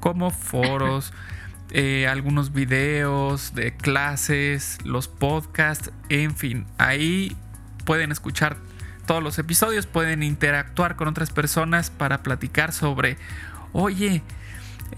como 0.00 0.30
foros, 0.30 1.12
eh, 1.70 2.08
algunos 2.08 2.54
videos 2.54 3.54
de 3.54 3.76
clases, 3.76 4.78
los 4.84 5.08
podcasts, 5.08 5.92
en 6.08 6.34
fin, 6.34 6.66
ahí 6.78 7.36
pueden 7.84 8.10
escuchar 8.10 8.56
todos 9.06 9.22
los 9.22 9.38
episodios, 9.38 9.86
pueden 9.86 10.22
interactuar 10.22 10.96
con 10.96 11.08
otras 11.08 11.30
personas 11.30 11.90
para 11.90 12.22
platicar 12.22 12.72
sobre, 12.72 13.18
oye, 13.72 14.22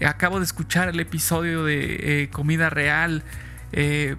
acabo 0.05 0.39
de 0.39 0.45
escuchar 0.45 0.89
el 0.89 0.99
episodio 0.99 1.63
de 1.63 2.23
eh, 2.23 2.29
Comida 2.29 2.69
Real, 2.69 3.23
eh, 3.71 4.15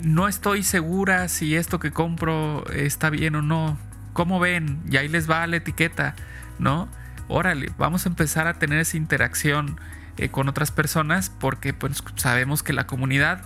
no 0.00 0.28
estoy 0.28 0.62
segura 0.62 1.28
si 1.28 1.56
esto 1.56 1.78
que 1.78 1.90
compro 1.90 2.64
está 2.70 3.10
bien 3.10 3.36
o 3.36 3.42
no. 3.42 3.78
¿Cómo 4.12 4.40
ven? 4.40 4.80
Y 4.88 4.96
ahí 4.96 5.08
les 5.08 5.28
va 5.28 5.46
la 5.46 5.56
etiqueta, 5.56 6.14
¿no? 6.58 6.88
Órale, 7.28 7.70
vamos 7.78 8.06
a 8.06 8.08
empezar 8.08 8.46
a 8.46 8.54
tener 8.54 8.78
esa 8.78 8.96
interacción 8.96 9.80
eh, 10.16 10.28
con 10.28 10.48
otras 10.48 10.70
personas 10.70 11.30
porque 11.30 11.72
pues, 11.72 12.02
sabemos 12.16 12.62
que 12.62 12.72
la 12.72 12.86
comunidad 12.86 13.42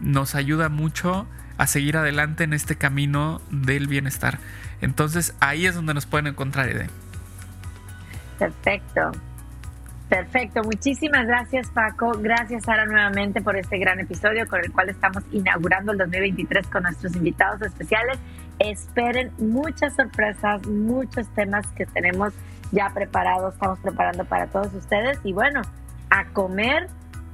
nos 0.00 0.34
ayuda 0.34 0.68
mucho 0.68 1.26
a 1.58 1.66
seguir 1.66 1.96
adelante 1.96 2.44
en 2.44 2.54
este 2.54 2.76
camino 2.76 3.40
del 3.50 3.86
bienestar. 3.86 4.38
Entonces 4.80 5.34
ahí 5.40 5.66
es 5.66 5.74
donde 5.74 5.94
nos 5.94 6.06
pueden 6.06 6.26
encontrar, 6.26 6.68
Ede. 6.68 6.88
Perfecto. 8.38 9.12
Perfecto, 10.10 10.64
muchísimas 10.64 11.24
gracias 11.24 11.70
Paco, 11.70 12.10
gracias 12.18 12.64
Sara 12.64 12.84
nuevamente 12.84 13.40
por 13.40 13.56
este 13.56 13.78
gran 13.78 14.00
episodio 14.00 14.44
con 14.48 14.58
el 14.58 14.72
cual 14.72 14.88
estamos 14.88 15.22
inaugurando 15.30 15.92
el 15.92 15.98
2023 15.98 16.66
con 16.66 16.82
nuestros 16.82 17.14
invitados 17.14 17.62
especiales. 17.62 18.18
Esperen 18.58 19.30
muchas 19.38 19.94
sorpresas, 19.94 20.66
muchos 20.66 21.28
temas 21.34 21.64
que 21.76 21.86
tenemos 21.86 22.32
ya 22.72 22.90
preparados, 22.92 23.54
estamos 23.54 23.78
preparando 23.78 24.24
para 24.24 24.48
todos 24.48 24.74
ustedes 24.74 25.20
y 25.22 25.32
bueno, 25.32 25.62
a 26.10 26.24
comer 26.32 26.88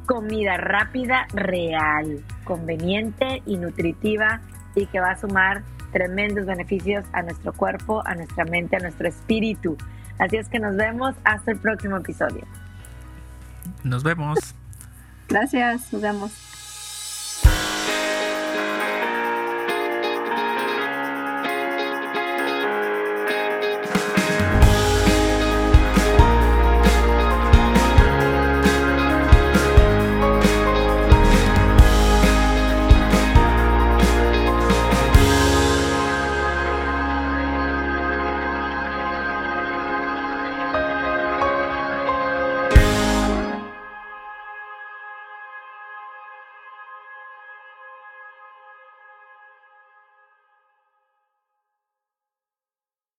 comida 0.05 0.59
rápida, 0.59 1.29
real, 1.33 2.23
conveniente 2.45 3.43
y 3.47 3.57
nutritiva 3.57 4.43
y 4.75 4.85
que 4.85 5.01
va 5.01 5.13
a 5.13 5.17
sumar 5.17 5.63
tremendos 5.93 6.45
beneficios 6.45 7.07
a 7.15 7.23
nuestro 7.23 7.55
cuerpo, 7.55 8.03
a 8.05 8.15
nuestra 8.15 8.45
mente, 8.45 8.77
a 8.77 8.81
nuestro 8.81 9.09
espíritu. 9.09 9.79
Así 10.19 10.37
es 10.37 10.47
que 10.51 10.59
nos 10.59 10.77
vemos 10.77 11.15
hasta 11.25 11.53
el 11.53 11.59
próximo 11.59 11.97
episodio. 11.97 12.43
Nos 13.87 14.03
vemos. 14.03 14.39
Gracias, 15.29 15.93
nos 15.93 16.03
vemos. 16.03 16.56